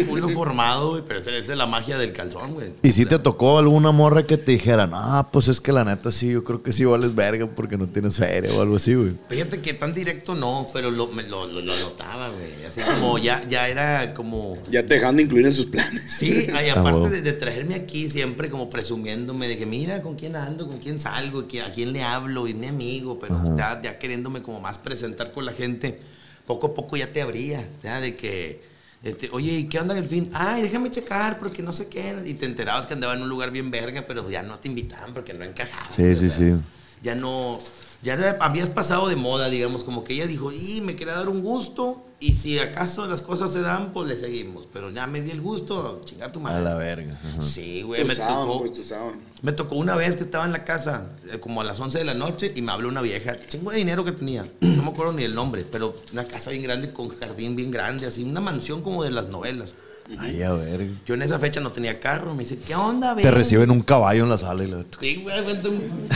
[0.08, 1.04] culo formado, güey.
[1.08, 2.72] Pero esa, esa es la magia del calzón, güey.
[2.82, 6.12] ¿Y si te tocó alguna morra que te dijera, no, pues es que la neta
[6.12, 9.14] sí, yo creo que sí vales verga porque no tienes feria o algo así, güey?
[9.30, 12.66] Fíjate que tan directo no, pero lo, me- lo, lo- lo notaba, güey.
[12.68, 14.58] Así como ya, ya era como...
[14.72, 16.04] Ya te dejan de incluir en sus planes.
[16.24, 20.36] Sí, Ah, aparte de, de traerme aquí siempre como presumiéndome de que mira con quién
[20.36, 24.42] ando, con quién salgo, a quién le hablo, y mi amigo, pero ya, ya queriéndome
[24.42, 26.00] como más presentar con la gente,
[26.46, 28.64] poco a poco ya te abría, ya de que,
[29.04, 30.30] este, oye, ¿y qué onda en el fin?
[30.34, 33.52] Ay, déjame checar porque no sé qué, y te enterabas que andaba en un lugar
[33.52, 35.96] bien verga, pero ya no te invitaban porque no encajabas.
[35.96, 36.54] Sí, sí, sí.
[37.02, 37.60] ya no,
[38.04, 41.42] ya habías pasado de moda, digamos, como que ella dijo, y me quería dar un
[41.42, 45.32] gusto, y si acaso las cosas se dan, pues le seguimos, pero ya me di
[45.32, 46.64] el gusto, chingar tu A madre.
[46.64, 47.14] la verga.
[47.14, 47.42] ajá.
[47.42, 48.94] Sí, güey, me tocó, pues
[49.42, 52.06] me tocó una vez que estaba en la casa, eh, como a las 11 de
[52.06, 55.14] la noche, y me habló una vieja, chingo de dinero que tenía, no me acuerdo
[55.14, 58.82] ni el nombre, pero una casa bien grande, con jardín bien grande, así, una mansión
[58.82, 59.74] como de las novelas.
[60.20, 60.92] Ay, a verga.
[61.06, 63.82] Yo en esa fecha no tenía carro, me dice, ¿qué onda, Te ven?" reciben un
[63.82, 64.84] caballo en la sala y la...
[65.00, 66.08] Sí, güey, un,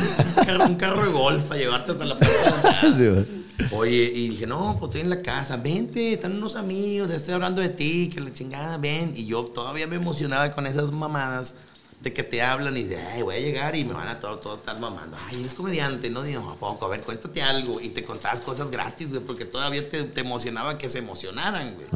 [0.46, 2.94] carro, un carro de golf para llevarte hasta la puerta.
[2.94, 3.48] Sí, güey.
[3.72, 7.62] Oye, y dije, no, pues estoy en la casa, vente, están unos amigos, estoy hablando
[7.62, 9.14] de ti, que la chingada, ven.
[9.16, 11.56] Y yo todavía me emocionaba con esas mamadas
[12.02, 14.42] de que te hablan y de, ay, voy a llegar y me van a todos,
[14.42, 15.18] todos estar mamando.
[15.28, 16.22] Ay, eres comediante, ¿no?
[16.22, 16.86] Digo, ¿a poco?
[16.86, 17.82] A ver, cuéntate algo.
[17.82, 21.88] Y te contabas cosas gratis, güey, porque todavía te, te emocionaba que se emocionaran, güey.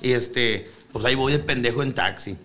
[0.00, 2.36] Y este, pues ahí voy de pendejo en taxi.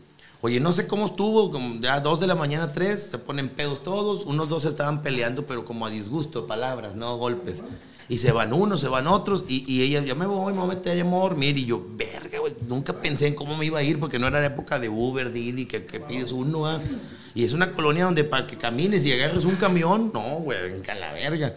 [0.41, 3.83] Oye, no sé cómo estuvo, como ya dos de la mañana, tres, se ponen pedos
[3.83, 7.61] todos, unos dos estaban peleando, pero como a disgusto, palabras, no golpes.
[8.07, 10.71] Y se van unos, se van otros, y, y ella, ya me voy, me voy
[10.71, 11.59] a meter, ya me voy a dormir.
[11.59, 14.39] Y yo, verga, güey, nunca pensé en cómo me iba a ir, porque no era
[14.39, 16.81] la época de Uber, Didi, que, que pides uno, ¿ah?
[17.35, 20.95] Y es una colonia donde para que camines y agarres un camión, no, güey, venga
[20.95, 21.53] la verga.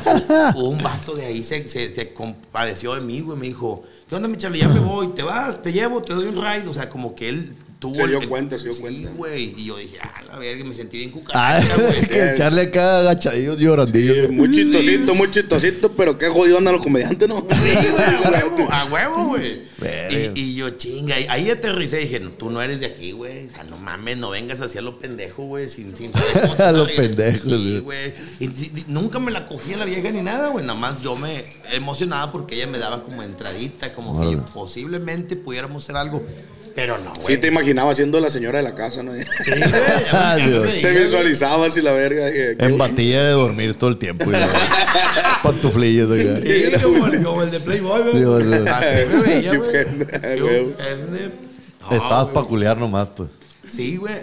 [0.54, 4.28] un vato de ahí se, se, se compadeció de mí, güey, me dijo, ¿qué onda,
[4.28, 4.60] mi Charlie?
[4.60, 6.68] Ya me voy, te vas, te llevo, te doy un ride.
[6.68, 9.10] O sea, como que él tuvo Se dio el- cuenta, se dio sí, cuenta.
[9.16, 9.54] güey.
[9.56, 12.08] Y yo dije, ah, la verga, me sentí bien Ah, cucaracha, güey.
[12.08, 14.26] que echarle acá agachadillos llorandillos.
[14.28, 17.36] Sí, muy chistosito, muy chistosito, pero qué jodido andan los comediantes, ¿no?
[17.38, 17.42] a
[18.30, 19.62] huevo, a huevo, güey.
[20.10, 23.12] Y, y yo, chinga, y ahí aterricé y dije, no, tú no eres de aquí,
[23.12, 23.46] güey.
[23.46, 26.10] O sea, no mames, no vengas hacia lo pendejo, güey, sin, sin
[26.58, 26.96] A lo sale.
[26.96, 28.12] pendejo, Sí, güey.
[28.88, 30.64] nunca me la cogí a la vieja ni nada, güey.
[30.66, 35.84] Nada más yo me emocionaba porque ella me daba como entradita, como que posiblemente pudiéramos
[35.84, 36.24] hacer algo.
[36.78, 37.26] Pero no, güey.
[37.26, 39.10] Sí, te imaginaba siendo la señora de la casa, ¿no?
[40.12, 40.80] Ah, sí, güey.
[40.80, 42.26] Te visualizabas y la verga.
[42.26, 44.26] dije, En batilla de dormir todo el tiempo.
[44.28, 44.48] y la-
[45.42, 46.36] Pantuflillas acá.
[46.40, 48.42] Sí, como el, como el de Playboy, güey.
[48.44, 48.68] Sí.
[48.68, 49.76] Así me veía, güey.
[49.76, 51.32] Hefner.
[51.80, 53.28] No, Estabas para culiar nomás, pues.
[53.68, 54.14] Sí, güey.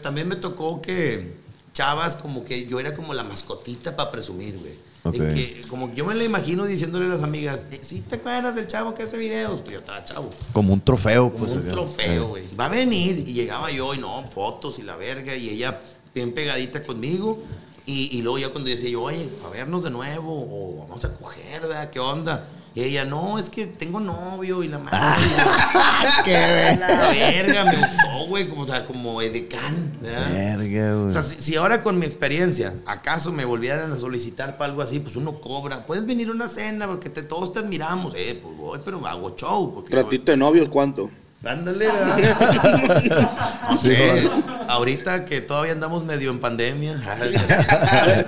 [0.00, 1.32] También me tocó que
[1.72, 4.74] chavas como que yo era como la mascotita para presumir, güey.
[5.04, 5.14] Ok.
[5.16, 8.66] De que, como yo me la imagino diciéndole a las amigas, ¿sí te acuerdas del
[8.66, 9.60] chavo que hace videos?
[9.60, 10.30] Pues yo estaba chavo.
[10.52, 11.50] Como un trofeo, pues.
[11.50, 11.72] Como un acá.
[11.72, 12.28] trofeo, Eh.
[12.28, 12.44] güey.
[12.58, 13.24] Va a venir.
[13.28, 15.36] Y llegaba yo y no, fotos y la verga.
[15.36, 15.80] Y ella
[16.14, 17.42] bien pegadita conmigo.
[17.86, 20.32] Y, y luego ya cuando decía yo, oye, a vernos de nuevo.
[20.32, 21.90] O vamos a coger, ¿verdad?
[21.90, 22.48] ¿Qué onda?
[22.76, 25.22] Y ella, no, es que tengo novio y la madre.
[26.24, 26.32] ¡Qué
[26.80, 30.28] La verga, me usó, güey, como, o sea, como edecán, ¿verdad?
[30.28, 31.06] Verga, güey.
[31.06, 34.82] O sea, si, si ahora con mi experiencia, acaso me volvieran a solicitar para algo
[34.82, 35.86] así, pues uno cobra.
[35.86, 38.12] Puedes venir a una cena porque te, todos te admiramos.
[38.16, 39.72] Eh, pues voy, pero hago show.
[39.72, 41.10] Porque Tratito de novios, ¿cuánto?
[41.46, 43.32] Ándale, ¿verdad?
[43.70, 44.30] No Sí, sé,
[44.68, 47.00] ahorita que todavía andamos medio en pandemia,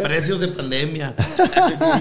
[0.02, 1.14] precios de pandemia.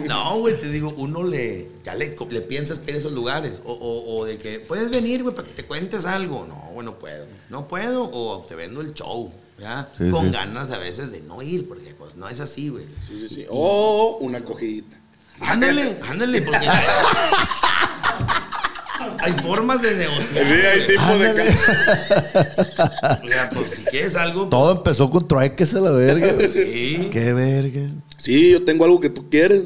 [0.08, 3.62] No, güey, te digo, uno le, ya le, le piensas que ir a esos lugares.
[3.66, 6.46] O, o- o de que puedes venir, güey, para que te cuentes algo.
[6.48, 7.26] No, güey, no puedo.
[7.50, 9.32] No puedo, o te vendo el show.
[9.58, 9.90] ¿ya?
[9.98, 10.32] Sí, Con sí.
[10.32, 12.86] ganas a veces de no ir, porque pues no es así, güey.
[13.06, 13.46] Sí, sí, sí.
[13.50, 14.98] O una cogidita.
[15.40, 16.66] Ándale, ándale, porque
[19.20, 20.46] hay formas de negociar.
[20.46, 21.30] Sí, hay tipos de
[23.24, 26.34] O sea, pues si quieres algo, Todo empezó con trueques a la verga.
[26.34, 26.52] güey.
[26.52, 27.10] Sí.
[27.12, 27.90] Qué verga.
[28.18, 29.64] Sí, yo tengo algo que tú quieres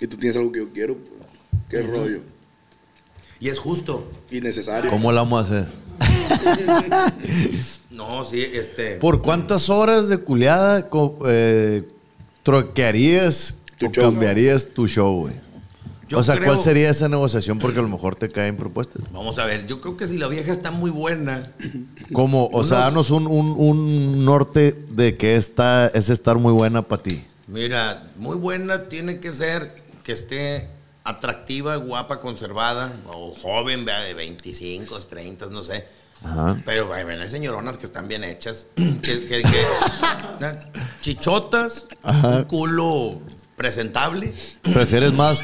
[0.00, 0.96] y tú tienes algo que yo quiero.
[0.96, 1.10] pues.
[1.68, 2.20] Qué rollo.
[3.40, 4.10] Y es justo.
[4.30, 4.90] Y necesario.
[4.90, 5.68] ¿Cómo la vamos a hacer?
[7.90, 8.96] No, sí, este.
[8.96, 10.88] ¿Por cuántas horas de culiada
[11.26, 11.82] eh,
[12.42, 13.54] troquearías
[13.84, 15.34] o cambiarías tu show, güey?
[16.12, 17.58] Yo O sea, creo- ¿cuál sería esa negociación?
[17.58, 19.00] Porque a lo mejor te caen propuestas.
[19.12, 21.50] Vamos a ver, yo creo que si la vieja está muy buena.
[22.12, 26.82] Como, o sea, danos un, un- un norte de que esta es estar muy buena
[26.82, 27.24] para ti.
[27.46, 29.74] Mira, muy buena tiene que ser
[30.04, 30.68] que esté
[31.02, 35.86] atractiva, guapa, conservada, o joven, vea, de 25, 30, no sé.
[36.22, 36.60] Ajá.
[36.66, 38.66] Pero bueno, hay señoronas que están bien hechas.
[38.76, 40.56] que, que- que-
[41.00, 42.28] chichotas, Ajá.
[42.38, 43.20] un culo
[43.56, 44.32] presentable.
[44.62, 45.40] ¿Prefieres más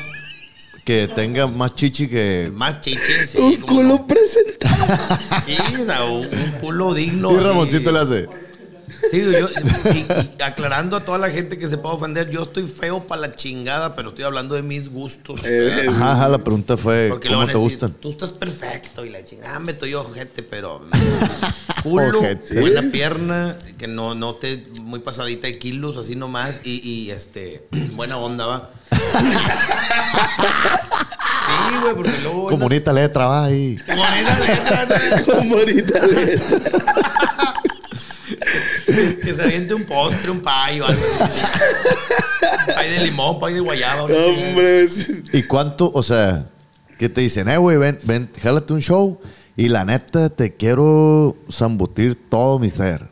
[0.89, 2.51] que tenga más chichi que...
[2.51, 3.37] Más chichi, sí.
[3.37, 4.07] Un culo no.
[4.07, 4.97] presentable.
[5.45, 7.31] Sí, o sea, un, un culo digno.
[7.31, 7.45] Y.
[7.45, 8.27] Ramoncito le hace.
[9.11, 9.99] Sí, yo, y,
[10.39, 13.35] y aclarando a toda la gente que se pueda ofender, yo estoy feo para la
[13.35, 15.43] chingada, pero estoy hablando de mis gustos.
[15.43, 15.89] ¿verdad?
[15.89, 17.93] Ajá, ajá, la pregunta fue, Porque ¿cómo te decir, gustan?
[17.95, 20.83] Tú estás perfecto y la chingada, ah, meto yo ojete, pero
[21.83, 22.61] culo, Ojete.
[22.61, 27.67] buena pierna, que no, no te muy pasadita de kilos, así nomás, y, y este,
[27.93, 28.71] buena onda, va.
[31.47, 32.49] Sí, güey, porque luego.
[32.49, 33.77] Como bonita letra, va ahí.
[33.87, 37.28] Como bonita letra, Como bonita letra.
[39.23, 41.03] Que se aviente un postre, un pay o algo.
[42.75, 44.05] Pay de limón, pay de guayaba.
[44.05, 44.49] una chingada.
[44.51, 44.89] Hombre,
[45.33, 46.47] ¿Y cuánto, o sea,
[46.99, 49.21] que te dicen, eh, güey, ven, ven, jálate un show
[49.57, 53.09] y la neta te quiero zambutir todo mi ser?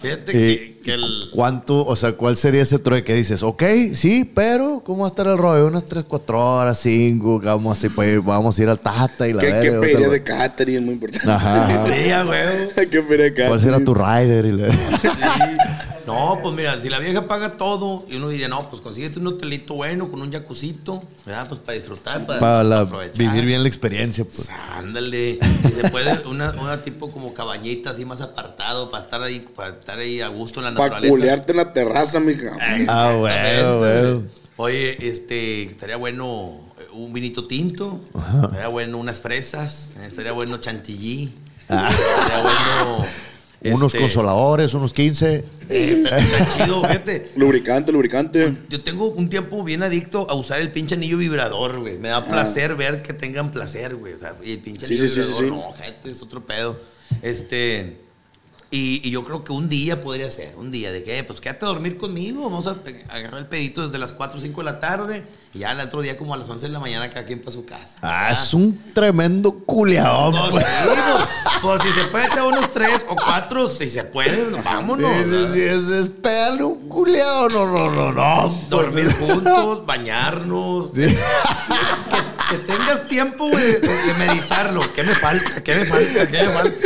[0.00, 1.30] Fíjate Y- que, que el.
[1.32, 3.62] ¿Cuánto, o sea, cuál sería ese trueque que dices, ok,
[3.94, 5.66] sí, pero ¿cómo va a estar el rollo?
[5.66, 9.32] Unas 3, 4 horas, 5, vamos a ir, pues, vamos a ir al Tata y
[9.32, 10.84] la ¿Qué, qué verga, pediría otra- de catering?
[10.84, 11.30] Muy importante.
[11.30, 11.84] Ajá.
[11.84, 13.48] ¿Qué pediría de catering?
[13.48, 14.44] ¿Cuál será tu rider?
[14.44, 14.68] Y la-
[16.06, 19.28] No, pues mira, si la vieja paga todo, y uno diría, no, pues consíguete un
[19.28, 21.46] hotelito bueno con un jacuzito, ¿verdad?
[21.46, 23.16] Pues para disfrutar, para, Para la- aprovechar.
[23.16, 24.48] vivir bien la experiencia, pues.
[24.76, 25.38] Ándale.
[25.64, 29.68] Y se puede, una, una tipo como cabañita así más apartado, para estar ahí, para
[29.78, 32.52] estar ahí a gusto en la Para culearte en la terraza, mija.
[32.88, 34.12] Ah, güey, Exactamente.
[34.12, 34.20] güey.
[34.56, 38.42] Oye, este, estaría bueno eh, un vinito tinto, Ajá.
[38.46, 41.32] estaría bueno unas fresas, eh, estaría bueno chantilly,
[41.68, 41.88] Ah.
[41.90, 43.06] estaría bueno...
[43.62, 45.44] Unos este, consoladores, unos 15.
[45.68, 47.30] eh, está, chido, fíjate.
[47.36, 48.54] Lubricante, lubricante.
[48.70, 51.98] Yo tengo un tiempo bien adicto a usar el pinche anillo vibrador, güey.
[51.98, 54.14] Me da placer ver que tengan placer, güey.
[54.14, 55.50] O sea, el pinche Sí, anillo sí, vibrador, sí, sí.
[55.50, 56.80] no, gente, es otro pedo.
[57.20, 57.98] Este.
[58.72, 61.40] Y, y yo creo que un día podría ser, un día de que, eh, pues
[61.40, 64.60] quédate a dormir conmigo, vamos a pe- agarrar el pedito desde las 4 o 5
[64.60, 67.10] de la tarde y ya el otro día como a las 11 de la mañana
[67.10, 67.96] cada quien para su casa.
[68.00, 70.52] Ah, es un tremendo culeador.
[70.52, 70.66] Pues, pues.
[70.86, 71.26] pues,
[71.62, 75.10] pues, si se puede echar unos tres o cuatro, si se puede, vámonos.
[75.52, 77.48] Sí, es, pegarle un culeado.
[77.48, 78.54] No, no, no, no.
[78.68, 80.90] Dormir juntos, bañarnos.
[80.94, 81.12] Sí.
[82.50, 84.92] Que tengas tiempo, güey, de, de meditarlo.
[84.92, 85.60] ¿Qué me falta?
[85.62, 86.28] ¿Qué me falta?
[86.28, 86.76] ¿Qué me falta?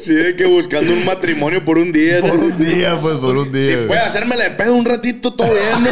[0.00, 2.20] Sí, de que buscando un matrimonio por un día.
[2.20, 3.66] Por un día, pues, por un día.
[3.66, 3.86] Si güey.
[3.86, 5.84] puede hacerme de pedo un ratito, todo bien.
[5.84, 5.90] ¿no?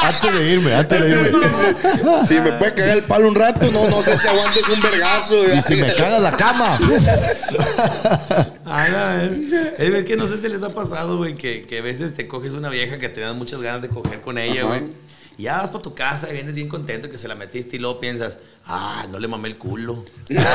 [0.00, 1.30] Antes de irme, antes de irme.
[2.28, 5.34] Si me puede cagar el palo un rato, no, no sé si aguantes un vergazo.
[5.54, 6.78] Y si me caga la cama.
[8.66, 9.24] A la
[9.78, 12.52] Es que no sé si les ha pasado, güey, que, que a veces te coges
[12.52, 14.82] una vieja que tenías muchas ganas de coger con ella, güey.
[15.36, 17.78] Y ya vas para tu casa y vienes bien contento que se la metiste y
[17.80, 20.04] luego piensas, ah, no le mamé el culo.
[20.28, 20.46] Y dices,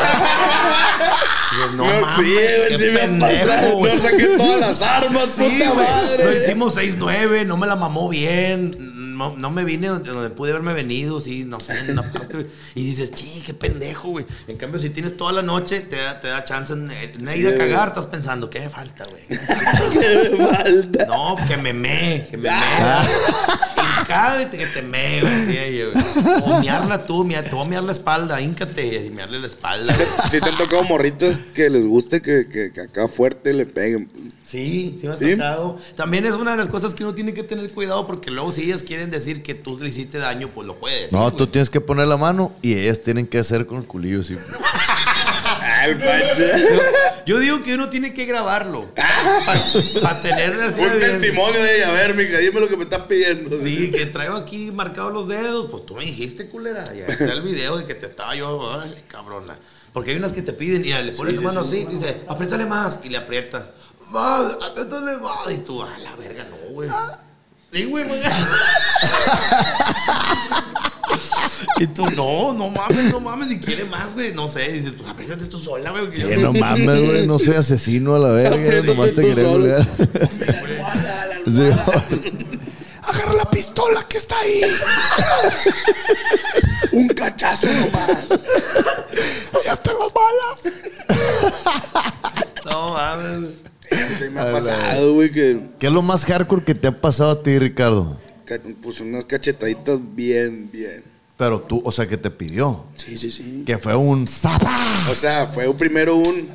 [1.75, 2.35] no, No, mames, sí,
[2.69, 3.93] qué sí me pendejo, güey.
[3.95, 6.23] No saqué todas las armas, Sí, puta madre.
[6.23, 8.97] Lo hicimos 6-9, no me la mamó bien.
[9.19, 12.49] No, no me vine donde, donde pude haberme venido, sí, no sé, en una parte.
[12.73, 14.25] Y dices, chi, qué pendejo, güey.
[14.47, 17.39] En cambio, si tienes toda la noche, te da, te da chance en, en Sí,
[17.39, 19.23] ir a cagar, estás pensando, ¿qué me falta, güey?
[19.27, 21.05] ¿Qué me falta?
[21.07, 22.55] No, que me me, que me me.
[24.09, 25.45] Hincado y te- que te me, güey.
[25.45, 25.91] decía yo.
[26.45, 29.95] O mearla tú, mea- te voy a mear la espalda, híncate y mearle la espalda.
[30.31, 34.09] Si te han tocado morritos que les guste que, que, que acá fuerte le peguen.
[34.43, 35.31] Sí, sí me ha ¿Sí?
[35.33, 35.77] tocado.
[35.95, 38.63] También es una de las cosas que uno tiene que tener cuidado porque luego si
[38.63, 41.11] ellas quieren decir que tú le hiciste daño, pues lo puedes.
[41.13, 44.23] No, tú tienes que poner la mano y ellas tienen que hacer con el culillo,
[44.23, 44.35] sí.
[45.51, 45.87] Ah.
[47.25, 48.93] Yo digo que uno tiene que grabarlo.
[50.01, 51.89] Para tener así Un de- testimonio de ella.
[51.89, 53.57] A ver, mija, dime lo que me estás pidiendo.
[53.63, 55.67] Sí, que traigo aquí marcados los dedos.
[55.71, 56.83] Pues tú me dijiste, culera.
[56.95, 59.57] Y ahí está el video de que te estaba yo, órale, cabrona.
[59.93, 61.77] Porque hay unas que te piden y le pones Sí, tu sí, mano sí.
[61.83, 62.99] así y dice, apriétale más.
[63.03, 63.71] Y le aprietas.
[64.09, 65.51] Más, apriétale más.
[65.51, 66.89] Y tú, a la verga, no, güey.
[67.71, 68.21] Sí, güey, güey.
[71.79, 74.33] Y tú, no, no mames, no mames, ni quiere más, güey.
[74.33, 76.11] No sé, dices, pues apriétate tú sola, güey.
[76.11, 77.27] Sí, no mames, güey.
[77.27, 78.55] No soy asesino a la verga.
[78.55, 79.87] Apriétate Nomás te quería.
[81.45, 81.69] Sí,
[83.03, 84.61] Agarra la pistola que está ahí.
[86.91, 88.27] Un cachazo nomás.
[89.65, 90.75] Ya tengo balas.
[92.65, 93.49] No mames.
[94.31, 97.41] Me ha pasado, güey, que ¿Qué es lo más hardcore que te ha pasado a
[97.41, 98.17] ti, Ricardo?
[98.45, 101.03] ca- pues unas cachetaditas bien, bien.
[101.39, 102.83] Pero tú, o sea, que te pidió.
[102.97, 103.63] Sí, sí, sí.
[103.65, 104.77] Que fue un zapa.
[105.09, 106.49] O sea, fue un- primero un.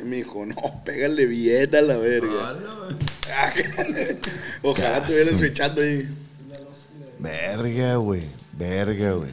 [0.00, 2.56] Y me dijo, no, pégale bien a la verga.
[4.62, 6.10] Ojalá te hubieran switchando ahí.
[7.20, 8.24] Verga, güey.
[8.58, 9.30] Verga, güey.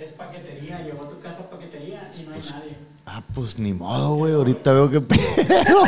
[0.00, 2.76] Es paquetería, llegó a tu casa paquetería y no hay nadie.
[3.04, 4.32] Ah, pues ni modo, güey.
[4.32, 5.20] Ahorita veo que pedo.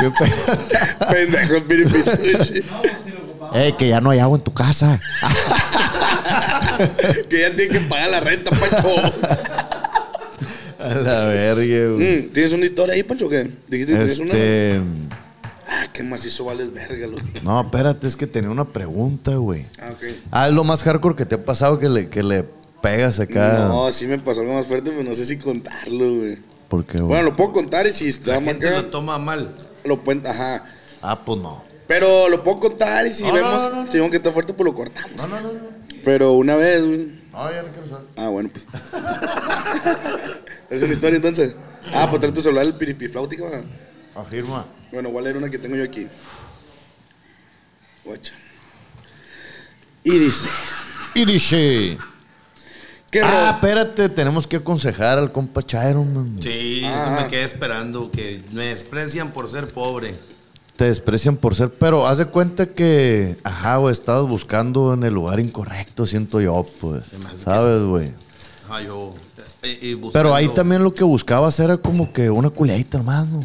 [0.00, 1.10] ¿Qué pedo?
[1.12, 2.62] Pendejo el piripituchi.
[3.52, 4.98] Ey, que ya no hay agua en tu casa.
[7.28, 8.88] que ya tiene que pagar la renta, Pancho.
[10.78, 12.22] A la verga, güey.
[12.22, 13.28] Mm, ¿Tienes una historia ahí, Pancho?
[13.28, 13.50] ¿Qué?
[13.68, 14.32] Dijiste que tienes una.
[14.34, 14.80] Este.
[15.68, 17.22] Ah, qué macizo vales verga, loco.
[17.42, 19.66] No, espérate, es que tenía una pregunta, güey.
[19.80, 20.04] Ah, ok.
[20.30, 22.44] Ah, es lo más hardcore que te ha pasado que le, que le
[22.80, 23.66] pegas acá.
[23.68, 26.38] No, sí me pasó algo más fuerte, pero no sé si contarlo, güey.
[26.68, 27.08] ¿Por qué, güey?
[27.08, 29.54] Bueno, lo puedo contar y si está La más gente acá, lo toma mal.
[29.84, 30.64] lo pueden, ajá.
[31.02, 31.64] Ah, pues no.
[31.88, 33.90] Pero lo puedo contar y si No, vemos, no, no, no.
[33.90, 35.16] si vemos que está fuerte, pues lo cortamos.
[35.16, 35.75] No, no, no.
[36.06, 36.98] Pero una vez, güey.
[37.32, 38.06] No, ya no quiero saber.
[38.16, 38.64] Ah, bueno, pues.
[40.70, 41.56] ¿Es una historia entonces?
[41.92, 43.42] Ah, pues trae tu celular el piripiflautica.
[43.42, 44.20] va.
[44.22, 44.66] Afirma.
[44.92, 46.06] Bueno, voy a leer una que tengo yo aquí.
[48.04, 48.34] Guacha.
[50.04, 50.48] Y dice.
[51.16, 51.98] Y dice.
[53.10, 56.36] ¿Qué Ah, espérate, tenemos que aconsejar al compa Chiron, man.
[56.40, 57.18] Sí, Ah.
[57.22, 60.14] me quedé esperando que me desprecian por ser pobre.
[60.76, 65.14] Te desprecian por ser, pero haz de cuenta que, ajá, güey, estabas buscando en el
[65.14, 67.02] lugar incorrecto, siento yo, pues.
[67.42, 68.12] ¿Sabes, güey?
[68.68, 69.14] Ah, yo.
[69.62, 73.42] eh, y buscando- Pero ahí también lo que buscabas era como que una culeadita, hermano.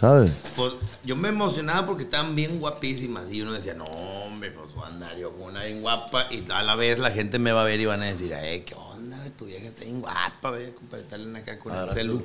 [0.00, 0.30] ¿Sabes?
[0.56, 0.72] Pues
[1.04, 3.30] yo me emocionaba porque estaban bien guapísimas.
[3.30, 6.26] Y uno decía, no, hombre, pues voy a andar yo con una bien guapa.
[6.30, 8.62] Y a la vez la gente me va a ver y van a decir, eh,
[8.66, 9.18] ¿qué onda?
[9.36, 12.22] Tu vieja está bien guapa, compartirla acá con el celu.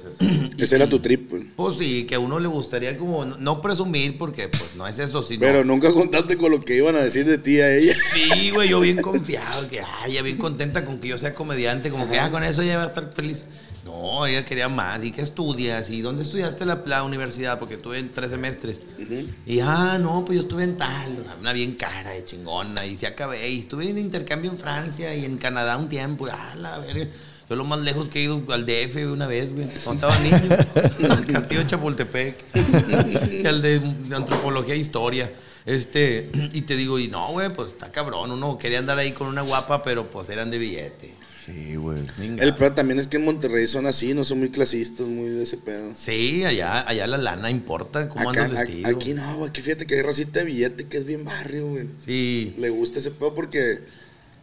[0.58, 1.44] Ese era tu trip, pues.
[1.54, 4.98] Pues sí, que a uno le gustaría como no, no presumir porque pues no es
[4.98, 5.40] eso, sino...
[5.40, 7.94] Pero nunca contaste con lo que iban a decir de ti a ella.
[8.14, 11.90] Sí, güey, yo bien confiado, que ay, ella bien contenta con que yo sea comediante,
[11.90, 13.44] como que ah, con eso ella va a estar feliz.
[13.84, 15.04] No, ella quería más.
[15.04, 15.90] ¿Y qué estudias?
[15.90, 17.58] ¿Y dónde estudiaste la, la universidad?
[17.58, 18.80] Porque estuve en tres semestres.
[19.46, 22.86] Y ah, no, pues yo estuve en tal, una bien cara de chingona.
[22.86, 23.48] Y se acabé.
[23.50, 26.26] Y estuve en intercambio en Francia y en Canadá un tiempo.
[26.26, 27.08] Y ah, la verga.
[27.48, 29.68] Yo lo más lejos que he ido al DF una vez, güey.
[29.84, 31.10] Cuando estaba niño.
[31.10, 32.44] al castillo de Chapultepec.
[33.32, 35.30] y al de, de antropología e historia.
[35.66, 38.30] Este, y te digo, y no, güey, pues está cabrón.
[38.30, 41.23] Uno quería andar ahí con una guapa, pero pues eran de billete.
[41.44, 41.98] Sí, güey.
[42.38, 45.42] El pedo también es que en Monterrey son así, no son muy clasistas, muy de
[45.42, 45.92] ese pedo.
[45.96, 48.88] Sí, allá, allá la lana importa cómo Acá- andas a- vestido.
[48.88, 51.88] Aquí no, güey, aquí fíjate que hay racita de billete que es bien barrio, güey.
[52.06, 52.54] Sí.
[52.56, 53.80] Le gusta ese pedo porque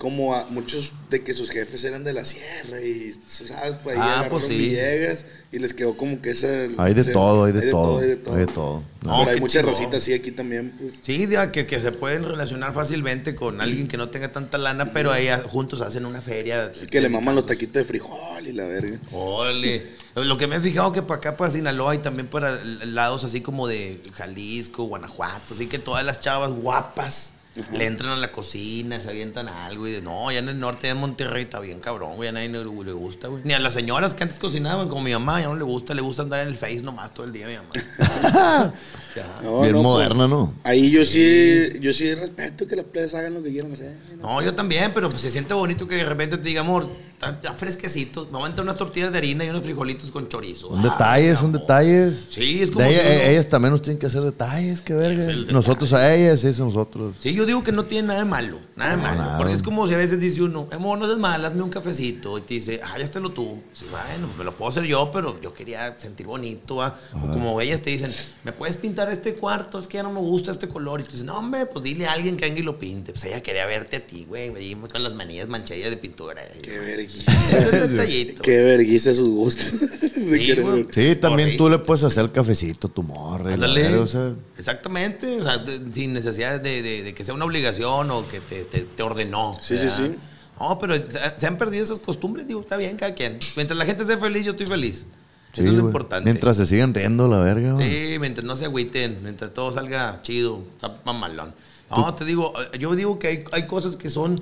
[0.02, 3.76] como a muchos de que sus jefes eran de la sierra y, ¿sabes?
[3.84, 4.58] Pues ahí Ah, pues sí.
[4.58, 6.48] Villegas y les quedó como que esa...
[6.80, 8.00] Hay de ese- todo, hay de todo.
[8.00, 8.34] hay de todo.
[8.34, 8.84] Hay de todo.
[9.04, 10.96] No, Pero hay muchas racitas así aquí también, pues.
[11.04, 14.92] Sí, de que, que se pueden relacionar fácilmente con alguien que no tenga tanta lana,
[14.92, 16.72] pero ahí juntos hacen una feria.
[16.90, 18.98] Que le maman los taquitos de frijol y la verga.
[19.12, 19.84] Ole.
[20.16, 23.42] Lo que me he fijado que para acá, para Sinaloa y también para lados así
[23.42, 27.34] como de Jalisco, Guanajuato, así que todas las chavas guapas
[27.74, 30.88] le entran a la cocina, se avientan algo y de no, ya en el norte,
[30.88, 33.44] ya en Monterrey está bien cabrón, güey, a nadie le, le gusta, güey.
[33.44, 36.02] Ni a las señoras que antes cocinaban, como mi mamá, ya no le gusta, le
[36.02, 38.74] gusta andar en el Face nomás todo el día, mi mamá.
[39.44, 40.54] No, Bien no, moderna, pues, ¿no?
[40.64, 43.96] Ahí yo sí, yo sí respeto que las playas hagan lo que quieran hacer.
[44.22, 47.30] No, yo también, pero pues se siente bonito que de repente te diga, amor, está,
[47.32, 50.70] está fresquecito, voy a entrar unas tortillas de harina y unos frijolitos con chorizo.
[50.70, 52.28] Son Ah, detalles, son detalles.
[52.30, 54.94] Sí, es como De si ella- uno- Ellas también nos tienen que hacer detalles, qué
[54.94, 55.26] verga.
[55.26, 55.52] Detalle.
[55.52, 57.16] Nosotros a ellas, ellas a nosotros.
[57.22, 59.18] Sí, yo digo que no tiene nada de malo, nada de malo.
[59.22, 59.38] nada.
[59.38, 62.38] Porque es como si a veces dice uno, amor, no seas mal, hazme un cafecito.
[62.38, 63.62] Y te dice, ah, ya lo tú.
[63.74, 66.98] Sí, bueno, me lo puedo hacer yo, pero yo quería sentir bonito, ¿va?
[67.14, 68.14] O como ellas te dicen,
[68.44, 69.80] ¿me puedes pintar este cuarto?
[69.80, 71.02] Es que ya no me gusta este color.
[71.02, 73.12] Y tú dices, no, hombre, pues dile a alguien que venga y lo pinte.
[73.14, 74.50] Pues ella quería verte a ti, güey.
[74.52, 76.42] Venimos con las manillas manchadillas de pintura.
[76.62, 78.42] Qué vergüenza.
[78.42, 79.90] Qué vergüenza sus gustos.
[80.22, 80.86] Sí, güey.
[80.92, 83.98] Sí, también tú le puedes hacer el cafecito a tu la Ándale.
[83.98, 88.12] o sea, Exactamente, o sea, de- sin necesidad de, de- de que sea una obligación
[88.12, 89.56] o que te, te- te ordenó.
[89.60, 89.98] Sí, sí, ¿verdad?
[89.98, 90.16] sí.
[90.60, 93.40] No, pero se, se han perdido esas costumbres, digo, está bien cada quien.
[93.56, 95.08] Mientras la gente esté feliz, yo estoy feliz.
[95.54, 96.30] Sí, Eso es lo importante.
[96.30, 97.90] Mientras se siguen riendo la verga, güey.
[97.90, 101.54] Sí, mientras no se agüiten, mientras todo salga chido, está mamalón.
[101.90, 104.42] No, te digo, eh, yo digo que hay, hay cosas que son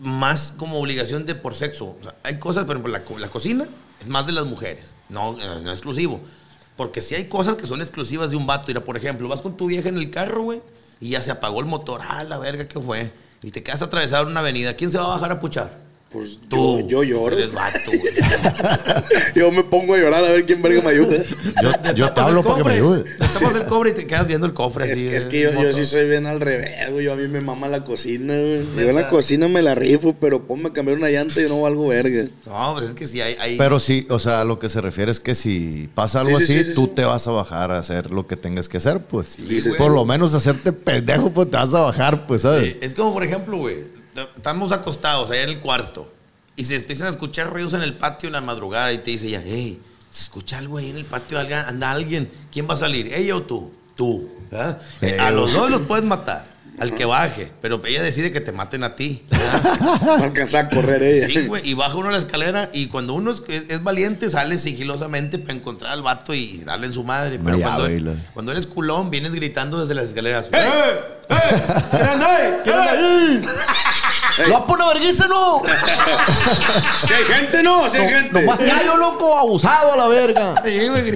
[0.00, 1.96] más como obligación de por sexo.
[2.00, 3.66] O sea, hay cosas, por ejemplo, la, la cocina
[4.00, 6.20] es más de las mujeres, no, eh, no exclusivo.
[6.76, 8.64] Porque si hay cosas que son exclusivas de un vato.
[8.68, 10.60] Mira, por ejemplo, vas con tu vieja en el carro, güey,
[11.00, 12.02] y ya se apagó el motor.
[12.04, 13.12] Ah, la verga, ¿qué fue?
[13.42, 14.76] Y te quedas atravesado en una avenida.
[14.76, 15.85] ¿Quién se va a bajar a puchar?
[16.10, 16.78] Pues Tú.
[16.80, 17.36] yo, yo lloro.
[17.36, 18.14] Eres vato, güey.
[19.34, 21.16] Yo me pongo a llorar a ver quién verga me ayuda.
[21.62, 23.04] Yo, yo te hablo el para que me cofre, ayude.
[23.04, 25.00] Te tapas el cobre y te quedas viendo el cofre Es, así.
[25.08, 27.04] que- es que yo, sí soy bien al revés, güey.
[27.04, 28.64] Yo a mí me mama la cocina, güey.
[28.76, 31.48] Yo en la cocina me la rifo, pero ponme a cambiar una llanta y yo
[31.50, 32.24] no valgo verga.
[32.46, 33.36] No, pues es que sí hay...
[33.38, 36.46] hay Pero sí, o sea, lo que se refiere es que si pasa algo Sí,
[36.46, 36.92] sí, así, sí, sí, tú sí.
[36.94, 39.36] te vas a bajar a hacer lo que tengas que hacer, pues.
[39.38, 39.60] güey.
[39.76, 42.76] Por lo menos hacerte pendejo, pues te vas a bajar, pues, ¿sabes?
[42.80, 43.95] Es como, por ejemplo, güey,
[44.36, 46.12] estamos acostados allá en el cuarto
[46.56, 49.28] y se empiezan a escuchar ruidos en el patio en la madrugada y te dice
[49.30, 49.80] ya, hey,
[50.10, 53.12] se escucha algo ahí en el patio, anda alguien, ¿quién va a salir?
[53.12, 53.72] ¿Ella o tú?
[53.94, 54.30] Tú.
[55.00, 56.46] Eh, a los dos los puedes matar,
[56.78, 59.22] al que baje, pero ella decide que te maten a ti.
[60.06, 61.26] No alcanza a correr ella.
[61.26, 64.58] Sí, güey, y baja uno la escalera y cuando uno es, es- es valiente sale
[64.58, 67.38] sigilosamente para encontrar al vato y darle en su madre.
[67.42, 70.48] Pero Una cuando, cuando eres culón, vienes gritando desde las escaleras.
[70.52, 70.58] ¡Eh!
[71.28, 71.34] ¡Eh!
[71.90, 72.54] ¿Quién anda ahí?
[72.62, 73.40] ¿Quién anda ahí?
[74.46, 75.62] ¡Lo va a poner vergüenza, no!
[77.06, 78.40] Si hay gente, no, si hay gente.
[78.42, 80.54] Nomás te hallo, loco, abusado a la verga.
[80.64, 81.15] With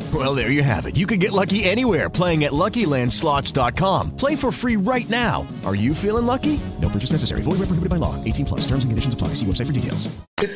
[0.13, 0.97] Well, there you have it.
[0.97, 4.17] You can get lucky anywhere playing at LuckyLandSlots.com.
[4.17, 5.47] Play for free right now.
[5.63, 6.59] Are you feeling lucky?
[6.81, 7.43] No purchase necessary.
[7.43, 8.15] Void where prohibited by law.
[8.25, 8.61] 18 plus.
[8.61, 9.29] Terms and conditions apply.
[9.35, 10.09] See website for details.
[10.37, 10.47] Te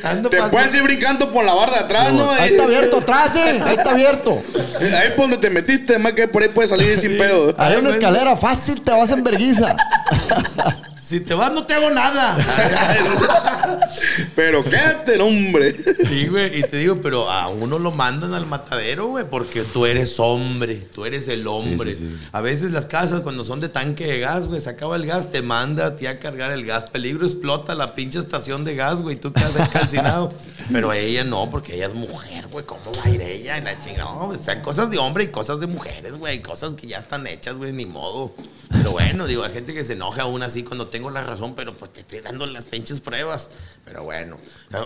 [0.50, 2.28] puedes ir brincando por la barda de atrás, ¿no?
[2.28, 3.60] Ahí está abierto atrás, ¿eh?
[3.64, 4.42] Ahí está abierto.
[4.80, 7.54] Ahí por donde te metiste, más que por ahí puedes salir sin pedo.
[7.56, 9.76] Hay una escalera fácil, te vas en verguiza.
[11.06, 12.36] Si te vas, no te hago nada.
[14.34, 15.72] Pero quédate, hombre.
[16.04, 16.58] Sí, güey.
[16.58, 20.74] Y te digo, pero a uno lo mandan al matadero, güey, porque tú eres hombre.
[20.92, 21.94] Tú eres el hombre.
[21.94, 22.26] Sí, sí, sí.
[22.32, 25.30] A veces las casas, cuando son de tanque de gas, güey, se acaba el gas,
[25.30, 26.90] te manda a ti a cargar el gas.
[26.90, 29.14] Peligro explota la pinche estación de gas, güey.
[29.14, 30.32] Tú quedas ahí calcinado.
[30.72, 32.64] pero ella no, porque ella es mujer, güey.
[32.66, 33.58] ¿Cómo va a ir ella?
[33.58, 34.10] Y la chingada.
[34.12, 36.42] No, o sea, cosas de hombre y cosas de mujeres, güey.
[36.42, 38.34] Cosas que ya están hechas, güey, ni modo.
[38.70, 41.76] Pero bueno, digo, hay gente que se enoja aún así cuando tengo la razón, pero
[41.76, 43.50] pues te estoy dando las pinches pruebas.
[43.84, 44.38] Pero bueno,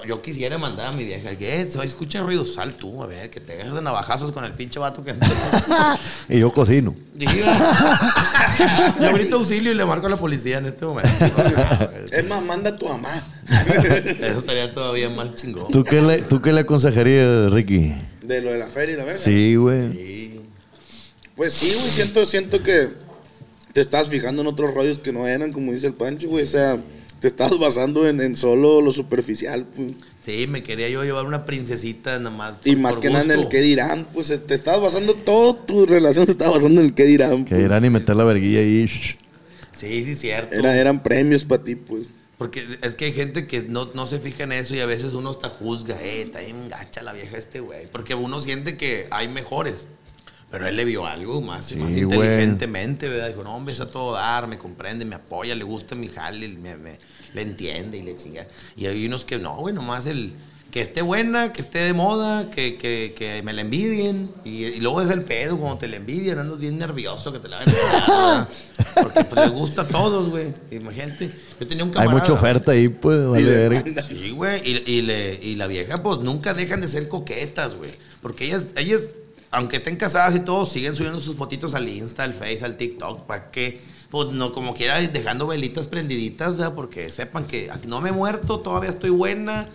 [0.09, 3.39] yo quisiera mandar a mi vieja que se escucha ruido, sal tú, a ver, que
[3.39, 5.15] te agarres de navajazos con el pinche vato que
[6.29, 6.97] Y yo cocino.
[9.01, 11.11] Yo grito auxilio y le marco a la policía en este momento.
[12.11, 13.11] Es más, manda a tu mamá.
[14.21, 15.71] Eso sería todavía más chingón.
[15.71, 17.95] ¿Tú qué le, tú qué le aconsejarías, Ricky?
[18.23, 19.23] De lo de la feria y la verga.
[19.23, 20.41] Sí, güey.
[21.37, 22.89] Pues sí, güey, siento, siento que
[23.73, 26.45] te estás fijando en otros rollos que no eran, como dice el Pancho, güey.
[26.45, 26.79] O sea,
[27.21, 29.93] te estás basando en, en solo lo superficial, pues.
[30.25, 32.61] Sí, me quería yo llevar una princesita nada más.
[32.65, 35.65] Y por- más que nada en el qué dirán, pues eh, te estás basando, toda
[35.67, 37.45] tu relación se está basando en el qué dirán.
[37.45, 37.65] Que pues.
[37.65, 38.85] irán y meter la verguilla ahí.
[38.87, 39.17] shh.
[39.75, 40.55] Sí, sí, cierto.
[40.57, 42.09] Era- eran premios para ti, pues.
[42.37, 45.13] Porque es que hay gente que no, no se fija en eso y a veces
[45.13, 47.87] uno hasta juzga, eh, está bien gacha la vieja este güey.
[47.93, 49.87] Porque uno siente que hay mejores.
[50.51, 53.29] Pero él le vio algo más, Sí, más inteligentemente, ¿verdad?
[53.29, 56.49] Dijo, no, hombre, es a todo dar, me comprende, me apoya, le gusta mi jale,
[56.49, 56.97] me, me-
[57.33, 58.47] le entiende y le chinga.
[58.77, 60.33] Y hay unos que no, güey, nomás el
[60.73, 64.31] que esté buena, que esté de moda, que, que, que me la envidien.
[64.45, 67.49] Y, y luego es el pedo, cuando te la envidian, andas bien nervioso, que te
[67.49, 68.49] la van a
[69.03, 70.53] Porque pues les gusta a todos, güey.
[70.73, 71.31] Imagínate.
[71.61, 72.21] Yo tenía un Hay camarada.
[72.21, 73.83] mucha oferta ahí, pues, vale.
[74.03, 74.61] Sí, güey.
[74.65, 77.91] Y, y le- y la vieja, pues nunca dejan de ser coquetas, güey.
[78.23, 79.09] Porque ellas, ellas,
[79.51, 83.23] aunque estén casadas y todo, siguen subiendo sus fotitos al Insta, al Face, al TikTok,
[83.23, 83.81] para que,
[84.11, 86.75] pues no, como quiera, dejando velitas prendiditas, ¿verdad?
[86.75, 89.67] Porque sepan que aquí no me he muerto, todavía estoy buena.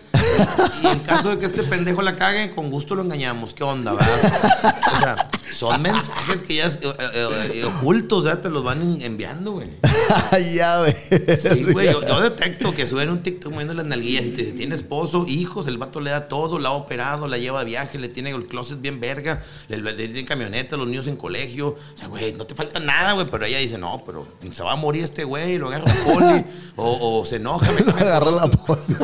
[0.82, 3.54] Y en caso de que este pendejo la cague, con gusto lo engañamos.
[3.54, 4.74] ¿Qué onda, verdad?
[4.94, 8.42] O sea, son mensajes que ellas eh, eh, eh, ocultos, ¿verdad?
[8.42, 9.70] Te los van en- enviando, güey.
[10.54, 10.94] ya, güey.
[11.38, 14.52] Sí, güey, yo, yo detecto que suben un TikTok moviendo las nalguillas y te dice,
[14.52, 17.98] tiene esposo, hijos, el vato le da todo, la ha operado, la lleva de viaje,
[17.98, 21.68] le tiene el closet bien verga, le, le tiene camioneta, los niños en colegio.
[21.94, 24.72] O sea, güey, no te falta nada, güey, pero ella dice, no, pero se va
[24.72, 26.44] a morir este güey, lo agarra la poli,
[26.76, 27.70] o, o se enoja.
[27.72, 28.80] me cae Agarra la poli.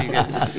[0.00, 0.06] Sí,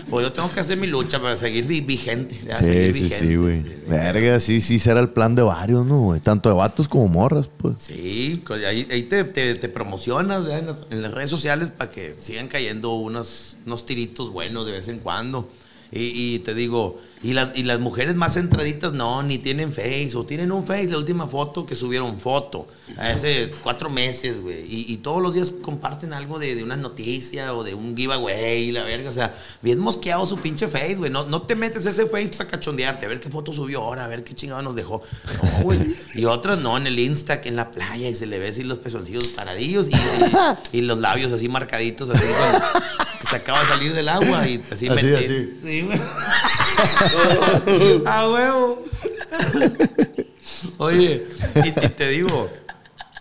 [0.09, 2.39] pues yo tengo que hacer mi lucha para seguir vi- vigente.
[2.45, 3.27] ya, seguir Sí, sí, vigente.
[3.27, 3.61] sí, güey.
[3.88, 6.19] Verga, sí, sí, será el plan de varios, ¿no, güey?
[6.21, 7.75] Tanto de vatos como morras, pues.
[7.79, 11.89] Sí, co- ahí, ahí te, te- te promocionas en, las, en las redes sociales para
[11.91, 15.47] que sigan cayendo unos, unos tiritos buenos de vez en cuando.
[15.93, 20.11] Y, y te digo, y las, y las mujeres más centraditas no, ni tienen face,
[20.15, 22.65] o tienen un face, la última foto que subieron foto,
[22.97, 24.61] hace cuatro meses, güey.
[24.61, 28.72] Y, y todos los días comparten algo de, de una noticia o de un giveaway,
[28.72, 29.09] la verga.
[29.09, 31.11] O sea, bien mosqueado su pinche face, güey.
[31.11, 34.07] No, no te metes ese face para cachondearte, a ver qué foto subió ahora, a
[34.07, 35.01] ver qué chingado nos dejó.
[35.43, 35.95] No, güey.
[36.15, 38.63] Y otras no, en el Insta, que en la playa, y se le ve así
[38.63, 42.26] los pezoncillos paradillos y, y- los labios así marcaditos, así
[43.31, 45.59] se acaba de salir del agua y así, Así, meti- así.
[45.63, 45.99] Sí, güey.
[48.05, 48.85] A huevo.
[50.77, 51.25] Oye,
[51.63, 52.49] y, y te digo,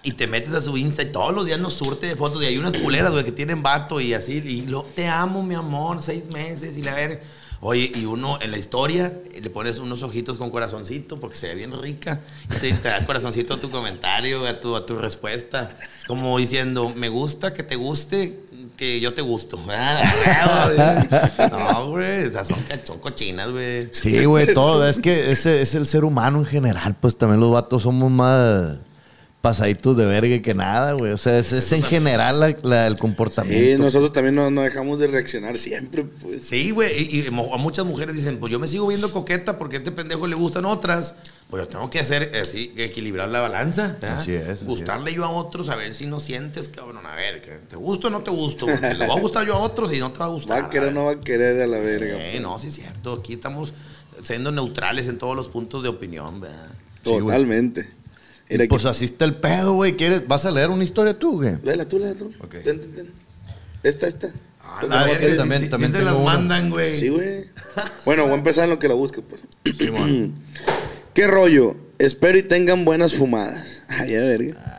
[0.03, 2.47] y te metes a su Insta y todos los días nos surte de fotos y
[2.47, 6.03] hay unas culeras, güey, que tienen vato y así, y lo, te amo, mi amor,
[6.03, 7.23] seis meses y la ver.
[7.63, 11.55] Oye, y uno en la historia le pones unos ojitos con corazoncito porque se ve
[11.57, 12.21] bien rica.
[12.45, 15.69] Y te, te da corazoncito a tu comentario, a tu, a tu respuesta.
[16.07, 18.41] Como diciendo, me gusta que te guste,
[18.79, 19.59] que yo te gusto.
[19.69, 23.89] Ah, No, güey, esas son, son cochinas, güey.
[23.93, 24.89] Sí, güey, todo.
[24.89, 28.79] Es que ese es el ser humano en general, pues también los vatos somos más
[29.41, 31.13] pasaditos de verga que nada, güey.
[31.13, 33.83] O sea, es, es en general la- la- el Sí, comportamiento.
[33.83, 36.47] nosotros también no, no dejamos de reaccionar siempre, pues.
[36.47, 39.79] Sí, güey, y, y muchas mujeres dicen, pues yo me sigo viendo coqueta porque a
[39.79, 41.15] este pendejo le gustan otras.
[41.49, 43.97] Pues yo tengo que hacer así, equilibrar la balanza.
[44.01, 44.19] ¿verdad?
[44.19, 47.05] Así es, así Gustarle yo a otros, a ver si no sientes, cabrón.
[47.07, 48.67] A ver, que ¿te gusto o no te gusto?
[48.67, 50.65] Porque le va a gustar yo a otros y no te va a Va gustar.
[50.67, 52.15] a querer o no va a querer a la verga.
[52.25, 53.15] Eh, no, sí es cierto.
[53.15, 53.73] Aquí estamos
[54.23, 56.69] siendo neutrales en todos los puntos de opinión, ¿verdad?
[57.03, 57.89] Totalmente.
[58.69, 59.93] Pues así está el pedo, güey.
[59.97, 61.57] ¿Quieres- ¿Vas a leer una historia tú, güey?
[61.63, 62.33] Léela tú, léela tú.
[62.51, 63.11] Ten, ten, ten.
[63.83, 64.31] Esta, esta.
[64.63, 66.95] Ah, la verga, sí, sí, sí se las mandan, güey.
[66.95, 67.45] Sí, güey.
[68.05, 69.41] Bueno, voy a empezar en lo que la busque, pues.
[71.15, 71.77] ¿Qué rollo?
[71.99, 73.83] Espero y tengan buenas fumadas.
[73.89, 74.77] Ay, ya verga.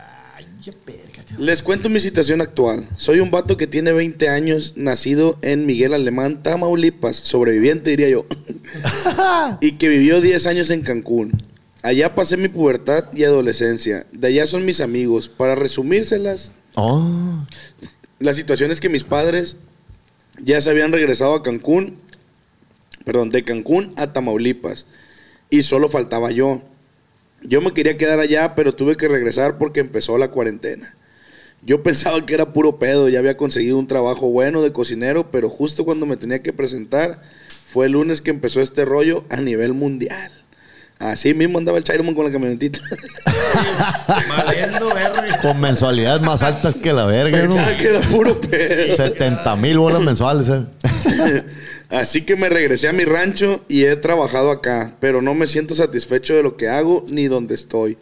[1.38, 2.88] Les cuento mi situación actual.
[2.95, 8.26] Soy un vato que tiene 20 años, nacido en Miguel Alemán, Tamaulipas, sobreviviente diría yo,
[9.61, 11.31] y que vivió 10 años en Cancún.
[11.83, 14.05] Allá pasé mi pubertad y adolescencia.
[14.11, 15.29] De allá son mis amigos.
[15.29, 17.45] Para resumírselas, Oh.
[18.19, 19.57] La situación es que mis padres
[20.39, 21.97] ya se habían regresado a Cancún,
[23.03, 24.85] perdón, de Cancún a Tamaulipas,
[25.49, 26.61] y solo faltaba yo.
[27.43, 30.95] Yo me quería quedar allá, pero tuve que regresar porque empezó la cuarentena.
[31.63, 35.49] Yo pensaba que era puro pedo, ya había conseguido un trabajo bueno de cocinero, pero
[35.49, 37.21] justo cuando me tenía que presentar,
[37.67, 40.31] fue el lunes que empezó este rollo a nivel mundial.
[41.02, 42.80] Así mismo andaba el Chairoman con la camionetita.
[45.41, 47.56] Con mensualidades más altas que la verga, ¿no?
[47.56, 48.95] Pensaba que era puro pedo.
[48.95, 51.44] 70 mil bolas mensuales, ¿eh?
[51.90, 55.73] Así que me regresé a mi rancho y he trabajado acá, pero no me siento
[55.73, 57.98] satisfecho de lo que hago ni donde estoy.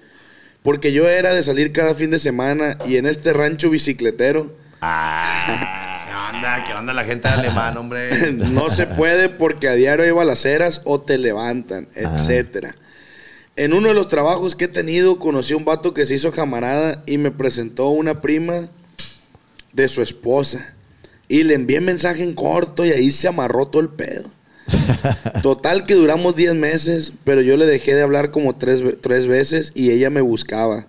[0.62, 6.36] Porque yo era de salir cada fin de semana y en este rancho bicicletero ¿Qué
[6.36, 6.64] onda?
[6.66, 8.32] ¿Qué onda la gente de alemán, hombre?
[8.34, 12.76] no se puede porque a diario hay balaceras o te levantan, etcétera.
[13.60, 16.32] En uno de los trabajos que he tenido conocí a un vato que se hizo
[16.32, 18.70] camarada y me presentó una prima
[19.74, 20.74] de su esposa.
[21.28, 24.32] Y le envié mensaje en corto y ahí se amarró todo el pedo.
[25.44, 29.74] Total que duramos 10 meses, pero yo le dejé de hablar como tres, tres veces
[29.76, 30.88] y ella me buscaba.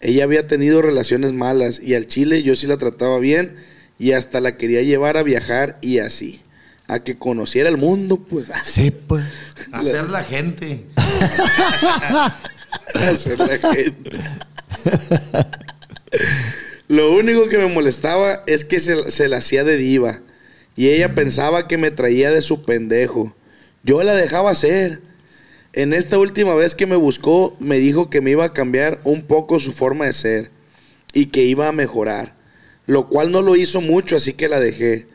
[0.00, 3.56] Ella había tenido relaciones malas y al chile yo sí la trataba bien
[3.98, 6.40] y hasta la quería llevar a viajar y así.
[6.88, 8.46] A que conociera el mundo, pues.
[8.64, 9.24] Sí, pues.
[9.72, 10.86] Hacer la gente.
[12.94, 14.10] Hacer la gente.
[16.88, 20.20] Lo único que me molestaba es que se, se la hacía de diva.
[20.76, 23.34] Y ella pensaba que me traía de su pendejo.
[23.82, 25.02] Yo la dejaba hacer.
[25.74, 29.22] En esta última vez que me buscó, me dijo que me iba a cambiar un
[29.22, 30.50] poco su forma de ser.
[31.12, 32.34] Y que iba a mejorar.
[32.86, 35.06] Lo cual no lo hizo mucho, así que la dejé.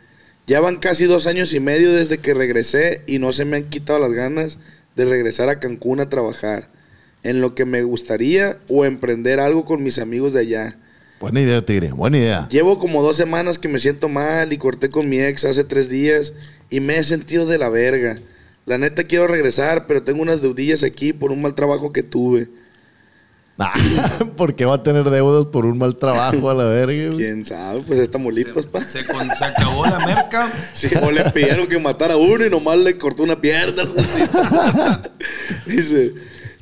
[0.46, 3.70] Ya van casi dos años y medio desde que regresé y no se me han
[3.70, 4.60] quitado las ganas
[4.96, 6.70] de regresar a Cancún a trabajar.
[7.24, 10.78] En lo que me gustaría o emprender algo con mis amigos de allá.
[11.22, 11.94] Buena idea, Tigre.
[11.94, 12.48] Buena idea.
[12.50, 15.88] Llevo como dos semanas que me siento mal y corté con mi ex hace tres
[15.88, 16.34] días
[16.70, 18.20] y me he sentido de la verga.
[18.66, 22.50] La neta quiero regresar, pero tengo unas deudillas aquí por un mal trabajo que tuve.
[24.36, 27.16] ¿Por qué va a tener deudas por un mal trabajo a la verga?
[27.16, 27.82] ¿Quién sabe?
[27.86, 28.82] Pues esta Molipas, pa.
[28.82, 30.52] Se, con- se acabó la merca.
[30.74, 33.84] Sí, o le pidieron que matara a uno y nomás le cortó una pierna.
[35.66, 36.14] Dice,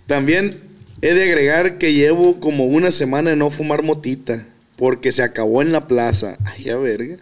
[0.06, 0.60] también
[1.02, 4.46] he de agregar que llevo como una semana de no fumar motita,
[4.76, 6.38] porque se acabó en la plaza.
[6.46, 7.18] Ay, a verga.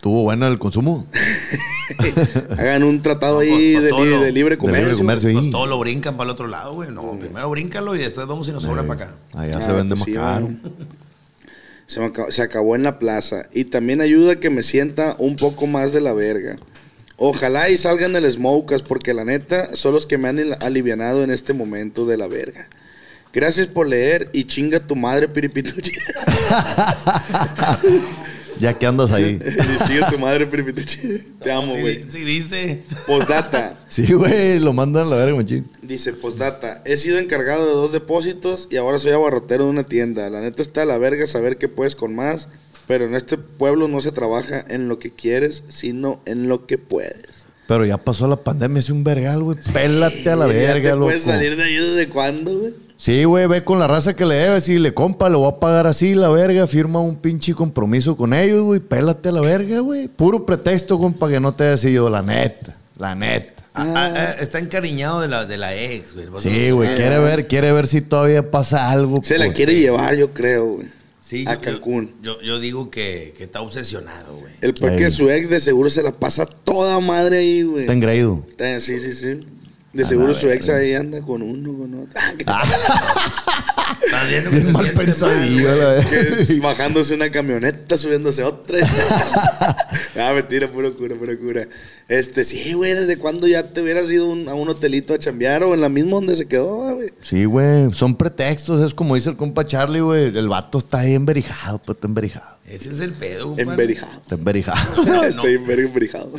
[0.00, 1.06] ¿Tuvo bueno el consumo?
[2.58, 4.86] Hagan un tratado ahí pues, de, lo- de libre de comercio.
[4.88, 6.90] libre comercio, Pues todo lo brincan para el otro lado, güey.
[6.90, 9.14] No, primero bríncalo y después vamos y nos sobra para acá.
[9.34, 10.50] Allá Ah, se vende pues más sí, caro.
[11.86, 13.46] Se, me acabó, se acabó en la plaza.
[13.52, 16.56] Y también ayuda a que me sienta un poco más de la verga.
[17.16, 21.24] Ojalá y salgan del Smokas, porque la neta son los que me han al- alivianado
[21.24, 22.68] en este momento de la verga.
[23.32, 25.92] Gracias por leer y chinga tu madre, Piripituchi.
[28.60, 29.38] Ya que andas ahí.
[29.86, 30.98] chinga tu madre, Piripituchi.
[31.40, 32.02] Te amo, güey.
[32.08, 32.82] Sí, dice.
[33.06, 33.74] Postdata.
[33.88, 35.66] Sí, güey, lo mandan a la verga, machín.
[35.80, 40.28] Dice, postdata, he sido encargado de dos depósitos y ahora soy abarrotero de una tienda.
[40.28, 42.48] La neta está a la verga saber que puedes con más,
[42.86, 46.76] pero en este pueblo no se trabaja en lo que quieres, sino en lo que
[46.76, 47.46] puedes.
[47.66, 49.58] Pero ya pasó la pandemia, es un vergal, güey.
[49.72, 51.04] Pélate a la verga, te loco.
[51.06, 52.74] puedes salir de ahí desde cuándo, güey.
[53.00, 55.60] Sí, güey, ve con la raza que le debes y le compa, lo voy a
[55.60, 59.78] pagar así, la verga, firma un pinche compromiso con ellos, güey, pélate a la verga,
[59.78, 60.08] güey.
[60.08, 63.52] Puro pretexto, compa, que no te haya sido la neta, la neta.
[63.72, 66.26] Ah, ah, ah, está encariñado de la, de la ex, güey.
[66.40, 69.20] Sí, güey, quiere ver, quiere ver si todavía pasa algo.
[69.22, 69.56] Se la pues.
[69.56, 70.88] quiere llevar, yo creo, güey.
[71.20, 72.14] Sí, a yo- Cancún.
[72.20, 74.52] Yo, yo digo que, que está obsesionado, güey.
[74.60, 75.10] El peor que Ahí.
[75.10, 77.82] su ex de seguro se la pasa toda madre ahí, güey.
[77.82, 78.42] Está engreído.
[78.80, 79.40] Sí, sí, sí.
[79.92, 82.20] De A seguro su ex ahí anda con uno, con otro.
[84.04, 85.68] Estás viendo que Bien se mal pensadillo,
[86.62, 88.78] bajándose una camioneta, subiéndose otra.
[90.16, 91.68] ah, mentira, puro cura, puro cura.
[92.06, 95.62] Este, sí, güey, ¿desde cuándo ya te hubieras ido un- a un hotelito a chambear
[95.64, 97.12] o en la misma donde se quedó, ah, güey?
[97.22, 100.36] Sí, güey, son pretextos, es como dice el compa Charlie, güey.
[100.36, 102.57] El vato está ahí emberijado, pues está emberijado.
[102.68, 103.70] Ese es el pedo, compadre.
[103.70, 104.20] Emberijado.
[104.22, 105.22] Está emberijado.
[105.24, 106.32] Estoy emberijado.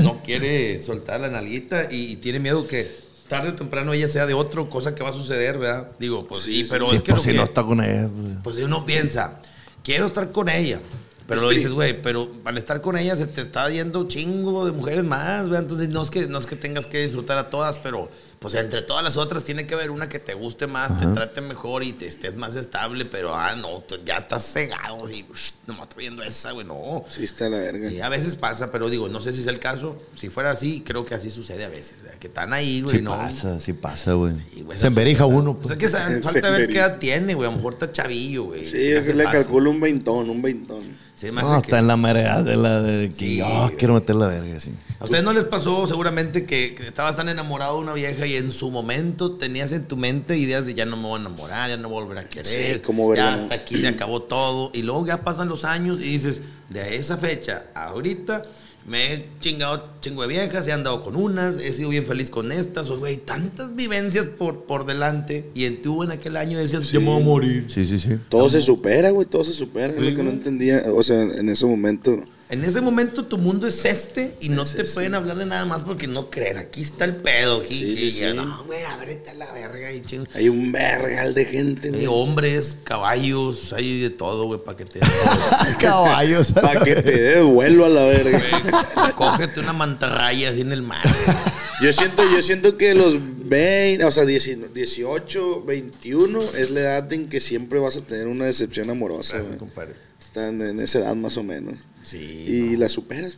[0.00, 2.90] No quiere soltar la nalguita y, tiene miedo que
[3.28, 5.88] tarde o temprano ella sea de otro, cosa que va a suceder, ¿verdad?
[5.98, 8.08] Digo, pues sí, pero Sí, es que pues lo si que- no está con ella.
[8.42, 8.56] pues.
[8.56, 9.40] Pues uno piensa,
[9.84, 10.80] quiero estar con ella.
[11.26, 14.72] Pero lo dices, güey, pero al estar con ella se te está yendo chingo de
[14.72, 15.60] mujeres más, ¿verdad?
[15.64, 18.08] Entonces no es que, no es que tengas que disfrutar a todas, pero
[18.38, 21.40] pues entre todas las otras tiene que haber una que te guste más, te trate
[21.40, 25.88] mejor y te estés más estable, pero ah, no, ya estás cegado y ush, nomás
[25.88, 27.04] estoy viendo esa, güey, no.
[27.10, 27.90] Sí, está la verga.
[27.90, 30.00] Y a veces pasa, pero digo, no sé si es el caso.
[30.14, 32.02] Si fuera así, creo que así sucede a veces.
[32.02, 32.18] ¿verdad?
[32.18, 33.10] Que están ahí, güey, Sí no.
[33.10, 34.34] pasa, sí pasa, güey.
[34.62, 35.50] güey, Se emberija uno.
[35.52, 35.68] O pues.
[35.68, 37.48] sea, que Se falta ver qué edad tiene, güey.
[37.48, 38.64] A lo mejor está chavillo, güey.
[38.64, 41.07] Sí, me yo hace le calculo un veintón, un veintón.
[41.26, 43.76] Me No, hace que- está en la marea de la de que Sí, oh, güey.
[43.76, 44.72] quiero meter la verga, sí.
[45.00, 48.36] ¿A ustedes no les pasó seguramente que, que estabas tan enamorado de una vieja y
[48.36, 51.68] en su momento tenías en tu mente ideas de ya no me voy a enamorar,
[51.70, 54.70] ya no voy a volver a querer, Sí, como ya hasta aquí se acabó todo
[54.72, 58.42] y luego ya pasan los años y dices, de esa fecha a ahorita
[58.88, 62.50] me he chingado chingo de viejas, he andado con unas, he sido bien feliz con
[62.52, 66.90] estas, o güey, tantas vivencias por, por delante y en tú en aquel año decías,
[66.90, 67.64] yo me voy a morir.
[67.68, 68.16] Sí, sí, sí.
[68.28, 69.92] Todo se supera, güey, todo se supera.
[69.92, 72.22] Es Sí, lo que no entendía, o sea, en ese momento.
[72.50, 75.82] En ese momento tu mundo es este y no te pueden hablar de nada más
[75.82, 76.56] porque no crees.
[76.56, 77.60] Aquí está el pedo.
[77.60, 78.24] Aquí, Sí, sí.
[78.34, 80.26] No, güey, ábrete a la verga y ching.
[80.34, 85.00] Hay un vergal de gente, Hay hombres, caballos, hay de todo, güey, para que te...
[85.78, 86.52] Caballos.
[86.52, 88.42] Para que te dé vuelo a la verga.
[89.14, 91.06] Cógete una mantarraya así en el mar.
[91.82, 97.12] Yo siento, yo siento que los 20, o sea, 19, 18, 21 es la edad
[97.12, 99.96] en que siempre vas a tener una decepción amorosa, compadre.
[100.18, 101.76] Están en esa edad más o menos.
[102.08, 102.18] Sí.
[102.18, 103.36] Y la superas.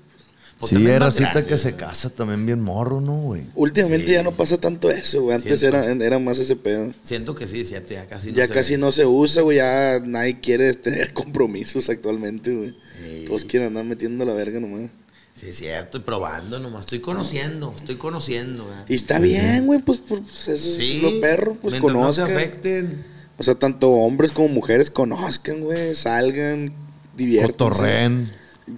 [0.58, 3.44] Pues sí, era cita grande, que se casa también bien morro, ¿no, güey?
[3.54, 4.12] Últimamente Sí.
[4.12, 5.34] ya no pasa tanto eso, güey.
[5.36, 5.78] Antes Siento.
[5.78, 6.92] era, era más ese pedo.
[7.02, 8.78] Siento que sí, cierto, ya casi no ya se casi ve.
[8.78, 9.56] no se usa, güey.
[9.56, 12.74] Ya nadie quiere tener compromisos actualmente, güey.
[13.26, 14.90] Todos quieren andar metiendo la verga nomás.
[15.34, 16.80] Sí, es cierto, y probando nomás.
[16.80, 18.76] Estoy conociendo, estoy conociendo, güey.
[18.88, 22.20] Y está bien, güey, pues, pues eso Sí, es lo perro, pues mientras no se
[22.20, 22.36] conozcan.
[22.36, 23.04] afecten.
[23.38, 26.74] o sea, tanto hombres como mujeres conozcan, güey, salgan,
[27.16, 27.52] diviertan.
[27.52, 28.30] Cotorren.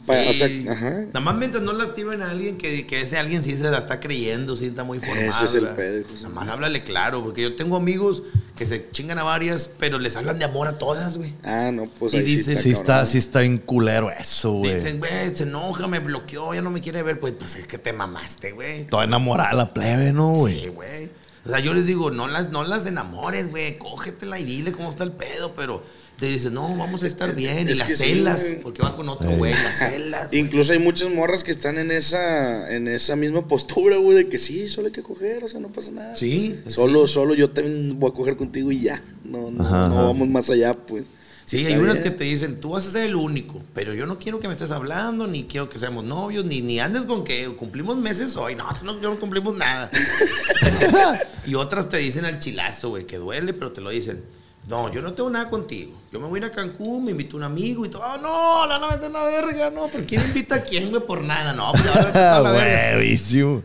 [0.06, 0.66] Pa- O sea, Sí.
[0.69, 0.90] ajá.
[1.06, 4.01] Nada más mientras no lastimen a alguien que, que ese alguien sí se la está
[4.01, 5.31] creyendo, sí está muy formado.
[5.31, 8.23] Ese es el pedo, Nada más háblale claro, porque yo tengo amigos
[8.56, 11.32] que se chingan a varias, pero les hablan de amor a todas, güey.
[11.43, 14.74] Ah, no, pues Y ahí dicen- sí Sí está, sí está bien culero eso, güey.
[14.74, 17.19] Dicen, güey, se enoja, me bloqueó, ya no me quiere ver.
[17.20, 18.85] Pues, pues es que te mamaste, güey.
[18.86, 20.60] Toda enamorada la plebe, ¿no, güey?
[20.62, 21.10] Sí, güey.
[21.44, 23.77] O sea, yo les digo, no las, no las enamores, güey.
[23.78, 25.82] Cógetela y dile cómo está el pedo, pero
[26.23, 27.69] te dicen, no, vamos a estar bien.
[27.69, 28.61] y las sí, celas, güey.
[28.61, 30.28] porque va con otro güey, las celas.
[30.28, 30.40] güey.
[30.40, 34.39] Incluso hay muchas morras que están en esa, en esa misma postura, güey, de que
[34.39, 36.16] sí, solo hay que coger, o sea, no pasa nada.
[36.16, 37.15] Sí, Solo, sí.
[37.15, 39.03] solo yo también voy a coger contigo y ya.
[39.24, 40.03] No, no, Ajá, no ajá.
[40.05, 41.07] vamos más allá, pues.
[41.44, 42.05] Sí, Está hay unas bien.
[42.05, 44.55] que te dicen, tú vas a ser el único, pero yo no quiero que me
[44.55, 48.55] estés hablando, ni quiero que seamos novios, ni, ni andes con que cumplimos meses hoy.
[48.55, 49.90] No, tú no, yo no cumplimos nada.
[51.47, 54.23] y otras te dicen al chilazo, güey, que duele, pero te lo dicen.
[54.68, 55.93] No, yo no tengo nada contigo.
[56.12, 58.05] Yo me voy a ir a Cancún, me invito a un amigo y todo.
[58.05, 59.89] "Ah, no, la van a meter en la verga, no.
[59.89, 61.05] ¿Por quién invita a quién, güey?
[61.05, 61.72] Por nada, no.
[61.72, 61.86] Pues,
[62.16, 63.02] ahora la verga.
[63.05, 63.09] Y,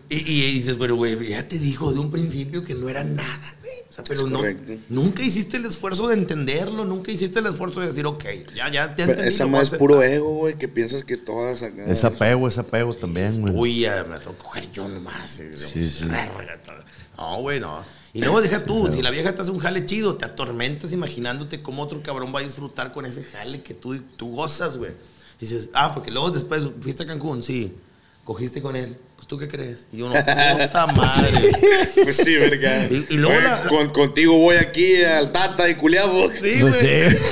[0.10, 3.74] y dices, pero güey, ya te dijo de un principio que no era nada, güey.
[3.90, 4.74] O sea, pero Es no, correcto.
[4.90, 8.24] nunca hiciste el esfuerzo de entenderlo, nunca hiciste el esfuerzo de decir, ok,
[8.56, 9.30] ya, ya, ya Pero entendí.
[9.30, 9.80] esa más es aceptar".
[9.80, 11.86] puro ego, güey, que piensas que todas acá.
[11.86, 13.54] Es apego, es apego también, güey.
[13.56, 15.30] Uy, ya me tengo que coger yo nomás.
[15.32, 16.06] Sí, sí.
[17.18, 17.84] No, güey, no.
[18.18, 21.62] Y luego deja tú, si la vieja te hace un jale chido, te atormentas imaginándote
[21.62, 24.92] cómo otro cabrón va a disfrutar con ese jale que tú, tú gozas, güey.
[25.40, 27.74] Dices, ah, porque luego después fuiste a Cancún, sí,
[28.24, 28.98] cogiste con él.
[29.16, 29.86] Pues tú qué crees?
[29.94, 31.52] Y uno, puta madre.
[32.04, 32.86] Pues sí, verga.
[32.90, 36.32] Y- y luego la- con- contigo voy aquí al Tata y culiamos.
[36.42, 37.10] Sí, Pues güey.
[37.12, 37.18] sí.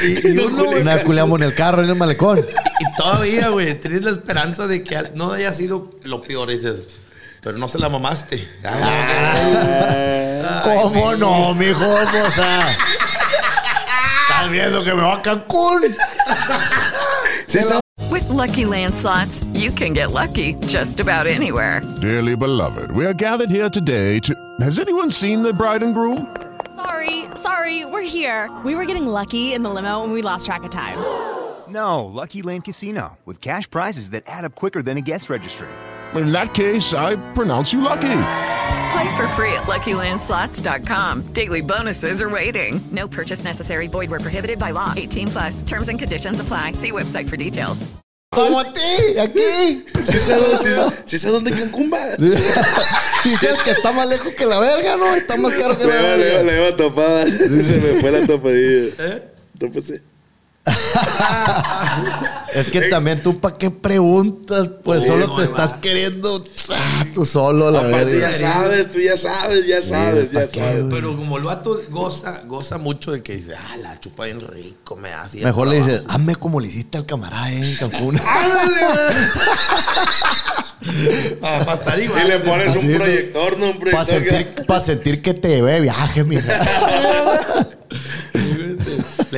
[0.00, 2.38] Y, y uno, Una culeamos en el carro, en el malecón.
[2.38, 6.82] Y todavía, güey, tienes la esperanza de que no haya sido lo peor, dices.
[7.42, 8.48] Pero no se la mamaste.
[8.64, 9.34] Ah.
[10.64, 11.84] ¿Cómo no, mijo?
[11.84, 12.70] O sea,
[14.28, 15.94] estás viendo que me va a Cancún.
[18.10, 21.82] With Lucky Land slots, you can get lucky just about anywhere.
[22.00, 24.34] Dearly beloved, we are gathered here today to.
[24.60, 26.34] Has anyone seen the bride and groom?
[26.74, 28.50] Sorry, sorry, we're here.
[28.64, 30.98] We were getting lucky in the limo and we lost track of time.
[31.68, 35.68] No, Lucky Land Casino, with cash prizes that add up quicker than a guest registry.
[36.14, 38.20] In that case, I pronounce you lucky.
[38.92, 41.32] Play for free at LuckyLandSlots.com.
[41.32, 42.80] Daily bonuses are waiting.
[42.90, 43.86] No purchase necessary.
[43.88, 44.94] Void were prohibited by law.
[44.96, 45.62] 18 plus.
[45.62, 46.72] Terms and conditions apply.
[46.72, 47.86] See website for details.
[48.30, 49.84] Como a ti, aquí.
[50.04, 50.68] Sí sabes, sí,
[51.06, 51.98] sí sabes dónde Cancún va.
[53.22, 55.14] Sí, sabes que está más lejos que la verga, ¿no?
[55.14, 56.42] Está más caro que la iba, le iba, verga.
[56.42, 57.24] le iba topada.
[57.24, 58.94] Se me fue la topadilla.
[58.98, 59.32] ¿Eh?
[59.58, 60.02] Tópese.
[62.54, 64.68] Es que también tú, ¿para qué preguntas?
[64.84, 68.98] Pues Sí, solo no, te estás queriendo ah, tú solo, la Aparte ya sabes, tú
[69.00, 70.84] ya sabes, ya sabes, ya sabes.
[70.90, 74.96] Pero como el vato goza, goza mucho de que dice, ah, la chupa bien rico,
[74.96, 75.40] me da así.
[75.40, 75.90] Mejor le abajo".
[75.92, 78.18] dices, hazme como le hiciste al camarada en Cancún.
[81.42, 82.24] Ah, para estar igual.
[82.24, 84.22] Y le pones Así, un proyector, no un Para proyector.
[84.24, 86.42] que- sentir, pa' sentir que te ve viaje, mira.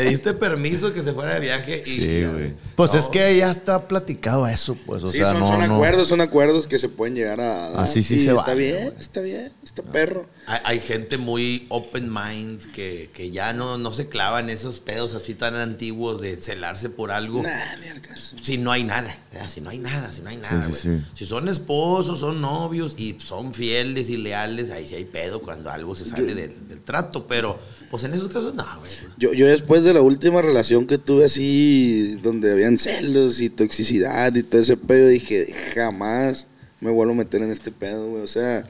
[0.05, 1.91] Le diste permiso que se fuera de viaje y.
[1.91, 2.55] Sí, güey.
[2.77, 5.03] Pues es que ya está platicado eso, pues.
[5.03, 5.75] O sí, sea, son, no, son no.
[5.75, 7.85] acuerdos, son acuerdos que se pueden llegar a dar.
[7.85, 10.27] Así sí Y se Está vale, bien, está bien, está perro.
[10.51, 15.15] Hay, hay gente muy open mind que, que ya no, no se clavan esos pedos
[15.15, 17.45] así tan antiguos de celarse por algo.
[17.45, 17.51] Nah.
[18.43, 19.49] Si no hay nada, ¿verdad?
[19.49, 20.63] si no hay nada, si no hay nada.
[20.63, 20.81] Sí, güey.
[20.81, 21.13] sí, sí.
[21.15, 25.71] Si son esposos, son novios y son fieles y leales, ahí sí hay pedo cuando
[25.71, 27.29] algo se sale del, del trato.
[27.29, 27.57] Pero,
[27.89, 28.91] pues en esos casos, no, güey.
[29.19, 34.35] Yo, yo después de la última relación que tuve así, donde habían celos y toxicidad
[34.35, 36.49] y todo ese pedo, dije, jamás
[36.81, 38.23] me vuelvo a meter en este pedo, güey.
[38.25, 38.67] O sea,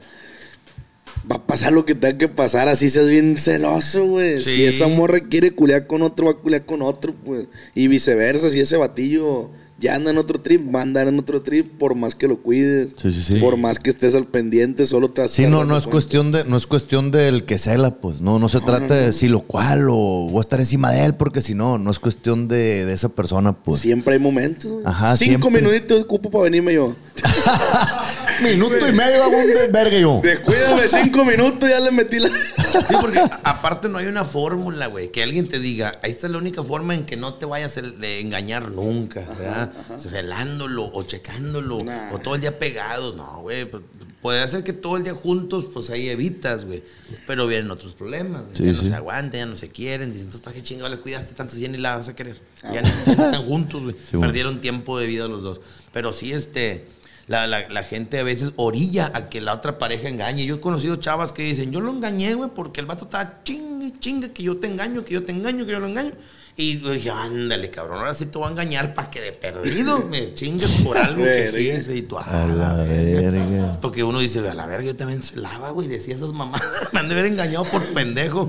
[1.29, 4.39] va a pasar lo que tenga que pasar, así seas bien celoso, güey.
[4.39, 4.51] Sí.
[4.55, 7.47] Si esa morra quiere culear con otro, va a culear con otro, pues.
[7.75, 11.41] Y viceversa, si ese batillo ya anda en otro trip, va a andar en otro
[11.41, 12.89] trip, por más que lo cuides.
[13.01, 13.35] Sí, sí, sí.
[13.39, 15.89] Por más que estés al pendiente, solo te a Sí, no, no es cuenta.
[15.91, 18.21] cuestión de, no es cuestión del que cela, pues.
[18.21, 21.15] No, no se trata de si lo cual o voy a estar encima de él,
[21.15, 23.81] porque si no, no es cuestión de, de esa persona, pues.
[23.81, 24.71] Siempre hay momentos.
[24.71, 24.83] güey.
[24.85, 25.61] Ajá, Cinco siempre.
[25.63, 26.95] minutitos ocupo para venirme yo.
[28.41, 30.19] Minuto y medio hago un desvergue yo.
[30.23, 32.29] Descuídame cinco minutos, ya le metí la.
[32.29, 35.11] Sí, porque aparte no hay una fórmula, güey.
[35.11, 37.81] Que alguien te diga, ahí está la única forma en que no te vayas a
[37.81, 39.71] de engañar nunca, ¿verdad?
[39.95, 41.77] O sea, celándolo o checándolo
[42.11, 43.15] o todo el día pegados.
[43.15, 43.65] No, güey.
[43.65, 43.83] pues,
[44.21, 46.83] Puede ser que todo el día juntos, pues ahí evitas, güey.
[47.25, 48.43] Pero vienen otros problemas.
[48.43, 48.55] güey.
[48.55, 48.85] Sí, ya no sí.
[48.87, 50.09] se aguantan, ya no se quieren.
[50.11, 52.39] Dicen, entonces, ¿para qué chingado le cuidaste tanto si ya ni la vas a querer?
[52.61, 53.95] Ah, Ya ni ya están juntos, güey.
[54.11, 54.27] bueno.
[54.27, 55.61] Perdieron tiempo de vida los dos.
[55.91, 56.85] Pero sí, este...
[57.31, 60.45] La, la- la gente a veces orilla a que la otra pareja engañe.
[60.45, 63.93] Yo he conocido chavas que dicen, yo lo engañé, güey, porque el vato estaba chingue,
[63.99, 66.11] chingue, que yo te engaño, que yo te engaño, que yo lo engaño.
[66.57, 69.99] Y yo dije, ándale, cabrón, ahora sí te voy a engañar para que de perdido
[69.99, 71.47] me chingues por algo que
[71.83, 73.71] sí Y tú, A la verga.
[73.81, 76.61] porque uno dice, a la verga, yo también se lava, güey, decía esas mamás.
[76.93, 78.47] me han de haber engañado por pendejo.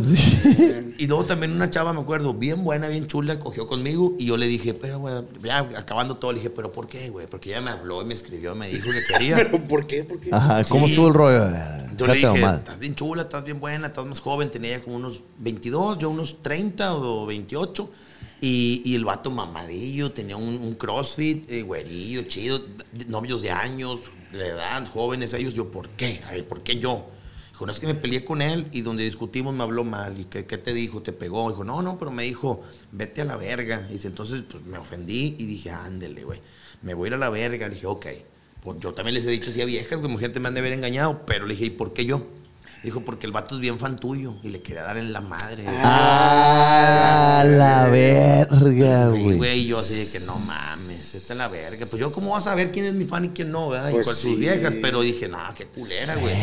[0.98, 4.14] Y luego también una chava, me acuerdo, bien buena, bien chula, cogió conmigo.
[4.18, 7.26] Y yo le dije, pero, güey, ya acabando todo, le dije, pero ¿por qué, güey?
[7.26, 9.36] Porque ella me habló y me escribió, me dijo que quería.
[9.50, 10.04] ¿Pero por qué?
[10.04, 10.30] ¿Por qué?
[10.32, 10.92] Ajá, ¿cómo Sí.
[10.92, 11.44] estuvo el rollo?
[11.96, 14.50] Yo le dije, estás bien chula, estás bien buena, estás más joven.
[14.50, 17.90] Tenía ella como unos 22, yo unos 30 o 28.
[18.44, 22.60] Y, y el vato mamadillo, tenía un, crossfit, eh, güerillo, chido,
[23.06, 24.00] novios de años,
[24.32, 25.54] de edad, jóvenes ellos.
[25.54, 26.20] Yo, ¿por qué?
[26.26, 27.06] A ver, ¿por qué yo?
[27.52, 30.18] Dijo, no es que me peleé con él y donde discutimos me habló mal.
[30.18, 31.02] ¿Y qué, qué te dijo?
[31.02, 31.50] ¿Te pegó?
[31.50, 33.86] Dijo, no, no, pero me dijo, vete a la verga.
[33.88, 36.40] Y dice, entonces, pues me ofendí y dije, ándele, güey.
[36.82, 37.68] Me voy a ir a la verga.
[37.68, 38.06] Le dije, ok.
[38.60, 40.60] Pues, yo también les he dicho así a viejas, güey, mujer te me han de
[40.60, 41.24] haber engañado.
[41.26, 42.26] Pero le dije, ¿y por qué yo?
[42.82, 45.64] Dijo, porque el vato es bien fan tuyo y le quería dar en la madre.
[45.84, 49.36] Ah, la verga, Y, güey.
[49.36, 50.71] güey, y yo así de que no mames,
[51.32, 51.86] es la verga.
[51.86, 53.90] Pues yo, ¿cómo vas a saber quién es mi fan y quién no, verdad?
[53.90, 54.28] y Pues con sí.
[54.28, 54.74] sus viejas.
[54.80, 56.34] Pero dije, no, qué culera, güey.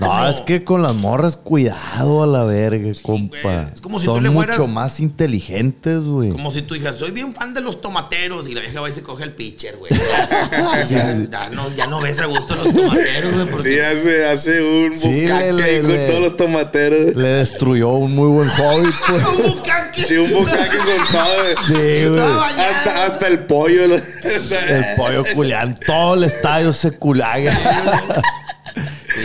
[0.00, 3.70] No, es que con las morras, cuidado a la verga, compa.
[3.74, 6.30] Es como si Son tú le mucho fueras- más inteligentes, güey.
[6.30, 8.48] Como si tú dijeras, soy bien fan de los tomateros.
[8.48, 9.90] Y la vieja va y se coge el pitcher, güey.
[10.50, 13.46] Ya, ya- ya no, ya no ves a gusto los tomateros, güey.
[13.46, 17.14] porque- Sí, hace, hace un Sí, bucaque le- con le- todos los tomateros.
[17.16, 19.22] Le destruyó un muy buen hobby, pues.
[20.06, 21.66] Sí, un bucaque con todo.
[21.66, 22.20] Sí, güey.
[22.70, 23.86] Hasta, hasta el pollo.
[23.88, 23.94] lo-
[24.66, 25.74] El pollo culián.
[25.86, 27.52] Todo el estadio se culaga.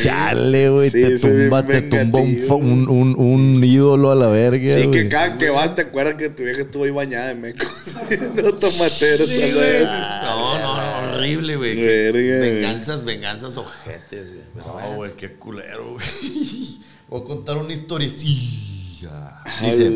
[0.01, 0.89] Chale, güey.
[0.89, 4.75] Sí, te tumba, te tumba un, un, un- un ídolo a la verga.
[4.81, 7.67] Sí, que cada que vas te acuerdas que tu vieja estuvo ahí bañada de mecos.
[8.35, 9.29] Los tomateros.
[9.29, 9.71] Sí, a la güey.
[9.71, 10.21] verga.
[10.23, 10.75] No, no,
[11.11, 11.75] no, horrible, güey.
[12.11, 14.65] Venganzas, venganzas ojetes, güey.
[14.65, 16.05] No, güey, qué culero, güey.
[17.07, 19.43] Voy a contar una historiecilla.
[19.61, 19.89] Dice,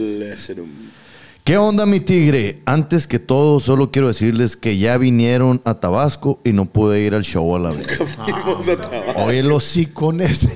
[1.49, 2.61] ¿qué onda, mi tigre?
[2.67, 7.15] Antes que todo, solo quiero decirles que ya vinieron a Tabasco y no pude ir
[7.15, 7.87] al show a la vez.
[7.97, 9.19] Fuimos a Tabasco.
[9.23, 10.47] Oye, los icones.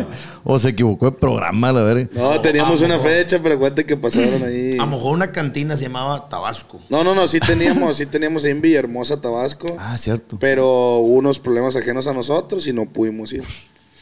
[0.44, 2.10] o se equivocó el programa, a la verga.
[2.12, 4.72] No, teníamos una fecha, pero acuérdate que pasaron ahí.
[4.74, 6.82] A lo mejor una cantina se llamaba Tabasco.
[6.90, 9.74] No, no, no, sí teníamos, sí teníamos ahí en Villahermosa, Tabasco.
[9.78, 10.38] Ah, cierto.
[10.38, 13.44] Pero hubo unos problemas ajenos a nosotros y no pudimos ir.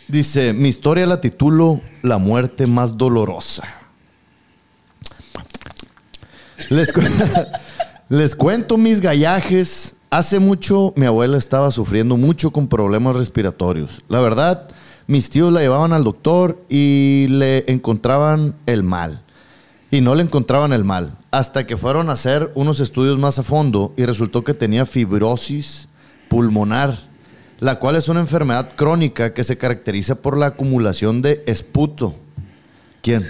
[0.09, 3.80] Dice, mi historia la titulo La muerte más dolorosa.
[6.69, 7.01] Les, cu-
[8.09, 9.97] les cuento mis gallajes.
[10.11, 14.03] Hace mucho mi abuela estaba sufriendo mucho con problemas respiratorios.
[14.09, 14.69] La verdad,
[15.07, 19.23] mis tíos la llevaban al doctor y le encontraban el mal.
[19.93, 21.16] Y no le encontraban el mal.
[21.32, 25.89] hasta que fueron a hacer unos estudios más a fondo y resultó que tenía fibrosis
[26.28, 26.97] pulmonar,
[27.61, 32.15] la cual es una enfermedad crónica que se caracteriza por la acumulación de esputo.
[33.03, 33.24] ¿Quién?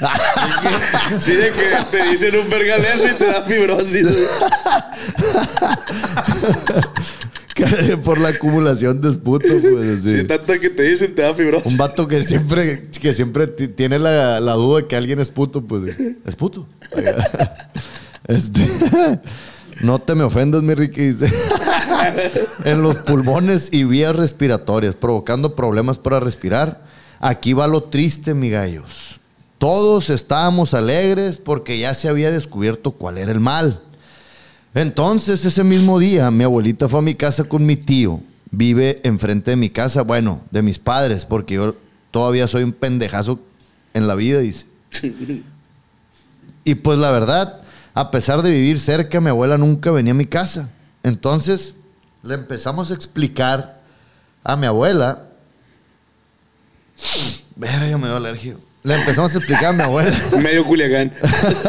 [1.20, 4.06] Sí, de que te dicen un vergaleso y te da fibrosis.
[8.04, 10.02] por la acumulación de esputo, pues.
[10.02, 11.66] Sí, tanto que te dicen te da fibrosis.
[11.66, 15.28] Un vato que siempre, que siempre ti- tiene la, la duda de que alguien es
[15.28, 15.94] puto, pues.
[16.24, 16.66] Es puto.
[18.26, 18.60] Este,
[19.80, 21.00] no te me ofendas, mi Ricky.
[21.12, 21.32] Dice.
[22.66, 26.82] en los pulmones y vías respiratorias, provocando problemas para respirar.
[27.20, 29.17] Aquí va lo triste, mi gallos.
[29.58, 33.82] Todos estábamos alegres porque ya se había descubierto cuál era el mal.
[34.74, 38.20] Entonces, ese mismo día, mi abuelita fue a mi casa con mi tío.
[38.50, 41.74] Vive enfrente de mi casa, bueno, de mis padres, porque yo
[42.12, 43.40] todavía soy un pendejazo
[43.94, 44.66] en la vida, dice.
[46.64, 47.60] Y pues la verdad,
[47.94, 50.68] a pesar de vivir cerca, mi abuela nunca venía a mi casa.
[51.02, 51.74] Entonces,
[52.22, 53.80] le empezamos a explicar
[54.44, 55.26] a mi abuela.
[57.56, 58.56] Verga, me dio alergia.
[58.88, 60.18] Le empezamos a explicar a mi abuela.
[60.42, 61.12] Medio Culiacán.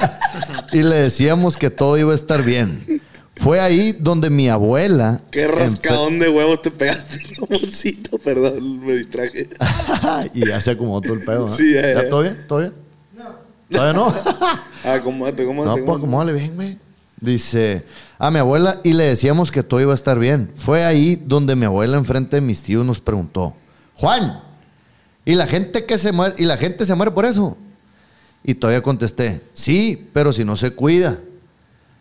[0.71, 3.01] y le decíamos que todo iba a estar bien.
[3.35, 5.19] Fue ahí donde mi abuela.
[5.29, 8.17] Qué rascadón de huevos te pegaste, Ramoncito.
[8.19, 9.49] Perdón, me distraje.
[10.33, 11.47] y ya se acomodó todo el pedo.
[11.47, 11.53] ¿no?
[11.53, 12.09] Sí, ya, ya.
[12.09, 12.45] todo bien?
[12.47, 12.73] ¿Todo bien?
[13.69, 14.13] ¿Todavía no?
[14.89, 15.79] Acomódate, acomódate.
[15.81, 16.77] No, pues acomódale bien, güey.
[17.19, 17.83] Dice,
[18.17, 20.51] a mi abuela y le decíamos que todo iba a estar bien.
[20.55, 23.53] Fue ahí donde mi abuela enfrente de mis tíos nos preguntó,
[23.95, 24.41] Juan,
[25.29, 26.33] ¿y la gente que se muere?
[26.39, 27.55] ¿Y la gente se muere por eso?
[28.43, 31.19] Y todavía contesté, sí, pero si no se cuida.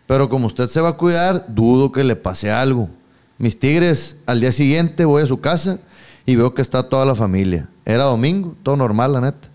[0.07, 2.89] Pero como usted se va a cuidar, dudo que le pase algo.
[3.37, 5.77] Mis tigres, al día siguiente voy a su casa
[6.25, 7.69] y veo que está toda la familia.
[7.85, 9.47] Era domingo, todo normal, la neta.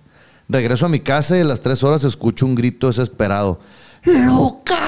[0.48, 3.58] Regreso a mi casa y a las tres horas escucho un grito desesperado.
[4.04, 4.84] ¡Lucas!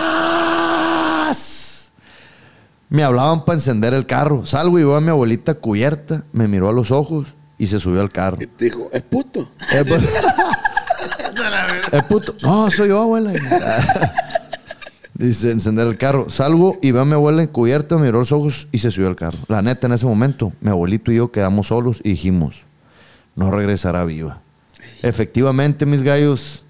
[2.89, 4.47] Me hablaban para encender el carro.
[4.47, 6.23] Salgo y veo a mi abuelita cubierta.
[6.31, 8.39] Me miró a los ojos y se subió al carro.
[8.39, 9.49] Te dijo, es puto.
[9.73, 10.09] Es pu-
[11.93, 12.35] es puto.
[12.43, 13.33] No, soy yo, abuela.
[15.15, 16.29] Dice, encender el carro.
[16.29, 19.17] Salgo y veo a mi abuela encubierta, me miró los ojos y se subió al
[19.17, 19.39] carro.
[19.49, 22.65] La neta, en ese momento, mi abuelito y yo quedamos solos y dijimos,
[23.35, 24.41] no regresará viva.
[25.03, 26.67] Efectivamente, mis gallos,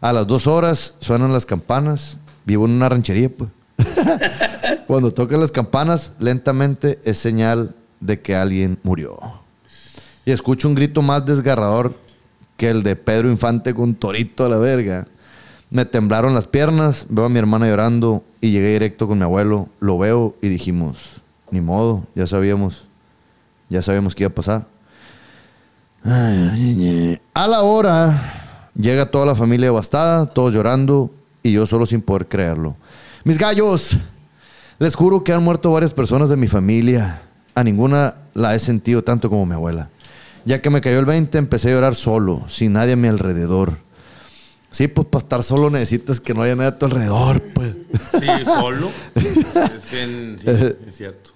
[0.00, 2.18] a las dos horas suenan las campanas.
[2.44, 3.50] Vivo en una ranchería, pues.
[4.86, 9.41] Cuando tocan las campanas, lentamente es señal de que alguien murió.
[10.24, 11.96] Y escucho un grito más desgarrador
[12.56, 15.08] que el de Pedro Infante con Torito a la verga.
[15.70, 19.68] Me temblaron las piernas, veo a mi hermana llorando y llegué directo con mi abuelo.
[19.80, 22.86] Lo veo y dijimos, ni modo, ya sabíamos,
[23.68, 24.66] ya sabíamos qué iba a pasar.
[26.04, 31.10] A la hora llega toda la familia devastada, todos llorando
[31.42, 32.76] y yo solo sin poder creerlo.
[33.24, 33.96] Mis gallos,
[34.78, 37.22] les juro que han muerto varias personas de mi familia.
[37.54, 39.90] A ninguna la he sentido tanto como mi abuela.
[40.44, 43.78] Ya que me cayó el 20, empecé a llorar solo, sin nadie a mi alrededor.
[44.70, 47.74] Sí, pues para estar solo necesitas que no haya nadie a tu alrededor, pues.
[48.20, 48.90] Sí, solo.
[49.90, 50.46] Sí, en- sí,
[50.88, 51.32] es cierto.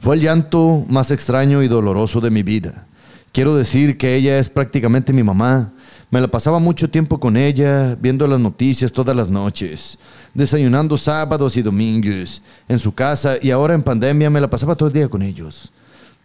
[0.00, 2.86] Fue el llanto más extraño y doloroso de mi vida.
[3.32, 5.72] Quiero decir que ella es prácticamente mi mamá.
[6.10, 9.98] Me la pasaba mucho tiempo con ella, viendo las noticias todas las noches,
[10.36, 14.88] desayunando sábados y domingos en su casa y ahora en pandemia me la pasaba todo
[14.88, 15.72] el día con ellos,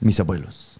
[0.01, 0.79] mis abuelos.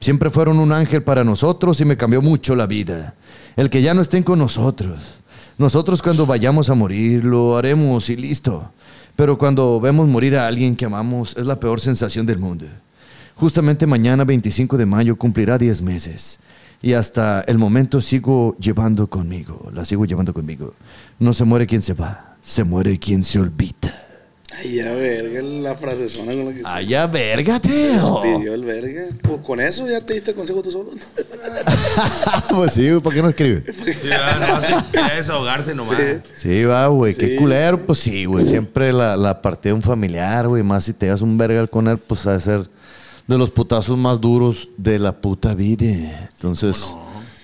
[0.00, 3.14] Siempre fueron un ángel para nosotros y me cambió mucho la vida.
[3.56, 5.20] El que ya no estén con nosotros.
[5.58, 8.70] Nosotros cuando vayamos a morir lo haremos y listo.
[9.16, 12.66] Pero cuando vemos morir a alguien que amamos es la peor sensación del mundo.
[13.34, 16.38] Justamente mañana 25 de mayo cumplirá 10 meses.
[16.80, 20.74] Y hasta el momento sigo llevando conmigo, la sigo llevando conmigo.
[21.18, 23.72] No se muere quien se va, se muere quien se olvida.
[24.54, 28.20] Ay, ya verga, la frase suena con la que Ay, ya verga, Teo.
[28.22, 29.04] pidió el verga.
[29.22, 30.90] Pues con eso ya te diste el consejo tú solo.
[32.50, 33.64] pues sí, ¿para qué no escribe?
[33.72, 34.10] Sí,
[34.94, 35.98] no, desahogarse nomás.
[36.36, 37.14] Sí, va, güey.
[37.14, 38.46] Qué culero, pues sí, güey.
[38.46, 40.62] Siempre la, la partida de un familiar, güey.
[40.62, 42.70] Más si te das un vergal con él, pues ha de ser
[43.26, 46.28] de los putazos más duros de la puta vida.
[46.34, 46.94] Entonces,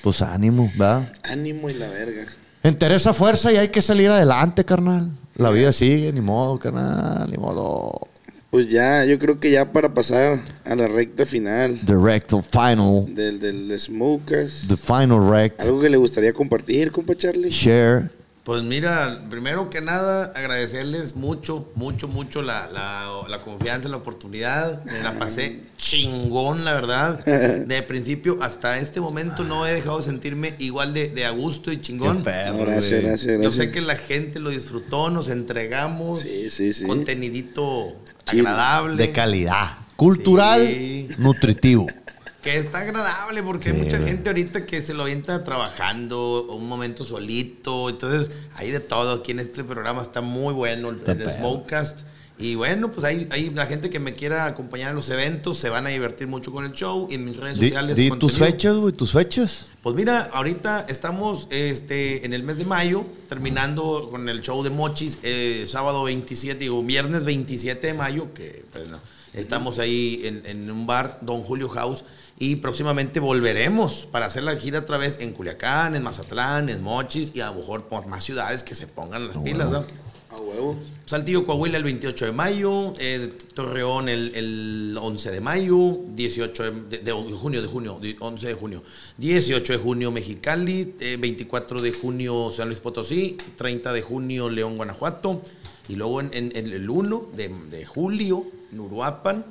[0.03, 1.11] pues ánimo, va.
[1.23, 2.27] Ánimo y la verga.
[2.65, 5.11] Interesa fuerza y hay que salir adelante, carnal.
[5.37, 8.09] La vida sigue, ni modo, carnal, ni modo.
[8.51, 13.15] Pues ya, yo creo que ya para pasar a la recta final The rectal final.
[13.15, 15.61] del, del Smokas, The final rect.
[15.61, 17.51] algo que le gustaría compartir, compa Charlie.
[17.51, 18.11] Share.
[18.49, 24.83] Pues mira, primero que nada, agradecerles mucho, mucho, mucho la, la, la confianza, la oportunidad.
[24.87, 27.23] Me la pasé chingón, la verdad.
[27.67, 31.71] De principio hasta este momento no he dejado de sentirme igual de, de a gusto
[31.71, 32.19] y chingón.
[32.19, 33.03] Qué perro, Gracias, güey.
[33.03, 33.55] gracias, Yo gracias.
[33.67, 36.87] sé que la gente lo disfrutó, nos entregamos Sí, sí, sí.
[36.87, 38.97] contenidito agradable.
[38.97, 39.77] De calidad.
[39.97, 41.09] Cultural, Sí.
[41.19, 41.87] nutritivo.
[42.49, 47.05] Que está agradable porque hay mucha gente ahorita que se lo avienta trabajando un momento
[47.05, 47.91] solito.
[47.91, 49.17] Entonces, hay de todo.
[49.17, 51.31] Aquí en este programa está muy bueno el, el.
[51.31, 52.07] Smokecast.
[52.39, 55.59] Y bueno, pues hay, hay la gente que me quiera acompañar en los eventos.
[55.59, 57.07] Se van a divertir mucho con el show.
[57.11, 57.97] Y en mis redes Di, sociales.
[57.99, 59.69] di tus fechas, güey, tus fechas.
[59.83, 64.71] Pues mira, ahorita estamos este, en el mes de mayo, terminando con el show de
[64.71, 68.99] Mochis, eh, sábado 27, digo, viernes 27 de mayo, que pues, no,
[69.35, 72.05] estamos ahí en, en un bar, Don Julio House,
[72.39, 77.33] y próximamente volveremos para hacer la gira otra vez en Culiacán, en Mazatlán, en Mochis,
[77.35, 79.85] y a lo mejor por más ciudades que se pongan las pilas, ¿no?
[80.31, 80.79] A huevo.
[81.07, 86.99] Saltillo, Coahuila el 28 de mayo, eh, Torreón el, el 11 de mayo, 18 de,
[86.99, 88.83] de- de junio, de junio, de- 11 de junio,
[89.17, 94.77] 18 de junio Mexicali, eh, 24 de junio San Luis Potosí, 30 de junio León,
[94.77, 95.41] Guanajuato,
[95.89, 99.45] y luego en, en- en el 1 de, de julio en Uruapan,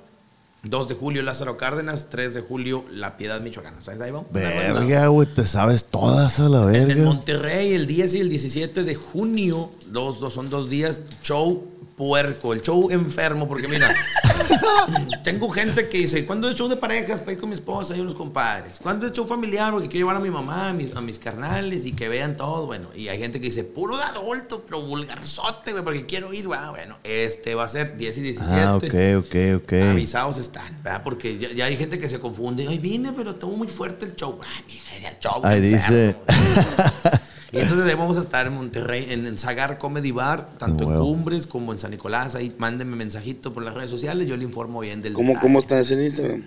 [0.64, 3.76] 2 de julio Lázaro Cárdenas, 3 de julio La Piedad, Michoacán.
[3.82, 4.02] ¿Sabes?
[4.02, 4.32] Ahí vamos.
[4.32, 7.04] Verga, güey, te sabes todas a la En verga.
[7.06, 11.64] Monterrey, el 10 y el 17 de junio, dos, dos, son dos días, show
[11.96, 13.88] puerco, el show enfermo, porque mira,
[15.24, 18.00] tengo gente que dice, ¿cuándo es show de parejas para ir con mi esposa y
[18.00, 18.80] unos compadres?
[18.82, 19.72] ¿Cuándo es show familiar?
[19.72, 22.66] Porque quiero llevar a mi mamá, a mis, a mis carnales y que vean todo,
[22.66, 26.52] bueno, y hay gente que dice, puro de adulto, pero vulgarzote, güey, porque quiero ir,
[26.52, 28.62] va, bueno, este va a ser 10 y 17.
[28.62, 29.74] Ah, ok, ok, ok.
[29.92, 31.04] Avisados están, ¿verdad?
[31.04, 32.68] Porque ya, ya hay gente que se confunde.
[32.68, 34.40] Ay, vine, pero estuvo muy fuerte el show.
[34.42, 35.42] Ay, mija, el show.
[35.44, 36.16] Ahí dice.
[37.54, 41.00] Y entonces ahí vamos a estar en Monterrey, en, en Sagar Comedy Bar, tanto en.
[41.00, 42.36] Cumbres como en San Nicolás.
[42.36, 45.42] Ahí mándenme mensajito por las redes sociales, yo le informo bien del ¿Cómo, detalle.
[45.42, 46.44] ¿Cómo estás en Instagram?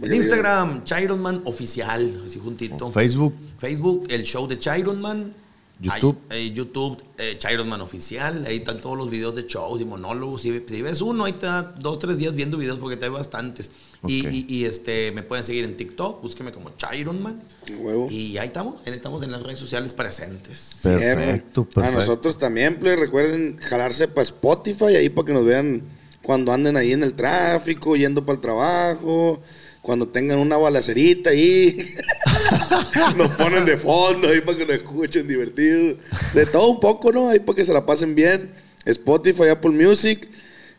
[0.00, 2.90] En Instagram, Chironman Oficial, así juntito.
[2.90, 3.34] Facebook.
[3.58, 5.34] Facebook, el show de Chironman.
[5.80, 6.16] YouTube.
[6.30, 8.44] Eh, YouTube, eh, Chironman Oficial.
[8.46, 10.42] Ahí están todos los videos de shows y monólogos.
[10.42, 13.70] Si, si ves uno, ahí da dos, tres días viendo videos porque te hay bastantes.
[14.06, 14.32] Y, Ok.
[14.32, 17.42] y- y, este, me pueden seguir en TikTok, búsqueme como Chironman.
[17.78, 18.08] Huevo.
[18.10, 20.76] Y ahí estamos, ahí estamos en las redes sociales presentes.
[20.82, 21.98] Perfecto, A perfecto.
[21.98, 25.82] nosotros también, pues, recuerden jalarse para Spotify ahí para que nos vean
[26.22, 29.40] cuando anden ahí en el tráfico, yendo para el trabajo,
[29.82, 31.76] cuando tengan una balacerita ahí.
[33.16, 35.96] nos ponen de fondo ahí para que nos escuchen divertido.
[36.32, 37.30] De todo un poco, ¿no?
[37.30, 38.52] Ahí para que se la pasen bien.
[38.84, 40.28] Spotify, Apple Music,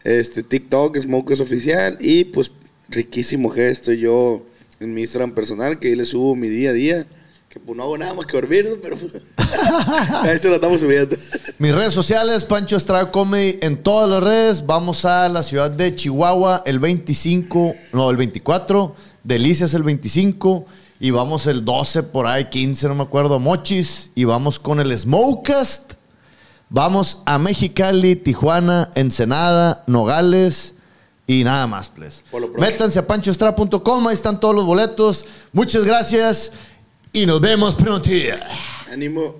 [0.03, 2.51] este, TikTok, Smokers Oficial y pues
[2.89, 4.45] riquísimo gesto yo
[4.79, 7.07] en mi Instagram personal que ahí le subo mi día a día.
[7.49, 9.13] Que pues no hago nada más que dormir, pero pues,
[10.23, 11.15] ahí se lo estamos subiendo.
[11.57, 14.65] Mis redes sociales, Pancho Estrada Comedy en todas las redes.
[14.65, 18.93] Vamos a la ciudad de Chihuahua el 25, no, el 24.
[19.23, 20.65] Delicias el 25.
[20.99, 24.11] Y vamos el 12 por ahí, 15, no me acuerdo, a Mochis.
[24.15, 25.93] Y vamos con el Smokecast.
[26.69, 30.73] Vamos a Mexicali, Tijuana, Ensenada, Nogales
[31.27, 32.23] y nada más, please.
[32.57, 35.25] Métanse a panchoestrada.com, ahí están todos los boletos.
[35.53, 36.51] Muchas gracias
[37.13, 38.09] y nos vemos pronto.
[38.91, 39.35] Ánimo.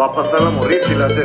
[0.00, 1.24] Va a pasar la morrita y la hace